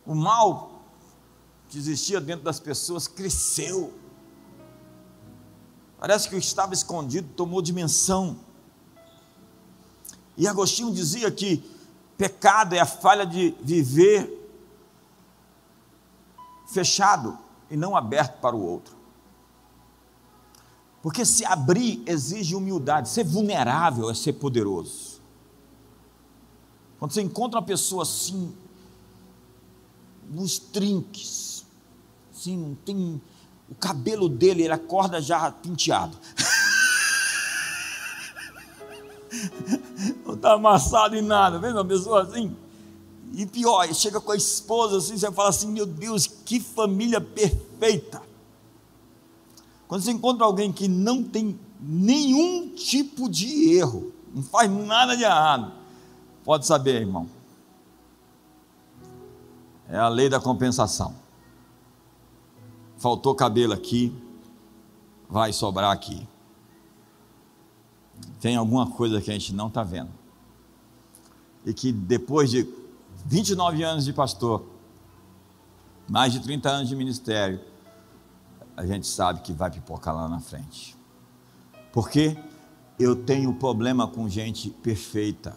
O 0.06 0.16
mal 0.16 0.82
que 1.70 1.78
existia 1.78 2.22
dentro 2.22 2.44
das 2.44 2.60
pessoas 2.60 3.08
cresceu. 3.08 3.94
Parece 6.00 6.30
que 6.30 6.36
o 6.36 6.40
que 6.40 6.46
estava 6.46 6.74
escondido 6.74 7.28
tomou 7.36 7.62
dimensão. 7.62 8.38
E 10.38 10.48
Agostinho 10.48 10.94
dizia 10.94 11.30
que 11.32 11.64
pecado 12.18 12.74
é 12.74 12.80
a 12.80 12.86
falha 12.86 13.26
de 13.26 13.56
viver 13.62 14.40
fechado 16.68 17.38
e 17.70 17.78
não 17.78 17.96
aberto 17.96 18.40
para 18.40 18.56
o 18.56 18.62
outro. 18.62 18.93
Porque 21.04 21.24
se 21.26 21.44
abrir 21.44 22.02
exige 22.06 22.56
humildade, 22.56 23.10
ser 23.10 23.26
vulnerável 23.26 24.10
é 24.10 24.14
ser 24.14 24.32
poderoso. 24.34 25.22
Quando 26.98 27.12
você 27.12 27.22
encontra 27.22 27.60
uma 27.60 27.66
pessoa 27.66 28.04
assim, 28.04 28.56
nos 30.30 30.58
trinques, 30.58 31.66
assim, 32.34 32.56
não 32.56 32.74
tem 32.74 33.22
o 33.70 33.76
cabelo 33.76 34.30
dele, 34.30 34.64
ele 34.64 34.72
acorda 34.72 35.22
já 35.22 35.52
penteado. 35.52 36.18
não 40.26 40.36
está 40.36 40.54
amassado 40.54 41.18
em 41.18 41.22
nada, 41.22 41.60
vendo 41.60 41.76
uma 41.76 41.86
pessoa 41.86 42.24
assim? 42.24 42.56
E 43.34 43.46
pior, 43.46 43.94
chega 43.94 44.22
com 44.22 44.32
a 44.32 44.38
esposa 44.38 45.00
assim, 45.00 45.18
você 45.18 45.30
fala 45.34 45.50
assim: 45.50 45.68
meu 45.68 45.86
Deus, 45.86 46.28
que 46.28 46.62
família 46.62 47.20
perfeita. 47.20 48.22
Quando 49.94 50.02
você 50.02 50.12
encontra 50.12 50.44
alguém 50.44 50.72
que 50.72 50.88
não 50.88 51.22
tem 51.22 51.60
nenhum 51.80 52.70
tipo 52.70 53.30
de 53.30 53.76
erro, 53.76 54.12
não 54.34 54.42
faz 54.42 54.68
nada 54.72 55.16
de 55.16 55.22
errado, 55.22 55.72
pode 56.44 56.66
saber, 56.66 57.02
irmão. 57.02 57.30
É 59.88 59.96
a 59.96 60.10
lei 60.10 60.30
da 60.30 60.40
compensação. 60.40 61.14
Faltou 62.98 63.36
cabelo 63.36 63.72
aqui, 63.72 64.12
vai 65.30 65.54
sobrar 65.54 65.92
aqui 65.92 66.28
tem 68.44 68.58
alguma 68.58 68.88
coisa 68.88 69.22
que 69.22 69.30
a 69.30 69.34
gente 69.34 69.54
não 69.54 69.68
está 69.68 69.84
vendo. 69.84 70.12
E 71.66 71.74
que 71.74 71.94
depois 71.94 72.52
de 72.52 72.68
29 73.26 73.82
anos 73.84 74.04
de 74.04 74.12
pastor, 74.12 74.66
mais 76.10 76.34
de 76.34 76.42
30 76.42 76.70
anos 76.70 76.90
de 76.90 76.96
ministério, 76.98 77.62
a 78.76 78.86
gente 78.86 79.08
sabe 79.08 79.42
que 79.42 79.54
vai 79.54 79.70
pipocar 79.70 80.16
lá 80.16 80.28
na 80.28 80.40
frente. 80.40 80.96
Porque 81.92 82.38
eu 83.00 83.16
tenho 83.16 83.54
problema 83.54 84.08
com 84.08 84.28
gente 84.28 84.70
perfeita. 84.70 85.56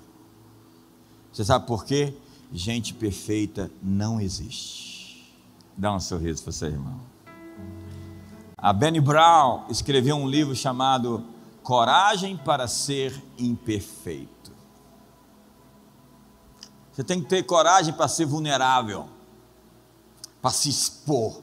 Você 1.33 1.45
sabe 1.45 1.67
por 1.67 1.85
quê? 1.85 2.15
Gente 2.53 2.95
perfeita 2.95 3.71
não 3.83 4.21
existe. 4.21 5.35
Dá 5.77 5.93
um 5.93 6.01
sorriso 6.01 6.43
para 6.43 6.53
você, 6.53 6.67
irmão. 6.67 7.01
A 8.57 8.73
Benny 8.73 9.01
Brown 9.01 9.65
escreveu 9.69 10.17
um 10.17 10.29
livro 10.29 10.55
chamado 10.55 11.25
coragem 11.63 12.37
para 12.37 12.67
ser 12.67 13.23
imperfeito. 13.39 14.53
Você 16.93 17.05
tem 17.05 17.21
que 17.21 17.29
ter 17.29 17.43
coragem 17.43 17.93
para 17.93 18.09
ser 18.09 18.25
vulnerável, 18.25 19.07
para 20.41 20.51
se 20.51 20.71
expor. 20.71 21.43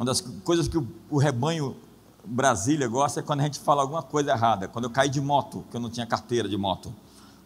Uma 0.00 0.06
das 0.06 0.20
coisas 0.20 0.66
que 0.66 0.78
o, 0.78 0.88
o 1.10 1.18
rebanho 1.18 1.76
Brasília 2.24 2.88
gosta 2.88 3.20
é 3.20 3.22
quando 3.22 3.40
a 3.40 3.42
gente 3.44 3.60
fala 3.60 3.82
alguma 3.82 4.02
coisa 4.02 4.30
errada. 4.32 4.66
Quando 4.66 4.86
eu 4.86 4.90
caí 4.90 5.10
de 5.10 5.20
moto, 5.20 5.62
que 5.70 5.76
eu 5.76 5.80
não 5.80 5.90
tinha 5.90 6.06
carteira 6.06 6.48
de 6.48 6.56
moto, 6.56 6.90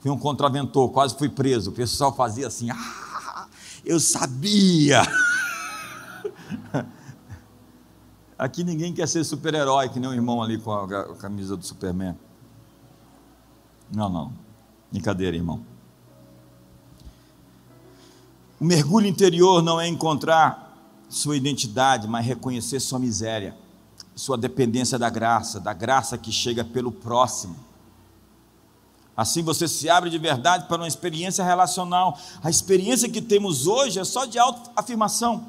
Fui 0.05 0.11
um 0.11 0.19
contraventor, 0.19 0.91
quase 0.91 1.17
fui 1.17 1.31
preso. 1.31 1.71
O 1.71 1.73
pessoal 1.73 2.15
fazia 2.15 2.47
assim: 2.47 2.69
ah, 2.71 3.47
eu 3.83 3.99
sabia. 3.99 5.01
Aqui 8.37 8.63
ninguém 8.63 8.93
quer 8.93 9.09
ser 9.09 9.25
super-herói, 9.25 9.89
que 9.89 9.99
nem 9.99 10.11
o 10.11 10.13
irmão 10.13 10.43
ali 10.43 10.59
com 10.59 10.71
a 10.71 11.17
camisa 11.17 11.57
do 11.57 11.65
Superman. 11.65 12.15
Não, 13.91 14.11
não. 14.11 14.31
Brincadeira, 14.93 15.35
irmão. 15.35 15.65
O 18.61 18.65
mergulho 18.67 19.07
interior 19.07 19.63
não 19.63 19.81
é 19.81 19.89
encontrar 19.89 20.64
sua 21.09 21.37
identidade, 21.37 22.09
mas 22.09 22.27
reconhecer 22.27 22.81
sua 22.81 22.99
miséria, 22.99 23.57
sua 24.15 24.37
dependência 24.37 24.99
da 24.99 25.09
graça, 25.11 25.61
da 25.61 25.73
graça 25.73 26.19
que 26.19 26.33
chega 26.33 26.65
pelo 26.65 26.91
próximo. 26.91 27.57
Assim 29.17 29.43
você 29.43 29.69
se 29.69 29.89
abre 29.89 30.11
de 30.11 30.19
verdade 30.19 30.67
para 30.67 30.79
uma 30.79 30.89
experiência 30.89 31.45
relacional. 31.45 32.19
A 32.43 32.51
experiência 32.51 33.09
que 33.09 33.23
temos 33.23 33.67
hoje 33.67 34.01
é 34.01 34.05
só 34.05 34.25
de 34.25 34.39
autoafirmação. 34.39 35.47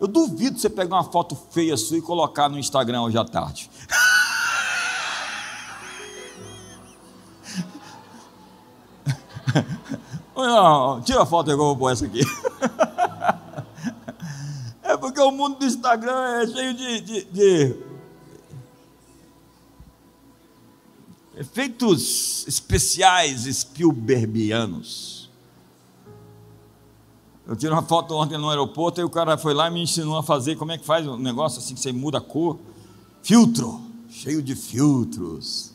Eu 0.00 0.06
duvido 0.06 0.58
você 0.58 0.68
pegar 0.70 0.96
uma 0.96 1.04
foto 1.04 1.36
feia 1.50 1.76
sua 1.76 1.98
e 1.98 2.02
colocar 2.02 2.48
no 2.48 2.58
Instagram 2.58 3.02
hoje 3.02 3.18
à 3.18 3.24
tarde. 3.24 3.68
Não, 10.36 11.00
tira 11.02 11.22
a 11.22 11.26
foto 11.26 11.50
igual 11.50 11.70
eu 11.70 11.74
vou 11.74 11.76
pôr 11.76 11.90
essa 11.90 12.04
aqui. 12.06 12.20
É 14.88 14.96
porque 14.96 15.20
o 15.20 15.30
mundo 15.30 15.58
do 15.58 15.66
Instagram 15.66 16.40
é 16.40 16.46
cheio 16.46 16.72
de, 16.72 17.00
de, 17.02 17.24
de 17.24 17.76
efeitos 21.36 22.48
especiais 22.48 23.42
Spielbergianos. 23.42 25.28
Eu 27.46 27.54
tirei 27.54 27.74
uma 27.74 27.82
foto 27.82 28.14
ontem 28.14 28.38
no 28.38 28.48
aeroporto 28.48 28.98
e 28.98 29.04
o 29.04 29.10
cara 29.10 29.36
foi 29.36 29.52
lá 29.52 29.68
e 29.68 29.70
me 29.70 29.82
ensinou 29.82 30.16
a 30.16 30.22
fazer 30.22 30.56
como 30.56 30.72
é 30.72 30.78
que 30.78 30.86
faz 30.86 31.06
um 31.06 31.18
negócio 31.18 31.58
assim 31.58 31.74
que 31.74 31.80
você 31.80 31.92
muda 31.92 32.16
a 32.16 32.22
cor. 32.22 32.58
Filtro, 33.22 33.82
cheio 34.08 34.42
de 34.42 34.54
filtros. 34.54 35.74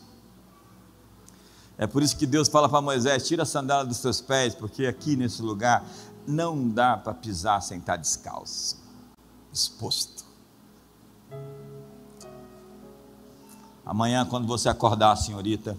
É 1.78 1.86
por 1.86 2.02
isso 2.02 2.16
que 2.16 2.26
Deus 2.26 2.48
fala 2.48 2.68
para 2.68 2.80
Moisés: 2.80 3.28
tira 3.28 3.44
a 3.44 3.46
sandália 3.46 3.86
dos 3.86 3.98
seus 3.98 4.20
pés, 4.20 4.56
porque 4.56 4.86
aqui 4.86 5.14
nesse 5.14 5.40
lugar 5.40 5.86
não 6.26 6.68
dá 6.68 6.96
para 6.96 7.14
pisar 7.14 7.62
sem 7.62 7.78
estar 7.78 7.96
descalço, 7.96 8.76
exposto. 9.54 10.24
Amanhã, 13.86 14.26
quando 14.26 14.46
você 14.46 14.68
acordar, 14.68 15.14
senhorita, 15.16 15.78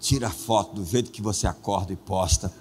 tira 0.00 0.28
a 0.28 0.30
foto 0.30 0.76
do 0.76 0.84
jeito 0.84 1.10
que 1.10 1.20
você 1.20 1.46
acorda 1.46 1.92
e 1.92 1.96
posta. 1.96 2.52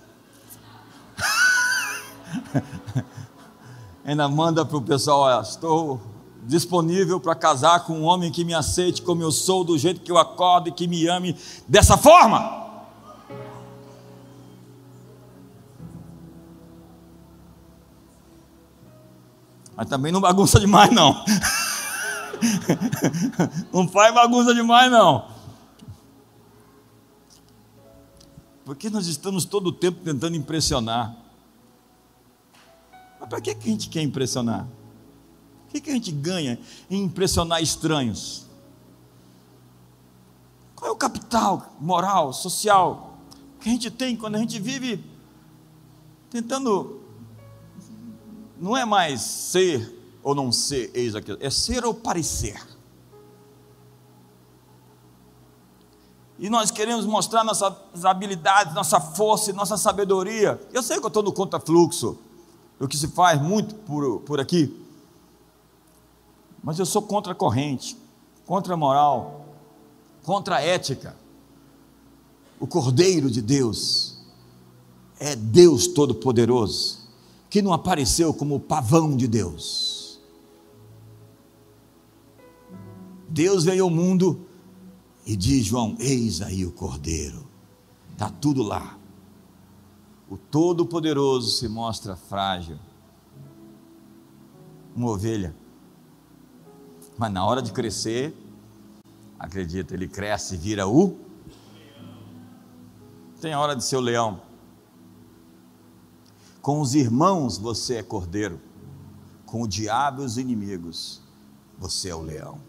Ainda 4.04 4.28
manda 4.28 4.66
para 4.66 4.78
o 4.78 4.82
pessoal: 4.82 5.22
olha, 5.22 5.42
estou 5.42 6.02
disponível 6.44 7.20
para 7.20 7.36
casar 7.36 7.86
com 7.86 7.94
um 7.94 8.04
homem 8.04 8.32
que 8.32 8.44
me 8.44 8.54
aceite 8.54 9.02
como 9.02 9.22
eu 9.22 9.32
sou, 9.32 9.64
do 9.64 9.78
jeito 9.78 10.02
que 10.02 10.12
eu 10.12 10.18
acordo 10.18 10.70
e 10.70 10.72
que 10.72 10.88
me 10.88 11.08
ame 11.08 11.38
dessa 11.68 11.96
forma. 11.98 12.61
Mas 19.82 19.90
também 19.90 20.12
não 20.12 20.22
bagunça 20.22 20.60
demais, 20.60 20.92
não. 20.92 21.26
não 23.74 23.88
faz 23.88 24.14
bagunça 24.14 24.54
demais, 24.54 24.92
não. 24.92 25.28
Porque 28.64 28.92
nós 28.92 29.08
estamos 29.08 29.44
todo 29.44 29.70
o 29.70 29.72
tempo 29.72 30.00
tentando 30.04 30.38
impressionar. 30.38 31.18
Mas 33.20 33.28
para 33.28 33.42
que 33.42 33.50
a 33.50 33.56
gente 33.60 33.90
quer 33.90 34.04
impressionar? 34.04 34.68
O 35.68 35.82
que 35.82 35.90
a 35.90 35.94
gente 35.96 36.12
ganha 36.12 36.60
em 36.88 37.02
impressionar 37.02 37.60
estranhos? 37.64 38.46
Qual 40.76 40.92
é 40.92 40.94
o 40.94 40.96
capital 40.96 41.74
moral, 41.80 42.32
social 42.34 43.18
que 43.60 43.68
a 43.68 43.72
gente 43.72 43.90
tem 43.90 44.16
quando 44.16 44.36
a 44.36 44.40
gente 44.40 44.60
vive 44.60 45.04
tentando. 46.30 47.01
Não 48.62 48.78
é 48.78 48.86
mais 48.86 49.22
ser 49.22 50.00
ou 50.22 50.36
não 50.36 50.52
ser, 50.52 50.92
eis 50.94 51.16
aquilo, 51.16 51.40
é 51.42 51.50
ser 51.50 51.84
ou 51.84 51.96
parecer. 51.96 52.62
E 56.38 56.48
nós 56.48 56.70
queremos 56.70 57.04
mostrar 57.08 57.44
nossas 57.44 57.74
habilidades, 58.06 58.76
nossa 58.76 59.00
força 59.00 59.52
nossa 59.52 59.78
sabedoria. 59.78 60.62
Eu 60.72 60.84
sei 60.84 61.00
que 61.00 61.04
eu 61.04 61.08
estou 61.08 61.24
no 61.24 61.34
contra-fluxo, 61.34 62.20
o 62.80 62.88
que 62.88 62.96
se 62.96 63.08
faz 63.08 63.42
muito 63.42 63.74
por, 63.74 64.22
por 64.22 64.40
aqui. 64.40 64.72
Mas 66.64 66.78
eu 66.78 66.86
sou 66.86 67.02
contra 67.02 67.32
a 67.32 67.36
corrente, 67.36 67.98
contra 68.46 68.76
a 68.76 68.78
moral, 68.78 69.44
contra 70.24 70.58
a 70.58 70.62
ética. 70.62 71.16
O 72.60 72.68
Cordeiro 72.68 73.30
de 73.32 73.42
Deus 73.42 74.20
é 75.20 75.36
Deus 75.36 75.88
Todo-Poderoso, 75.88 77.01
que 77.52 77.62
não 77.62 77.72
apareceu 77.72 78.34
como 78.34 78.56
o 78.56 78.60
pavão 78.60 79.16
de 79.16 79.28
Deus. 79.28 80.20
Deus 83.30 83.64
veio 83.64 83.84
ao 83.84 83.90
mundo 83.92 84.48
e 85.24 85.36
diz 85.36 85.64
João: 85.64 85.96
Eis 86.00 86.42
aí 86.42 86.66
o 86.66 86.72
Cordeiro, 86.72 87.46
está 88.12 88.28
tudo 88.28 88.64
lá. 88.64 88.98
O 90.28 90.36
Todo-Poderoso 90.36 91.52
se 91.52 91.68
mostra 91.68 92.16
frágil, 92.16 92.80
uma 94.96 95.12
ovelha 95.12 95.54
mas 97.22 97.32
na 97.32 97.46
hora 97.46 97.62
de 97.62 97.72
crescer, 97.72 98.36
acredita, 99.38 99.94
ele 99.94 100.08
cresce 100.08 100.56
e 100.56 100.58
vira 100.58 100.88
o. 100.88 101.20
Tem 103.40 103.54
a 103.54 103.60
hora 103.60 103.76
de 103.76 103.84
ser 103.84 103.98
o 103.98 104.00
leão. 104.00 104.42
Com 106.62 106.80
os 106.80 106.94
irmãos 106.94 107.58
você 107.58 107.96
é 107.96 108.04
cordeiro, 108.04 108.60
com 109.46 109.64
o 109.64 109.68
diabo 109.68 110.22
e 110.22 110.26
os 110.26 110.38
inimigos 110.38 111.22
você 111.78 112.10
é 112.10 112.16
o 112.16 112.22
leão. 112.22 112.60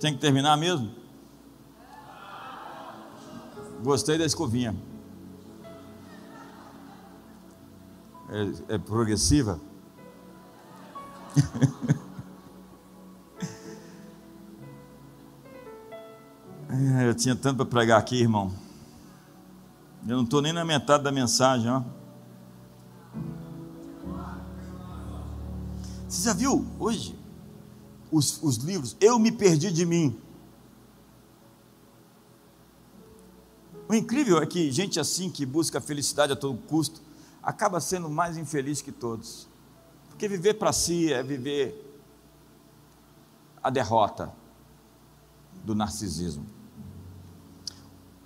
Tem 0.00 0.14
que 0.14 0.20
terminar 0.20 0.56
mesmo? 0.56 0.90
Gostei 3.82 4.16
da 4.16 4.24
escovinha. 4.24 4.74
É, 8.68 8.74
é 8.74 8.78
progressiva? 8.78 9.60
É, 16.72 17.08
eu 17.08 17.14
tinha 17.16 17.34
tanto 17.34 17.56
para 17.56 17.66
pregar 17.66 17.98
aqui, 17.98 18.20
irmão. 18.20 18.52
Eu 20.06 20.16
não 20.16 20.24
estou 20.24 20.40
nem 20.40 20.52
na 20.52 20.64
metade 20.64 21.04
da 21.04 21.12
mensagem, 21.12 21.70
ó. 21.70 21.82
Você 26.08 26.22
já 26.22 26.32
viu 26.32 26.66
hoje 26.78 27.16
os, 28.10 28.42
os 28.42 28.56
livros? 28.56 28.96
Eu 29.00 29.18
me 29.18 29.30
perdi 29.30 29.70
de 29.70 29.86
mim. 29.86 30.18
O 33.88 33.94
incrível 33.94 34.38
é 34.38 34.46
que 34.46 34.70
gente 34.70 34.98
assim 34.98 35.30
que 35.30 35.44
busca 35.44 35.78
a 35.78 35.80
felicidade 35.80 36.32
a 36.32 36.36
todo 36.36 36.56
custo 36.66 37.00
acaba 37.42 37.80
sendo 37.80 38.08
mais 38.08 38.36
infeliz 38.36 38.80
que 38.80 38.92
todos. 38.92 39.48
Porque 40.08 40.28
viver 40.28 40.54
para 40.54 40.72
si 40.72 41.12
é 41.12 41.22
viver 41.22 42.00
a 43.62 43.70
derrota 43.70 44.32
do 45.64 45.74
narcisismo. 45.74 46.59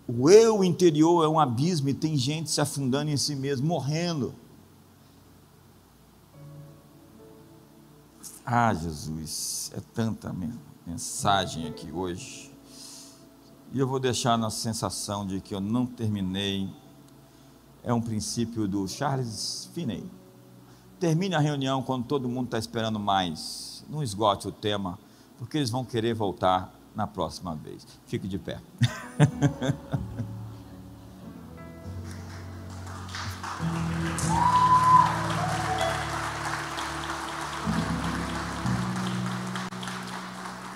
O 0.07 0.29
eu 0.29 0.63
interior 0.63 1.25
é 1.25 1.29
um 1.29 1.41
abismo 1.41 1.89
e 1.89 1.95
tem 1.95 2.17
gente 2.17 2.51
se 2.51 2.61
afundando 2.61 3.11
em 3.11 3.17
si 3.17 3.35
mesmo, 3.35 3.67
morrendo. 3.67 4.35
Ah, 8.45 8.75
Jesus, 8.75 9.73
é 9.75 9.81
tanta 9.95 10.35
mensagem 10.87 11.67
aqui 11.67 11.91
hoje. 11.91 12.53
E 13.73 13.79
eu 13.79 13.89
vou 13.89 13.99
deixar 13.99 14.37
na 14.37 14.51
sensação 14.51 15.27
de 15.27 15.41
que 15.41 15.55
eu 15.55 15.61
não 15.61 15.87
terminei. 15.87 16.69
É 17.83 17.93
um 17.93 18.01
princípio 18.01 18.69
do 18.69 18.87
Charles 18.87 19.69
Finney 19.73 20.09
termine 21.05 21.35
a 21.35 21.39
reunião 21.39 21.83
quando 21.83 22.07
todo 22.07 22.27
mundo 22.27 22.47
está 22.47 22.59
esperando 22.59 22.99
mais. 22.99 23.85
Não 23.91 24.03
esgote 24.03 24.49
o 24.49 24.53
tema, 24.53 24.99
porque 25.37 25.59
eles 25.59 25.69
vão 25.69 25.85
querer 25.85 26.15
voltar 26.15 26.75
na 26.95 27.07
próxima 27.07 27.55
vez. 27.55 27.87
Fique 28.07 28.29
de 28.29 28.39
pé. 28.39 28.61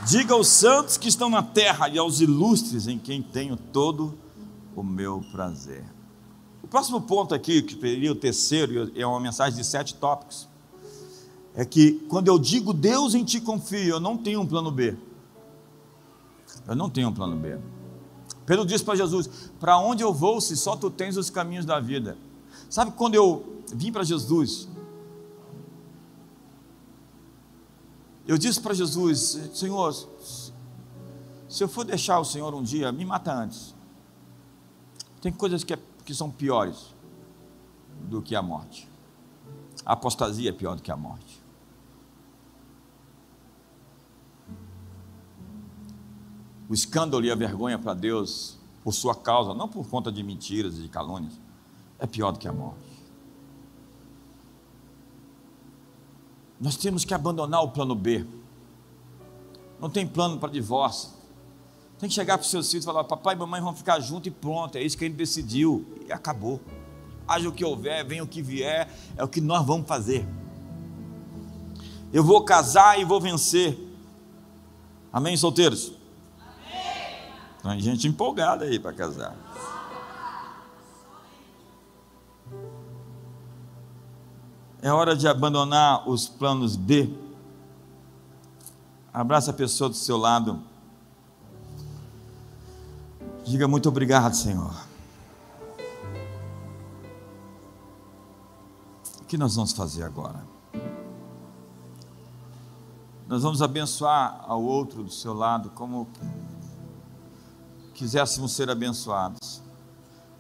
Diga 0.09 0.33
aos 0.33 0.49
santos 0.49 0.97
que 0.97 1.07
estão 1.07 1.29
na 1.29 1.43
terra 1.43 1.87
e 1.87 1.99
aos 1.99 2.23
ilustres 2.23 2.87
em 2.87 2.99
quem 2.99 3.21
tenho 3.21 3.59
todo 3.59 4.19
o 4.75 4.83
meu 4.83 5.23
prazer. 5.31 5.85
O 6.63 6.67
próximo 6.67 6.99
ponto 6.99 7.35
aqui, 7.35 7.61
que 7.61 7.79
seria 7.79 8.11
o 8.11 8.15
terceiro, 8.15 8.91
é 8.97 9.07
uma 9.07 9.21
mensagem 9.21 9.59
de 9.59 9.67
sete 9.67 9.95
tópicos. 9.95 10.49
É 11.55 11.63
que 11.63 11.93
quando 12.09 12.29
eu 12.29 12.39
digo 12.39 12.73
Deus 12.73 13.15
em 13.15 13.23
ti 13.23 13.39
confio, 13.39 13.97
eu 13.97 14.01
não 14.01 14.17
tenho 14.17 14.41
um 14.41 14.47
plano 14.47 14.71
B. 14.71 14.97
Eu 16.67 16.77
não 16.77 16.89
tenho 16.91 17.09
um 17.09 17.15
plano 17.15 17.37
B. 17.37 17.59
Pedro 18.47 18.65
disse 18.65 18.85
para 18.85 18.97
Jesus: 18.97 19.51
Para 19.61 19.79
onde 19.79 20.03
eu 20.03 20.13
vou 20.13 20.41
se 20.41 20.57
só 20.57 20.77
tu 20.77 20.91
tens 20.91 21.17
os 21.17 21.31
caminhos 21.31 21.65
da 21.65 21.81
vida? 21.81 22.17
Sabe 22.69 22.93
quando 22.93 23.15
eu 23.15 23.63
vim 23.73 23.93
para 23.93 24.05
Jesus, 24.05 24.69
Eu 28.29 28.37
disse 28.37 28.61
para 28.61 28.75
Jesus: 28.75 29.41
Senhor, 29.55 29.95
se 31.49 31.65
eu 31.65 31.67
for 31.67 31.83
deixar 31.83 32.21
o 32.21 32.25
Senhor 32.27 32.55
um 32.55 32.63
dia, 32.63 32.93
me 32.93 33.03
mata 33.07 33.33
antes. 33.33 33.75
Tem 35.23 35.33
coisas 35.33 35.65
que, 35.65 35.73
é, 35.73 35.79
que 36.05 36.15
são 36.15 36.31
piores 36.31 36.95
do 38.03 38.21
que 38.21 38.37
a 38.37 38.43
morte. 38.43 38.87
A 39.85 39.95
apostasia 39.95 40.51
é 40.51 40.53
pior 40.53 40.77
do 40.77 40.83
que 40.83 40.93
a 40.93 40.97
morte. 40.97 41.28
O 46.69 46.75
escândalo 46.75 47.25
e 47.25 47.31
a 47.31 47.35
vergonha 47.35 47.79
para 47.79 47.95
Deus, 47.95 48.59
por 48.85 48.93
sua 48.93 49.15
causa, 49.15 49.55
não 49.55 49.69
por 49.69 49.89
conta 49.89 50.13
de 50.13 50.23
mentiras 50.23 50.79
e 50.79 50.83
de 50.83 50.89
calúnias, 50.89 51.33
é 51.99 52.07
pior 52.07 52.31
do 52.33 52.39
que 52.39 52.47
a 52.47 52.53
morte. 52.53 52.89
Nós 56.61 56.77
temos 56.77 57.05
que 57.05 57.15
abandonar 57.15 57.63
o 57.63 57.71
plano 57.71 57.95
B. 57.95 58.27
Não 59.81 59.89
tem 59.89 60.07
plano 60.07 60.39
para 60.39 60.51
divórcio. 60.51 61.11
Tem 61.99 62.09
que 62.09 62.15
chegar 62.15 62.37
para 62.37 62.45
os 62.45 62.51
seus 62.51 62.69
filhos 62.69 62.85
e 62.85 62.87
falar: 62.87 63.05
papai 63.05 63.35
e 63.35 63.39
mamãe 63.39 63.61
vão 63.61 63.75
ficar 63.75 64.01
juntos 64.01 64.27
e 64.27 64.31
pronto. 64.31 64.77
É 64.77 64.83
isso 64.83 64.99
que 64.99 65.05
a 65.05 65.09
gente 65.09 65.17
decidiu. 65.17 65.87
E 66.07 66.13
acabou. 66.13 66.61
Haja 67.27 67.49
o 67.49 67.53
que 67.53 67.65
houver, 67.65 68.05
venha 68.05 68.25
o 68.25 68.27
que 68.27 68.41
vier, 68.41 68.91
é 69.17 69.23
o 69.23 69.29
que 69.29 69.41
nós 69.41 69.65
vamos 69.65 69.87
fazer. 69.87 70.27
Eu 72.13 72.25
vou 72.25 72.43
casar 72.43 72.99
e 72.99 73.05
vou 73.05 73.21
vencer. 73.21 73.79
Amém, 75.13 75.37
solteiros? 75.37 75.98
Tem 77.63 77.81
gente 77.81 78.07
empolgada 78.07 78.65
aí 78.65 78.79
para 78.79 78.93
casar. 78.93 79.37
É 84.81 84.93
hora 84.93 85.17
de 85.17 85.27
abandonar 85.27 86.09
os 86.09 86.29
planos 86.29 86.77
B. 86.77 87.13
Abraça 89.13 89.51
a 89.51 89.55
pessoa 89.55 89.91
do 89.91 89.97
seu 89.97 90.17
lado. 90.17 90.63
Diga 93.45 93.67
muito 93.67 93.89
obrigado, 93.89 94.35
Senhor. 94.35 94.73
O 99.21 99.25
que 99.25 99.37
nós 99.37 99.57
vamos 99.57 99.73
fazer 99.73 100.05
agora? 100.05 100.47
Nós 103.27 103.43
vamos 103.43 103.61
abençoar 103.61 104.43
ao 104.47 104.63
outro 104.63 105.03
do 105.03 105.11
seu 105.11 105.35
lado 105.35 105.71
como 105.71 106.07
quiséssemos 107.99 108.53
ser 108.53 108.71
abençoados. 108.71 109.61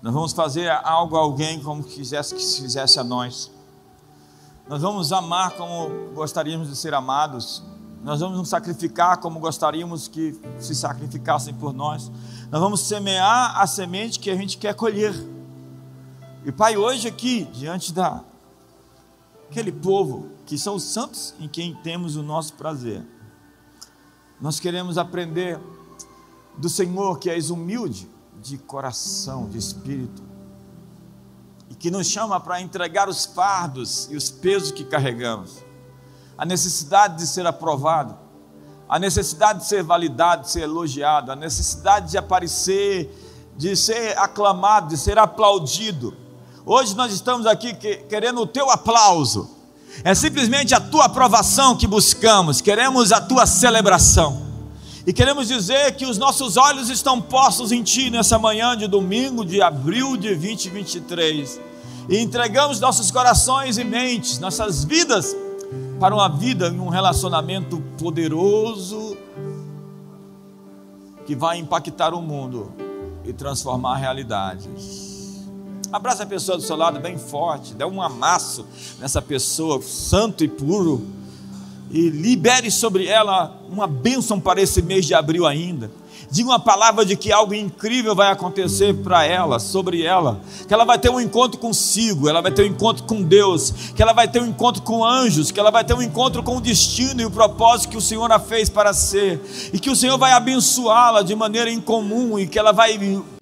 Nós 0.00 0.14
vamos 0.14 0.32
fazer 0.32 0.70
algo 0.70 1.16
a 1.16 1.20
alguém 1.20 1.60
como 1.60 1.82
quisesse 1.82 2.36
que 2.36 2.42
se 2.42 2.62
fizesse 2.62 3.00
a 3.00 3.04
nós. 3.04 3.50
Nós 4.68 4.80
vamos 4.80 5.12
amar 5.12 5.56
como 5.56 6.14
gostaríamos 6.14 6.68
de 6.68 6.76
ser 6.76 6.94
amados. 6.94 7.60
Nós 8.04 8.20
vamos 8.20 8.38
nos 8.38 8.48
sacrificar 8.48 9.16
como 9.16 9.40
gostaríamos 9.40 10.06
que 10.06 10.40
se 10.60 10.72
sacrificassem 10.72 11.52
por 11.52 11.72
nós. 11.72 12.12
Nós 12.48 12.60
vamos 12.60 12.82
semear 12.82 13.60
a 13.60 13.66
semente 13.66 14.20
que 14.20 14.30
a 14.30 14.36
gente 14.36 14.56
quer 14.56 14.74
colher. 14.76 15.12
E 16.44 16.52
Pai, 16.52 16.76
hoje 16.76 17.08
aqui, 17.08 17.42
diante 17.52 17.92
da 17.92 18.22
aquele 19.50 19.72
povo 19.72 20.28
que 20.46 20.56
são 20.56 20.76
os 20.76 20.84
santos 20.84 21.34
em 21.40 21.48
quem 21.48 21.74
temos 21.74 22.14
o 22.14 22.22
nosso 22.22 22.52
prazer, 22.52 23.04
nós 24.40 24.60
queremos 24.60 24.96
aprender 24.96 25.58
do 26.58 26.68
Senhor 26.68 27.18
que 27.18 27.30
és 27.30 27.50
humilde 27.50 28.10
de 28.42 28.58
coração, 28.58 29.48
de 29.48 29.56
espírito, 29.56 30.22
e 31.70 31.74
que 31.74 31.90
nos 31.90 32.06
chama 32.06 32.40
para 32.40 32.60
entregar 32.60 33.08
os 33.08 33.24
fardos 33.24 34.08
e 34.10 34.16
os 34.16 34.28
pesos 34.28 34.72
que 34.72 34.84
carregamos, 34.84 35.58
a 36.36 36.44
necessidade 36.44 37.16
de 37.16 37.26
ser 37.26 37.46
aprovado, 37.46 38.16
a 38.88 38.98
necessidade 38.98 39.60
de 39.60 39.66
ser 39.66 39.82
validado, 39.82 40.42
de 40.42 40.50
ser 40.50 40.62
elogiado, 40.62 41.30
a 41.30 41.36
necessidade 41.36 42.10
de 42.10 42.18
aparecer, 42.18 43.12
de 43.56 43.76
ser 43.76 44.16
aclamado, 44.18 44.88
de 44.88 44.96
ser 44.96 45.18
aplaudido. 45.18 46.16
Hoje 46.64 46.96
nós 46.96 47.12
estamos 47.12 47.46
aqui 47.46 47.74
querendo 47.74 48.40
o 48.40 48.46
teu 48.46 48.70
aplauso, 48.70 49.56
é 50.04 50.14
simplesmente 50.14 50.74
a 50.74 50.80
tua 50.80 51.06
aprovação 51.06 51.76
que 51.76 51.86
buscamos, 51.86 52.60
queremos 52.60 53.12
a 53.12 53.20
tua 53.20 53.46
celebração. 53.46 54.47
E 55.08 55.12
queremos 55.14 55.48
dizer 55.48 55.96
que 55.96 56.04
os 56.04 56.18
nossos 56.18 56.58
olhos 56.58 56.90
estão 56.90 57.18
postos 57.18 57.72
em 57.72 57.82
Ti 57.82 58.10
nessa 58.10 58.38
manhã 58.38 58.76
de 58.76 58.86
domingo 58.86 59.42
de 59.42 59.62
abril 59.62 60.18
de 60.18 60.36
2023. 60.36 61.58
E 62.10 62.18
entregamos 62.18 62.78
nossos 62.78 63.10
corações 63.10 63.78
e 63.78 63.84
mentes, 63.84 64.38
nossas 64.38 64.84
vidas, 64.84 65.34
para 65.98 66.14
uma 66.14 66.28
vida 66.28 66.68
em 66.68 66.78
um 66.78 66.90
relacionamento 66.90 67.82
poderoso 67.98 69.16
que 71.24 71.34
vai 71.34 71.56
impactar 71.56 72.12
o 72.12 72.20
mundo 72.20 72.70
e 73.24 73.32
transformar 73.32 73.96
realidades. 73.96 75.42
Abraça 75.90 76.24
a 76.24 76.26
pessoa 76.26 76.58
do 76.58 76.62
seu 76.62 76.76
lado 76.76 77.00
bem 77.00 77.16
forte, 77.16 77.72
dê 77.72 77.86
um 77.86 78.02
amasso 78.02 78.66
nessa 78.98 79.22
pessoa, 79.22 79.80
santo 79.80 80.44
e 80.44 80.48
puro 80.48 81.02
e 81.90 82.08
libere 82.10 82.70
sobre 82.70 83.06
ela 83.06 83.60
uma 83.70 83.86
bênção 83.86 84.38
para 84.40 84.60
esse 84.60 84.82
mês 84.82 85.06
de 85.06 85.14
abril 85.14 85.46
ainda. 85.46 85.90
Diga 86.30 86.50
uma 86.50 86.60
palavra 86.60 87.06
de 87.06 87.16
que 87.16 87.32
algo 87.32 87.54
incrível 87.54 88.14
vai 88.14 88.30
acontecer 88.30 88.94
para 88.94 89.24
ela, 89.24 89.58
sobre 89.58 90.02
ela, 90.02 90.38
que 90.66 90.74
ela 90.74 90.84
vai 90.84 90.98
ter 90.98 91.08
um 91.10 91.18
encontro 91.18 91.58
consigo, 91.58 92.28
ela 92.28 92.42
vai 92.42 92.52
ter 92.52 92.64
um 92.64 92.66
encontro 92.66 93.04
com 93.04 93.22
Deus, 93.22 93.72
que 93.96 94.02
ela 94.02 94.12
vai 94.12 94.28
ter 94.28 94.42
um 94.42 94.46
encontro 94.46 94.82
com 94.82 95.02
anjos, 95.02 95.50
que 95.50 95.58
ela 95.58 95.70
vai 95.70 95.84
ter 95.84 95.94
um 95.94 96.02
encontro 96.02 96.42
com 96.42 96.58
o 96.58 96.60
destino 96.60 97.22
e 97.22 97.24
o 97.24 97.30
propósito 97.30 97.90
que 97.90 97.96
o 97.96 98.00
Senhor 98.00 98.30
a 98.30 98.38
fez 98.38 98.68
para 98.68 98.92
ser, 98.92 99.40
e 99.72 99.78
que 99.78 99.88
o 99.88 99.96
Senhor 99.96 100.18
vai 100.18 100.32
abençoá-la 100.32 101.22
de 101.22 101.34
maneira 101.34 101.70
incomum 101.70 102.38
e 102.38 102.46
que 102.46 102.58
ela 102.58 102.72
vai 102.72 102.98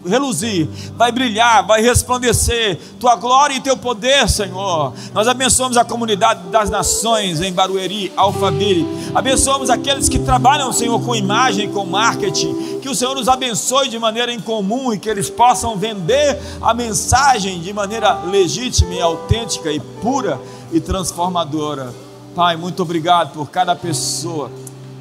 reluzir, 0.06 0.68
vai 0.96 1.10
brilhar, 1.10 1.66
vai 1.66 1.82
resplandecer 1.82 2.78
tua 2.98 3.16
glória 3.16 3.54
e 3.54 3.60
teu 3.60 3.76
poder, 3.76 4.28
Senhor. 4.28 4.92
Nós 5.12 5.28
abençoamos 5.28 5.76
a 5.76 5.84
comunidade 5.84 6.48
das 6.48 6.70
nações 6.70 7.40
em 7.40 7.52
Barueri, 7.52 8.12
Alphaville. 8.16 8.86
Abençoamos 9.14 9.68
aqueles 9.68 10.08
que 10.08 10.18
trabalham, 10.18 10.72
Senhor, 10.72 11.00
com 11.00 11.14
imagem, 11.14 11.70
com 11.70 11.84
marketing. 11.84 12.80
Que 12.80 12.88
o 12.88 12.94
Senhor 12.94 13.14
nos 13.14 13.28
abençoe 13.28 13.88
de 13.88 13.98
maneira 13.98 14.32
incomum 14.32 14.92
e 14.92 14.98
que 14.98 15.08
eles 15.08 15.28
possam 15.28 15.76
vender 15.76 16.38
a 16.60 16.72
mensagem 16.72 17.60
de 17.60 17.72
maneira 17.72 18.14
legítima 18.24 18.94
e 18.94 19.00
autêntica 19.00 19.70
e 19.72 19.80
pura 19.80 20.40
e 20.72 20.80
transformadora. 20.80 21.92
Pai, 22.34 22.56
muito 22.56 22.82
obrigado 22.82 23.32
por 23.32 23.50
cada 23.50 23.74
pessoa 23.74 24.50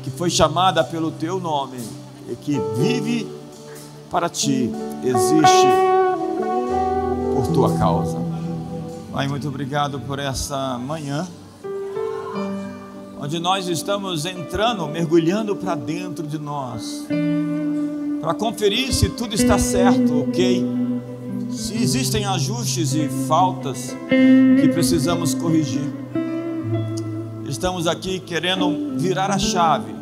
que 0.04 0.10
foi 0.10 0.30
chamada 0.30 0.84
pelo 0.84 1.12
teu 1.12 1.40
nome 1.40 1.78
e 2.30 2.36
que 2.36 2.60
vive 2.78 3.28
para 4.16 4.30
ti 4.30 4.72
existe 5.04 5.68
por 7.36 7.48
tua 7.48 7.78
causa. 7.78 8.18
Pai, 9.12 9.28
muito 9.28 9.46
obrigado 9.50 10.00
por 10.00 10.20
essa 10.20 10.78
manhã, 10.78 11.28
onde 13.20 13.40
nós 13.40 13.68
estamos 13.68 14.26
entrando, 14.26 14.88
mergulhando 14.88 15.54
para 15.54 15.76
dentro 15.76 16.26
de 16.26 16.38
nós, 16.38 17.06
para 18.22 18.34
conferir 18.34 18.94
se 18.94 19.10
tudo 19.10 19.36
está 19.36 19.60
certo, 19.60 20.22
ok? 20.30 20.66
Se 21.52 21.74
existem 21.74 22.24
ajustes 22.26 22.94
e 22.94 23.10
faltas 23.28 23.94
que 24.62 24.70
precisamos 24.70 25.34
corrigir. 25.34 25.94
Estamos 27.50 27.86
aqui 27.86 28.22
querendo 28.22 28.98
virar 28.98 29.30
a 29.30 29.38
chave 29.38 29.94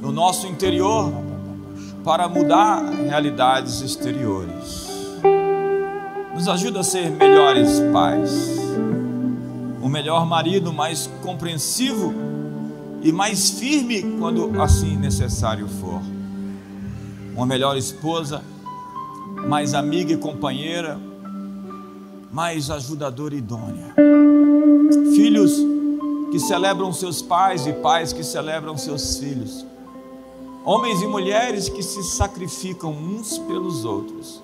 no 0.00 0.12
nosso 0.12 0.46
interior 0.46 1.31
para 2.04 2.28
mudar 2.28 2.82
realidades 2.90 3.80
exteriores. 3.80 4.90
Nos 6.34 6.48
ajuda 6.48 6.80
a 6.80 6.84
ser 6.84 7.10
melhores 7.10 7.80
pais, 7.92 8.58
um 9.80 9.88
melhor 9.88 10.26
marido 10.26 10.72
mais 10.72 11.08
compreensivo 11.22 12.12
e 13.02 13.12
mais 13.12 13.50
firme 13.50 14.16
quando 14.18 14.60
assim 14.60 14.96
necessário 14.96 15.68
for. 15.68 16.00
Uma 17.34 17.46
melhor 17.46 17.76
esposa, 17.76 18.42
mais 19.48 19.72
amiga 19.74 20.12
e 20.12 20.16
companheira, 20.16 20.98
mais 22.32 22.70
ajudadora 22.70 23.34
e 23.34 23.38
idônea. 23.38 23.94
Filhos 25.14 25.52
que 26.30 26.40
celebram 26.40 26.92
seus 26.92 27.22
pais 27.22 27.66
e 27.66 27.72
pais 27.74 28.12
que 28.12 28.24
celebram 28.24 28.76
seus 28.76 29.18
filhos 29.18 29.71
Homens 30.64 31.02
e 31.02 31.06
mulheres 31.08 31.68
que 31.68 31.82
se 31.82 32.04
sacrificam 32.04 32.92
uns 32.92 33.36
pelos 33.36 33.84
outros, 33.84 34.40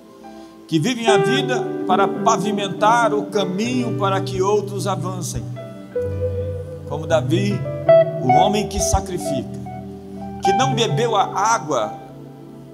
que 0.67 0.77
vivem 0.77 1.07
a 1.07 1.17
vida 1.17 1.65
para 1.87 2.07
pavimentar 2.07 3.13
o 3.13 3.27
caminho 3.27 3.97
para 3.97 4.19
que 4.19 4.41
outros 4.41 4.85
avancem. 4.85 5.41
Como 6.89 7.07
Davi, 7.07 7.53
o 8.21 8.27
homem 8.27 8.67
que 8.67 8.81
sacrifica, 8.81 9.59
que 10.43 10.51
não 10.53 10.75
bebeu 10.75 11.15
a 11.15 11.23
água 11.23 11.93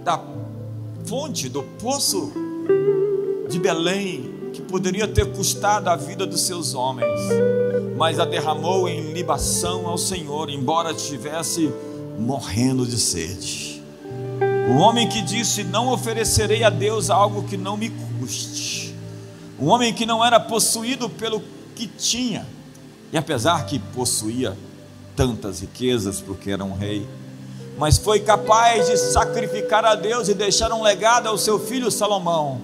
da 0.04 0.20
fonte, 1.06 1.48
do 1.48 1.62
poço 1.62 2.32
de 3.48 3.60
Belém, 3.60 4.50
que 4.54 4.62
poderia 4.64 5.08
ter 5.08 5.32
custado 5.34 5.88
a 5.88 5.96
vida 5.96 6.26
dos 6.26 6.41
seus 6.41 6.74
homens, 6.74 7.20
mas 7.96 8.20
a 8.20 8.26
derramou 8.26 8.89
em 8.89 9.14
libação 9.14 9.86
ao 9.86 10.00
Senhor, 10.00 10.50
embora 10.50 10.91
estivesse 10.91 11.72
morrendo 12.18 12.86
de 12.86 12.97
sede. 12.97 13.84
O 14.70 14.78
homem 14.78 15.07
que 15.07 15.22
disse: 15.22 15.63
Não 15.63 15.89
oferecerei 15.89 16.63
a 16.63 16.70
Deus 16.70 17.09
algo 17.09 17.43
que 17.43 17.57
não 17.57 17.78
me 17.78 17.89
custe. 17.89 18.95
Um 19.59 19.68
homem 19.68 19.93
que 19.93 20.05
não 20.05 20.24
era 20.24 20.39
possuído 20.39 21.09
pelo 21.09 21.41
que 21.76 21.88
tinha, 21.88 22.45
e 23.11 23.18
apesar 23.18 23.66
que 23.66 23.80
possuía 23.80 24.57
tantas 25.16 25.61
riquezas, 25.61 26.20
porque 26.20 26.51
era 26.51 26.63
um 26.63 26.74
rei, 26.74 27.07
mas 27.78 27.97
foi 27.97 28.20
capaz 28.20 28.88
de 28.88 28.97
sacrificar 28.97 29.86
a 29.86 29.95
Deus 29.95 30.28
e 30.28 30.34
deixar 30.34 30.72
um 30.72 30.82
legado 30.82 31.28
ao 31.28 31.38
seu 31.38 31.59
filho 31.59 31.89
Salomão, 31.91 32.61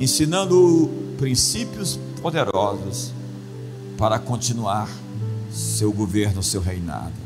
ensinando 0.00 0.90
princípios 1.16 1.98
poderosos 2.20 3.12
para 3.96 4.18
continuar 4.18 4.88
seu 5.50 5.92
governo, 5.92 6.42
seu 6.42 6.60
reinado. 6.60 7.23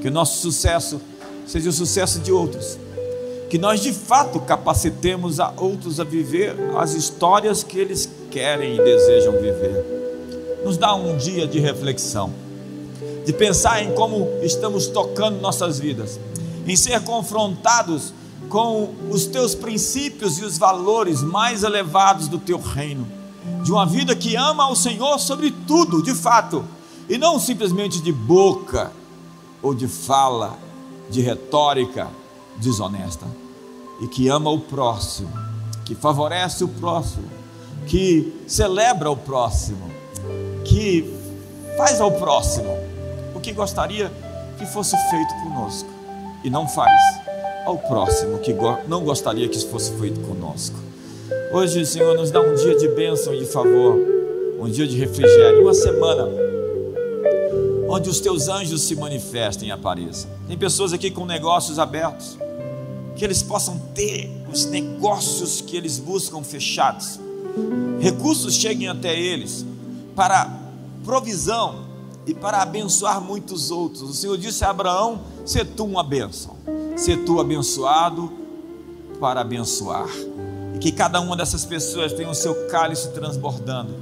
Que 0.00 0.08
o 0.08 0.10
nosso 0.10 0.40
sucesso 0.40 1.00
seja 1.46 1.70
o 1.70 1.72
sucesso 1.72 2.18
de 2.20 2.32
outros. 2.32 2.78
Que 3.48 3.58
nós 3.58 3.80
de 3.80 3.92
fato 3.92 4.40
capacitemos 4.40 5.38
a 5.40 5.52
outros 5.56 6.00
a 6.00 6.04
viver 6.04 6.56
as 6.76 6.94
histórias 6.94 7.62
que 7.62 7.78
eles 7.78 8.08
querem 8.30 8.74
e 8.74 8.82
desejam 8.82 9.32
viver. 9.32 9.84
Nos 10.64 10.76
dá 10.76 10.94
um 10.94 11.16
dia 11.16 11.46
de 11.46 11.60
reflexão 11.60 12.46
de 13.26 13.32
pensar 13.32 13.82
em 13.82 13.92
como 13.92 14.28
estamos 14.40 14.86
tocando 14.86 15.40
nossas 15.40 15.80
vidas, 15.80 16.20
em 16.64 16.76
ser 16.76 17.02
confrontados 17.02 18.14
com 18.48 18.94
os 19.10 19.26
teus 19.26 19.52
princípios 19.52 20.38
e 20.38 20.44
os 20.44 20.56
valores 20.56 21.22
mais 21.22 21.64
elevados 21.64 22.28
do 22.28 22.38
teu 22.38 22.60
reino, 22.60 23.04
de 23.64 23.72
uma 23.72 23.84
vida 23.84 24.14
que 24.14 24.36
ama 24.36 24.62
ao 24.62 24.76
Senhor 24.76 25.18
sobre 25.18 25.50
tudo, 25.66 26.00
de 26.00 26.14
fato, 26.14 26.64
e 27.08 27.18
não 27.18 27.40
simplesmente 27.40 28.00
de 28.00 28.12
boca 28.12 28.92
ou 29.62 29.74
de 29.74 29.88
fala, 29.88 30.58
de 31.08 31.20
retórica 31.20 32.08
desonesta, 32.56 33.26
e 34.00 34.06
que 34.06 34.28
ama 34.28 34.50
o 34.50 34.60
próximo, 34.60 35.32
que 35.84 35.94
favorece 35.94 36.64
o 36.64 36.68
próximo, 36.68 37.28
que 37.86 38.42
celebra 38.46 39.10
o 39.10 39.16
próximo, 39.16 39.90
que 40.64 41.14
faz 41.76 42.00
ao 42.00 42.12
próximo 42.12 42.86
que 43.46 43.52
gostaria 43.52 44.10
que 44.58 44.66
fosse 44.66 44.96
feito 45.08 45.32
conosco 45.44 45.88
e 46.42 46.50
não 46.50 46.66
faz 46.66 46.90
ao 47.64 47.78
próximo 47.78 48.38
que 48.38 48.52
não 48.88 49.04
gostaria 49.04 49.48
que 49.48 49.64
fosse 49.66 49.92
feito 49.92 50.18
conosco. 50.22 50.76
Hoje, 51.52 51.82
o 51.82 51.86
Senhor 51.86 52.16
nos 52.16 52.32
dá 52.32 52.40
um 52.40 52.56
dia 52.56 52.76
de 52.76 52.88
bênção 52.88 53.32
e 53.32 53.38
de 53.38 53.46
favor, 53.46 53.96
um 54.58 54.68
dia 54.68 54.84
de 54.84 54.98
refrigério, 54.98 55.62
uma 55.62 55.74
semana 55.74 56.28
onde 57.88 58.08
os 58.08 58.20
teus 58.20 58.48
anjos 58.48 58.82
se 58.82 58.94
manifestem 58.94 59.68
e 59.68 59.72
apareçam. 59.72 60.30
Tem 60.46 60.56
pessoas 60.56 60.92
aqui 60.92 61.10
com 61.10 61.24
negócios 61.24 61.78
abertos, 61.78 62.36
que 63.14 63.24
eles 63.24 63.42
possam 63.42 63.78
ter 63.94 64.30
os 64.52 64.66
negócios 64.66 65.60
que 65.60 65.76
eles 65.76 65.98
buscam 65.98 66.42
fechados, 66.42 67.18
recursos 68.00 68.54
cheguem 68.54 68.88
até 68.88 69.18
eles 69.18 69.64
para 70.14 70.50
provisão 71.04 71.86
e 72.26 72.34
para 72.34 72.60
abençoar 72.60 73.20
muitos 73.20 73.70
outros. 73.70 74.02
O 74.02 74.12
Senhor 74.14 74.36
disse 74.36 74.64
a 74.64 74.70
Abraão: 74.70 75.20
Se 75.44 75.64
tu 75.64 75.84
uma 75.84 76.02
bênção, 76.02 76.56
se 76.96 77.16
tu 77.16 77.40
abençoado 77.40 78.32
para 79.20 79.40
abençoar. 79.40 80.08
E 80.74 80.78
que 80.78 80.92
cada 80.92 81.20
uma 81.20 81.36
dessas 81.36 81.64
pessoas 81.64 82.12
tenha 82.12 82.28
o 82.28 82.34
seu 82.34 82.66
cálice 82.68 83.08
transbordando. 83.12 83.94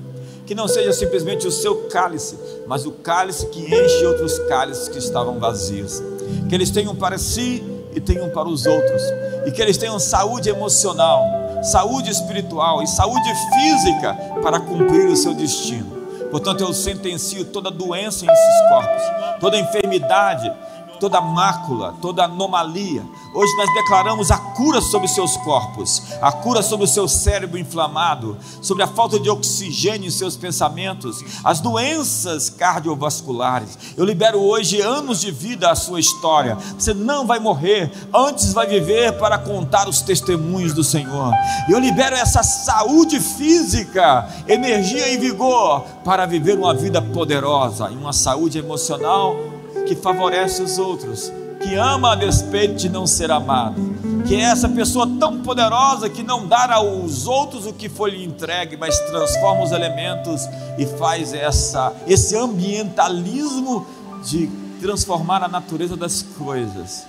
Que 0.47 0.55
não 0.55 0.67
seja 0.67 0.93
simplesmente 0.93 1.47
o 1.47 1.53
seu 1.53 1.89
cálice, 1.89 2.37
mas 2.67 2.87
o 2.87 2.93
cálice 2.93 3.47
que 3.49 3.61
enche 3.61 4.07
outros 4.07 4.39
cálices 4.49 4.89
que 4.89 4.99
estavam 4.99 5.39
vazios. 5.39 6.03
Que 6.49 6.55
eles 6.55 6.71
tenham 6.71 6.95
para 6.95 7.19
si 7.19 7.63
e 7.95 8.01
tenham 8.01 8.31
para 8.31 8.49
os 8.49 8.67
outros. 8.67 9.03
E 9.47 9.51
que 9.51 9.61
eles 9.61 9.77
tenham 9.77 9.99
saúde 9.99 10.49
emocional, 10.49 11.25
saúde 11.63 12.11
espiritual 12.11 12.83
e 12.83 12.87
saúde 12.87 13.31
física 13.53 14.15
para 14.43 14.61
cumprir 14.61 15.09
o 15.09 15.17
seu 15.17 15.35
destino. 15.35 15.95
Portanto, 16.31 16.63
eu 16.63 16.73
sentencio 16.73 17.45
toda 17.45 17.71
doença 17.71 18.25
em 18.25 18.29
esses 18.29 18.69
corpos, 18.69 19.03
toda 19.39 19.57
enfermidade, 19.57 20.53
toda 20.99 21.21
mácula, 21.21 21.95
toda 22.01 22.25
anomalia. 22.25 23.05
Hoje 23.35 23.57
nós 23.57 23.73
declaramos 23.75 24.31
a 24.31 24.39
cura 24.39 24.81
sobre 24.81 25.09
seus 25.09 25.37
corpos, 25.39 26.03
a 26.21 26.31
cura 26.31 26.63
sobre 26.63 26.85
o 26.85 26.89
seu 26.89 27.09
cérebro 27.09 27.59
inflamado, 27.59 28.37
sobre 28.63 28.83
a 28.83 28.87
falta 28.87 29.19
de 29.19 29.29
oxigênio 29.29 30.09
em 30.09 30.11
seus 30.11 30.37
pensamentos, 30.37 31.23
as 31.43 31.61
doenças 31.61 32.49
cardiovasculares. 32.49 33.77
Eu 33.97 34.05
libero 34.05 34.41
hoje 34.41 34.81
anos 34.81 35.21
de 35.21 35.31
vida 35.31 35.71
à 35.71 35.75
sua 35.75 36.01
história. 36.01 36.57
Você 36.79 36.95
não 36.95 37.27
vai 37.27 37.39
morrer, 37.39 37.91
antes 38.15 38.53
vai 38.53 38.67
viver 38.67 39.13
para 39.19 39.39
contar 39.39 39.89
os 39.89 40.01
testemunhos 40.01 40.73
do 40.73 40.85
Senhor. 40.85 41.33
Eu 41.69 41.79
libero 41.79 42.17
essa 42.17 42.43
saúde 42.43 43.21
física, 43.21 44.29
energia 44.47 45.09
e 45.09 45.17
vigor 45.17 45.83
para 46.05 46.27
viver 46.27 46.57
uma 46.57 46.75
vida 46.75 47.01
poderosa 47.03 47.91
e 47.91 47.97
uma 47.97 48.13
saúde 48.13 48.59
emocional 48.59 49.54
que 49.87 49.95
favorece 49.95 50.63
os 50.63 50.79
outros, 50.79 51.33
que 51.61 51.75
ama 51.75 52.13
a 52.13 52.15
despeito 52.15 52.75
de 52.75 52.89
não 52.89 53.07
ser 53.07 53.31
amado, 53.31 53.81
que 54.27 54.35
é 54.35 54.41
essa 54.41 54.69
pessoa 54.69 55.07
tão 55.19 55.41
poderosa 55.41 56.09
que 56.09 56.23
não 56.23 56.47
dá 56.47 56.75
aos 56.75 57.27
outros 57.27 57.67
o 57.67 57.73
que 57.73 57.89
foi 57.89 58.11
lhe 58.11 58.25
entregue, 58.25 58.77
mas 58.77 58.99
transforma 59.01 59.65
os 59.65 59.73
elementos 59.73 60.43
e 60.79 60.87
faz 60.87 61.33
essa 61.33 61.93
esse 62.07 62.37
ambientalismo 62.37 63.87
de 64.25 64.51
transformar 64.81 65.43
a 65.43 65.49
natureza 65.49 65.97
das 65.97 66.23
coisas, 66.23 67.07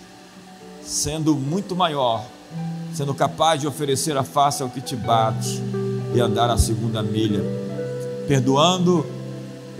sendo 0.81 1.35
muito 1.35 1.75
maior, 1.75 2.23
sendo 2.93 3.13
capaz 3.13 3.59
de 3.59 3.67
oferecer 3.67 4.15
a 4.15 4.23
face 4.23 4.63
ao 4.63 4.69
que 4.69 4.81
te 4.81 4.95
bate 4.95 5.61
e 6.13 6.19
andar 6.19 6.49
a 6.49 6.57
segunda 6.57 7.01
milha, 7.03 7.41
perdoando 8.27 9.05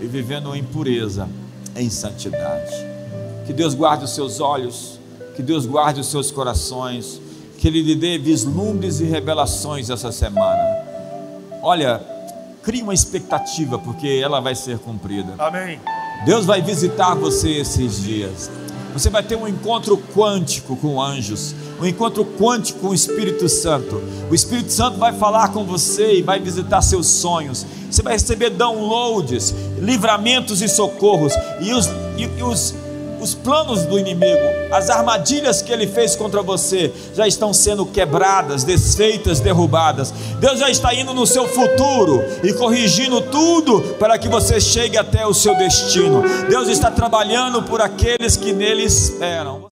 e 0.00 0.06
vivendo 0.06 0.54
em 0.54 0.62
pureza 0.62 1.28
em 1.76 1.90
santidade. 1.90 2.72
Que 3.46 3.52
Deus 3.52 3.74
guarde 3.74 4.04
os 4.04 4.14
seus 4.14 4.40
olhos, 4.40 4.98
que 5.34 5.42
Deus 5.42 5.66
guarde 5.66 6.00
os 6.00 6.08
seus 6.08 6.30
corações, 6.30 7.20
que 7.58 7.68
Ele 7.68 7.82
lhe 7.82 7.94
dê 7.94 8.18
vislumbres 8.18 9.00
e 9.00 9.04
revelações 9.04 9.90
essa 9.90 10.10
semana. 10.10 10.84
Olha, 11.62 12.00
crie 12.62 12.82
uma 12.82 12.94
expectativa, 12.94 13.78
porque 13.78 14.20
ela 14.22 14.40
vai 14.40 14.54
ser 14.54 14.78
cumprida. 14.78 15.34
Amém. 15.38 15.78
Deus 16.24 16.46
vai 16.46 16.62
visitar 16.62 17.14
você 17.14 17.50
esses 17.50 18.02
dias. 18.02 18.50
Você 18.98 19.10
vai 19.10 19.22
ter 19.22 19.36
um 19.36 19.46
encontro 19.46 19.98
quântico 20.14 20.74
com 20.74 21.02
anjos, 21.02 21.54
um 21.78 21.84
encontro 21.84 22.24
quântico 22.24 22.80
com 22.80 22.88
o 22.88 22.94
Espírito 22.94 23.46
Santo. 23.46 24.02
O 24.30 24.34
Espírito 24.34 24.72
Santo 24.72 24.96
vai 24.96 25.12
falar 25.12 25.48
com 25.48 25.64
você 25.64 26.14
e 26.14 26.22
vai 26.22 26.40
visitar 26.40 26.80
seus 26.80 27.06
sonhos. 27.06 27.66
Você 27.90 28.00
vai 28.00 28.14
receber 28.14 28.48
downloads, 28.50 29.54
livramentos 29.78 30.62
e 30.62 30.68
socorros. 30.68 31.34
E 31.60 31.74
os, 31.74 31.86
e, 32.16 32.22
e 32.38 32.42
os 32.42 32.74
os 33.26 33.34
planos 33.34 33.82
do 33.82 33.98
inimigo, 33.98 34.40
as 34.70 34.88
armadilhas 34.88 35.60
que 35.60 35.72
ele 35.72 35.88
fez 35.88 36.14
contra 36.14 36.42
você 36.42 36.92
já 37.12 37.26
estão 37.26 37.52
sendo 37.52 37.84
quebradas, 37.84 38.62
desfeitas, 38.62 39.40
derrubadas. 39.40 40.14
Deus 40.38 40.60
já 40.60 40.70
está 40.70 40.94
indo 40.94 41.12
no 41.12 41.26
seu 41.26 41.48
futuro 41.48 42.22
e 42.44 42.52
corrigindo 42.52 43.20
tudo 43.20 43.80
para 43.98 44.16
que 44.16 44.28
você 44.28 44.60
chegue 44.60 44.96
até 44.96 45.26
o 45.26 45.34
seu 45.34 45.56
destino. 45.58 46.22
Deus 46.48 46.68
está 46.68 46.88
trabalhando 46.88 47.64
por 47.64 47.82
aqueles 47.82 48.36
que 48.36 48.52
nele 48.52 48.84
esperam. 48.84 49.60